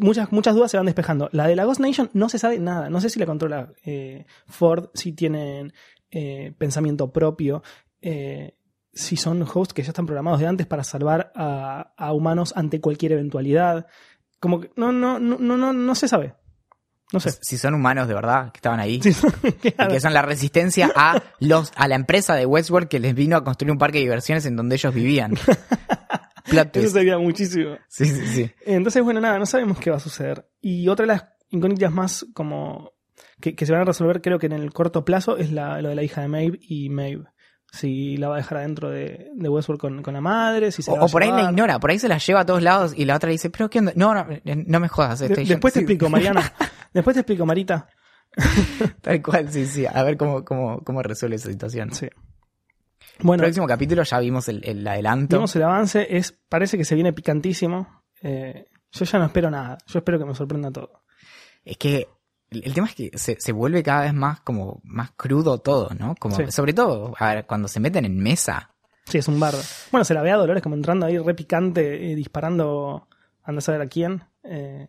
muchas, 0.00 0.32
muchas 0.32 0.54
dudas 0.54 0.70
se 0.70 0.76
van 0.76 0.86
despejando. 0.86 1.28
La 1.32 1.46
de 1.46 1.56
la 1.56 1.64
Ghost 1.64 1.80
Nation 1.80 2.10
no 2.12 2.28
se 2.28 2.38
sabe 2.38 2.58
nada. 2.58 2.90
No 2.90 3.00
sé 3.00 3.10
si 3.10 3.18
la 3.18 3.26
controla 3.26 3.72
eh, 3.84 4.26
Ford, 4.46 4.90
si 4.94 5.12
tienen 5.12 5.72
eh, 6.10 6.54
pensamiento 6.58 7.12
propio, 7.12 7.62
eh, 8.00 8.56
si 8.92 9.16
son 9.16 9.42
hosts 9.42 9.74
que 9.74 9.82
ya 9.82 9.88
están 9.88 10.06
programados 10.06 10.40
de 10.40 10.46
antes 10.46 10.66
para 10.66 10.84
salvar 10.84 11.32
a, 11.34 11.94
a 11.96 12.12
humanos 12.12 12.52
ante 12.56 12.80
cualquier 12.80 13.12
eventualidad. 13.12 13.86
Como 14.40 14.60
que 14.60 14.70
no, 14.76 14.92
no, 14.92 15.18
no, 15.18 15.38
no, 15.38 15.56
no, 15.56 15.72
no 15.72 15.94
se 15.94 16.08
sabe. 16.08 16.34
No 17.12 17.20
sé. 17.20 17.32
Si 17.42 17.58
son 17.58 17.74
humanos 17.74 18.08
de 18.08 18.14
verdad 18.14 18.50
que 18.50 18.58
estaban 18.58 18.80
ahí. 18.80 19.00
Sí, 19.02 19.14
claro. 19.72 19.92
que 19.92 20.00
son 20.00 20.12
la 20.12 20.22
resistencia 20.22 20.90
a 20.94 21.22
los 21.38 21.72
a 21.76 21.86
la 21.86 21.94
empresa 21.94 22.34
de 22.34 22.46
Westworld 22.46 22.88
que 22.88 22.98
les 22.98 23.14
vino 23.14 23.36
a 23.36 23.44
construir 23.44 23.72
un 23.72 23.78
parque 23.78 23.98
de 23.98 24.04
diversiones 24.04 24.46
en 24.46 24.56
donde 24.56 24.76
ellos 24.76 24.92
vivían. 24.92 25.34
Eso 26.80 26.90
sería 26.90 27.18
muchísimo. 27.18 27.76
Sí, 27.88 28.04
sí, 28.06 28.26
sí. 28.26 28.50
Entonces, 28.66 29.02
bueno, 29.02 29.20
nada, 29.20 29.38
no 29.38 29.46
sabemos 29.46 29.78
qué 29.78 29.90
va 29.90 29.96
a 29.96 30.00
suceder. 30.00 30.46
Y 30.60 30.88
otra 30.88 31.04
de 31.04 31.12
las 31.12 31.24
incógnitas 31.50 31.92
más 31.92 32.26
como 32.34 32.92
que, 33.40 33.54
que 33.54 33.66
se 33.66 33.72
van 33.72 33.82
a 33.82 33.84
resolver, 33.84 34.20
creo 34.20 34.38
que 34.38 34.46
en 34.46 34.52
el 34.52 34.72
corto 34.72 35.04
plazo, 35.04 35.36
es 35.36 35.52
la, 35.52 35.80
lo 35.80 35.88
de 35.90 35.94
la 35.94 36.02
hija 36.02 36.20
de 36.20 36.28
Maeve 36.28 36.58
y 36.62 36.88
Maeve. 36.90 37.24
Si 37.72 38.16
la 38.18 38.28
va 38.28 38.34
a 38.34 38.38
dejar 38.38 38.58
adentro 38.58 38.88
de, 38.90 39.30
de 39.34 39.48
Westworld 39.48 39.80
con, 39.80 40.02
con 40.02 40.14
la 40.14 40.20
madre, 40.20 40.70
si 40.70 40.82
se 40.82 40.90
O, 40.92 40.94
la 40.94 41.00
va 41.00 41.06
o 41.06 41.08
por 41.08 41.22
a 41.22 41.26
ahí 41.26 41.32
la 41.32 41.50
ignora, 41.50 41.80
por 41.80 41.90
ahí 41.90 41.98
se 41.98 42.08
la 42.08 42.18
lleva 42.18 42.40
a 42.40 42.46
todos 42.46 42.62
lados 42.62 42.92
y 42.96 43.04
la 43.04 43.16
otra 43.16 43.30
dice, 43.30 43.50
pero 43.50 43.68
¿qué 43.68 43.80
onda? 43.80 43.92
No, 43.96 44.14
no, 44.14 44.26
no 44.44 44.80
me 44.80 44.88
jodas. 44.88 45.18
De- 45.18 45.28
después 45.28 45.72
te 45.74 45.80
sí, 45.80 45.84
explico, 45.84 46.08
Mariana. 46.08 46.52
Después 46.92 47.14
te 47.14 47.20
explico, 47.22 47.44
Marita. 47.44 47.88
Tal 49.00 49.20
cual, 49.22 49.50
sí, 49.50 49.66
sí. 49.66 49.84
A 49.92 50.02
ver 50.04 50.16
cómo, 50.16 50.44
cómo, 50.44 50.82
cómo 50.84 51.02
resuelve 51.02 51.36
esa 51.36 51.50
situación. 51.50 51.92
Sí. 51.92 52.08
Bueno, 53.20 53.42
Próximo 53.42 53.66
capítulo 53.66 54.02
ya 54.02 54.18
vimos 54.18 54.48
el, 54.48 54.62
el 54.64 54.86
adelanto. 54.86 55.36
vimos 55.36 55.54
el 55.56 55.62
avance. 55.62 56.06
Es, 56.16 56.32
parece 56.48 56.76
que 56.76 56.84
se 56.84 56.94
viene 56.94 57.12
picantísimo. 57.12 58.02
Eh, 58.22 58.66
yo 58.92 59.04
ya 59.04 59.18
no 59.18 59.26
espero 59.26 59.50
nada. 59.50 59.78
Yo 59.86 59.98
espero 60.00 60.18
que 60.18 60.24
me 60.24 60.34
sorprenda 60.34 60.70
todo. 60.70 61.02
Es 61.64 61.76
que 61.76 62.08
el, 62.50 62.64
el 62.64 62.74
tema 62.74 62.86
es 62.88 62.94
que 62.94 63.10
se, 63.14 63.36
se 63.40 63.52
vuelve 63.52 63.82
cada 63.82 64.02
vez 64.02 64.14
más 64.14 64.40
como 64.40 64.80
más 64.84 65.12
crudo 65.12 65.58
todo, 65.58 65.90
¿no? 65.98 66.14
Como, 66.16 66.36
Sí. 66.36 66.50
Sobre 66.50 66.72
todo 66.72 67.14
a 67.18 67.34
ver, 67.34 67.46
cuando 67.46 67.68
se 67.68 67.80
meten 67.80 68.04
en 68.04 68.16
mesa. 68.18 68.70
Sí, 69.06 69.18
es 69.18 69.28
un 69.28 69.38
bardo. 69.38 69.60
Bueno, 69.92 70.04
se 70.04 70.14
la 70.14 70.22
ve 70.22 70.30
a 70.30 70.36
Dolores 70.36 70.62
como 70.62 70.74
entrando 70.74 71.06
ahí 71.06 71.18
re 71.18 71.34
picante, 71.34 72.10
eh, 72.12 72.14
disparando, 72.14 73.06
anda 73.42 73.58
a 73.58 73.62
saber 73.62 73.82
a 73.82 73.86
quién, 73.86 74.24
eh, 74.42 74.88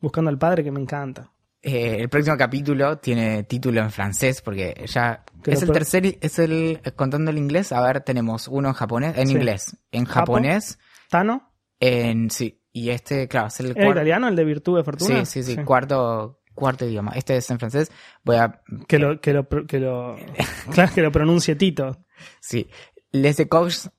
buscando 0.00 0.28
al 0.28 0.38
padre, 0.38 0.64
que 0.64 0.72
me 0.72 0.80
encanta. 0.80 1.30
Eh, 1.66 1.96
el 2.02 2.08
próximo 2.10 2.36
capítulo 2.36 2.98
tiene 2.98 3.42
título 3.44 3.80
en 3.80 3.90
francés 3.90 4.42
porque 4.42 4.84
ya 4.86 5.24
es 5.46 5.62
el 5.62 5.72
tercer, 5.72 6.18
es 6.20 6.38
el 6.38 6.80
contando 6.94 7.30
el 7.30 7.38
inglés. 7.38 7.72
A 7.72 7.80
ver, 7.80 8.02
tenemos 8.02 8.48
uno 8.48 8.68
en 8.68 8.74
japonés, 8.74 9.16
en 9.16 9.28
Sí. 9.28 9.32
inglés, 9.32 9.76
en 9.90 10.04
Japo. 10.04 10.20
japonés, 10.34 10.78
Tano, 11.08 11.54
en 11.80 12.30
sí 12.30 12.60
y 12.70 12.90
este, 12.90 13.28
claro, 13.28 13.46
es 13.46 13.60
el 13.60 13.66
¿era 13.66 13.74
cuarto. 13.76 13.92
italiano 13.92 14.28
el 14.28 14.36
de 14.36 14.44
Virtud 14.44 14.76
de 14.76 14.84
Fortuna? 14.84 15.24
Sí, 15.24 15.42
sí, 15.42 15.54
sí, 15.54 15.62
cuarto, 15.64 16.42
cuarto 16.54 16.84
idioma. 16.86 17.12
Este 17.14 17.36
es 17.36 17.48
en 17.50 17.58
francés. 17.58 17.90
Voy 18.24 18.36
a, 18.36 18.60
Que 18.86 18.98
lo, 18.98 19.20
que 19.20 19.32
lo, 19.32 19.48
que 19.48 19.78
lo, 19.80 20.16
claro, 20.72 20.92
que 20.94 21.00
lo 21.00 21.10
pronuncie 21.12 21.54
Tito. 21.56 22.04
sí, 22.40 22.68
les 23.12 23.40
écorches 23.40 23.90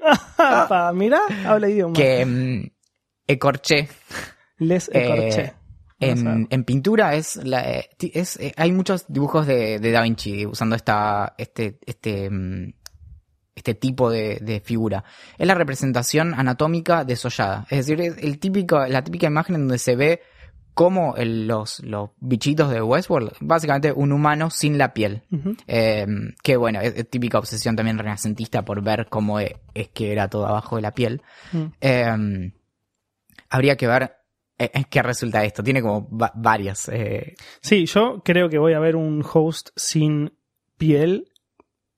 Pa, 0.36 0.90
mira, 0.94 1.20
habla 1.44 1.68
idioma. 1.68 1.92
que 1.92 2.24
mm, 2.24 2.70
écorché 3.26 3.88
Les 4.58 4.88
Eh, 4.88 5.04
Ecorché. 5.04 5.54
En, 6.00 6.64
pintura 6.64 7.14
es, 7.14 7.36
la, 7.36 7.68
eh, 7.70 7.88
es 8.00 8.36
eh, 8.40 8.52
hay 8.56 8.72
muchos 8.72 9.04
dibujos 9.08 9.46
de, 9.46 9.78
de 9.78 9.90
Da 9.92 10.02
Vinci 10.02 10.46
usando 10.46 10.74
esta 10.76 11.34
este 11.38 11.78
este 11.86 12.30
mm, 12.30 12.72
este 13.54 13.74
tipo 13.74 14.10
de, 14.10 14.38
de 14.40 14.60
figura. 14.60 15.04
Es 15.36 15.46
la 15.46 15.54
representación 15.54 16.32
anatómica 16.34 17.04
desollada. 17.04 17.66
Es 17.70 17.86
decir 17.86 18.00
es 18.00 18.16
el 18.18 18.38
típico 18.38 18.86
la 18.86 19.04
típica 19.04 19.26
imagen 19.26 19.56
en 19.56 19.62
donde 19.62 19.78
se 19.78 19.96
ve 19.96 20.20
como 20.72 21.16
el- 21.16 21.46
los 21.46 21.80
los 21.80 22.10
bichitos 22.20 22.70
de 22.70 22.80
Westworld 22.80 23.32
básicamente 23.40 23.92
un 23.92 24.12
humano 24.12 24.48
sin 24.50 24.78
la 24.78 24.94
piel. 24.94 25.22
Eh, 25.66 26.06
que 26.42 26.56
bueno, 26.56 26.80
es, 26.80 26.94
es 26.96 27.10
típica 27.10 27.38
obsesión 27.38 27.76
también 27.76 27.98
renacentista 27.98 28.64
por 28.64 28.82
ver 28.82 29.08
cómo 29.10 29.40
e- 29.40 29.56
es, 29.74 29.88
que 29.88 30.12
era 30.12 30.28
todo 30.28 30.46
abajo 30.46 30.76
de 30.76 30.82
la 30.82 30.92
piel. 30.94 31.20
Mm. 31.52 31.64
Eh, 31.80 32.52
habría 33.50 33.76
que 33.76 33.86
ver 33.88 34.12
qué 34.90 35.02
resulta 35.02 35.44
esto. 35.44 35.62
Tiene 35.62 35.82
como 35.82 36.08
va- 36.16 36.32
varias. 36.34 36.88
eh, 36.88 37.34
Sí, 37.60 37.86
yo 37.86 38.22
creo 38.24 38.48
que 38.48 38.58
voy 38.58 38.74
a 38.74 38.78
ver 38.78 38.96
un 38.96 39.24
host 39.32 39.70
sin 39.76 40.32
piel, 40.78 41.32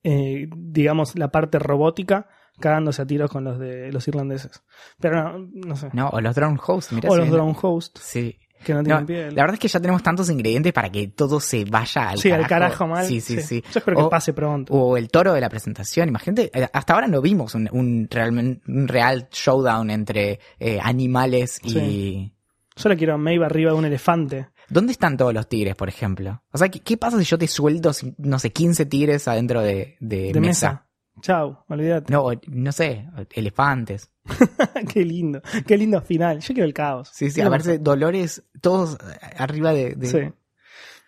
eh, 0.03 0.49
digamos, 0.57 1.17
la 1.19 1.29
parte 1.31 1.59
robótica, 1.59 2.29
cagándose 2.61 3.03
a 3.03 3.07
tiros 3.07 3.31
con 3.31 3.45
los 3.45 3.59
de 3.59 3.91
los 3.93 4.07
irlandeses. 4.09 4.63
Pero 5.01 5.23
no, 5.39 5.49
no 5.53 5.77
sé. 5.77 5.89
no, 5.93 6.09
o 6.11 6.21
los 6.21 6.35
drone 6.35 6.59
hosts, 6.65 6.93
mirá 6.93 7.09
o 7.11 7.15
si 7.15 7.19
los 7.21 7.31
drone 7.31 7.57
host, 7.61 7.99
Sí. 8.01 8.39
que 8.65 8.73
no 8.75 8.79
No, 8.81 8.85
tienen 8.85 9.07
piel. 9.07 9.35
la 9.35 9.43
verdad 9.43 9.55
es 9.55 9.61
que 9.61 9.69
ya 9.69 9.81
tenemos 9.81 10.03
tantos 10.03 10.31
ingredientes 10.31 10.73
para 10.73 10.91
que 10.91 11.09
todo 11.09 11.41
se 11.41 11.65
vaya 11.65 12.11
al 12.11 12.19
sí, 12.19 12.29
carajo. 12.29 12.45
al 12.45 12.49
carajo 12.49 12.87
mal. 12.87 13.07
Sí, 13.07 13.21
sí, 13.21 13.41
sí. 13.41 13.63
Yo 13.73 13.79
espero 13.81 14.05
que 14.05 14.11
pase 14.11 14.33
pronto. 14.33 14.73
O 14.73 14.97
el 14.97 15.09
toro 15.09 15.33
de 15.33 15.41
la 15.41 15.49
presentación. 15.49 16.09
Imagínate, 16.09 16.51
eh, 16.55 16.69
hasta 16.73 16.95
ahora 16.95 17.09
no 17.09 17.21
vimos 17.21 17.55
un, 17.57 17.69
un, 17.73 18.09
realmen- 18.09 18.61
un 18.69 18.87
real 18.89 19.29
showdown 19.33 19.91
entre 19.91 20.39
eh, 20.61 20.79
animales 20.83 21.59
y... 21.65 21.71
Sí. 21.71 22.33
Yo 22.77 22.89
la 22.89 22.97
quiero 22.97 23.15
a 23.15 23.19
Maeve 23.19 23.45
arriba 23.45 23.73
de 23.73 23.79
un 23.79 23.85
elefante. 23.85 24.49
¿Dónde 24.69 24.93
están 24.93 25.17
todos 25.17 25.35
los 25.35 25.49
tigres, 25.49 25.75
por 25.75 25.89
ejemplo? 25.89 26.43
O 26.53 26.59
sea, 26.59 26.69
¿qué, 26.71 26.81
qué 26.81 26.97
pasa 26.97 27.19
si 27.19 27.25
yo 27.25 27.37
te 27.39 27.47
sueldo, 27.49 27.93
si- 27.93 28.15
no 28.19 28.39
sé, 28.39 28.51
15 28.51 28.87
tigres 28.87 29.29
adentro 29.29 29.61
de, 29.61 29.97
de 30.01 30.33
De 30.33 30.41
mesa? 30.41 30.71
mesa. 30.73 30.89
Chau, 31.21 31.59
olvídate. 31.69 32.11
No, 32.13 32.27
no 32.49 32.73
sé, 32.73 33.07
elefantes. 33.35 34.11
qué 34.93 35.05
lindo. 35.05 35.43
Qué 35.67 35.77
lindo 35.77 36.01
final. 36.01 36.39
Yo 36.41 36.55
quiero 36.55 36.65
el 36.65 36.73
caos. 36.73 37.11
Sí, 37.13 37.29
sí, 37.29 37.35
Quiero 37.35 37.49
a 37.49 37.53
verse 37.53 37.79
Dolores, 37.79 38.43
todos 38.63 38.97
arriba 39.37 39.73
de... 39.73 39.95
de- 39.95 40.07
Sí. 40.07 40.19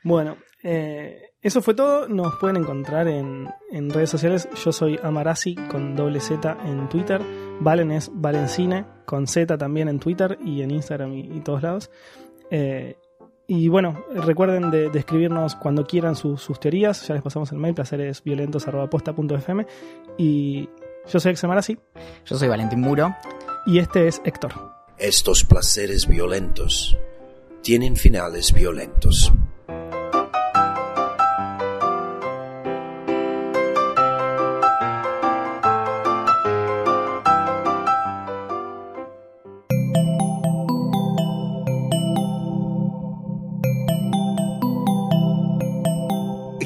Bueno, 0.03 0.37
Eh, 0.63 1.21
eso 1.43 1.61
fue 1.63 1.75
todo. 1.75 2.09
Nos 2.09 2.37
pueden 2.37 2.57
encontrar 2.57 3.07
en, 3.09 3.49
en 3.71 3.91
redes 3.91 4.09
sociales. 4.11 4.49
Yo 4.65 4.73
soy 4.73 4.99
Amarasi 5.03 5.55
con 5.55 5.95
doble 5.95 6.21
Z 6.21 6.57
en 6.67 6.89
Twitter. 6.89 7.21
Valen 7.61 7.91
es 7.93 8.11
Valencine 8.15 8.87
con 9.05 9.27
Z 9.27 9.57
también 9.59 9.89
en 9.89 9.99
Twitter 9.99 10.39
y 10.45 10.63
en 10.63 10.71
Instagram 10.71 11.13
y, 11.13 11.21
y 11.21 11.41
todos 11.41 11.63
lados. 11.63 11.91
Eh, 12.51 12.97
y 13.47 13.69
bueno, 13.69 14.03
recuerden 14.15 14.71
de, 14.71 14.89
de 14.89 14.99
escribirnos 14.99 15.55
cuando 15.57 15.87
quieran 15.87 16.17
sus- 16.17 16.41
sus 16.41 16.59
teorías. 16.59 17.07
Ya 17.07 17.15
les 17.15 17.23
pasamos 17.23 17.53
el 17.53 17.59
mail, 17.59 17.75
placeresviolentos.posta.fm. 17.75 19.67
Y 20.17 20.69
yo 21.13 21.21
soy 21.21 21.33
Exemarasi 21.33 21.79
Yo 22.25 22.37
soy 22.39 22.49
Valentín 22.49 22.81
Muro. 22.81 23.15
y 23.67 23.79
este 23.79 24.09
es 24.09 24.23
Héctor. 24.25 24.53
Estos 24.99 25.45
placeres 25.45 26.07
violentos 26.07 26.97
tienen 27.63 27.97
finales 27.97 28.53
violentos. 28.53 29.33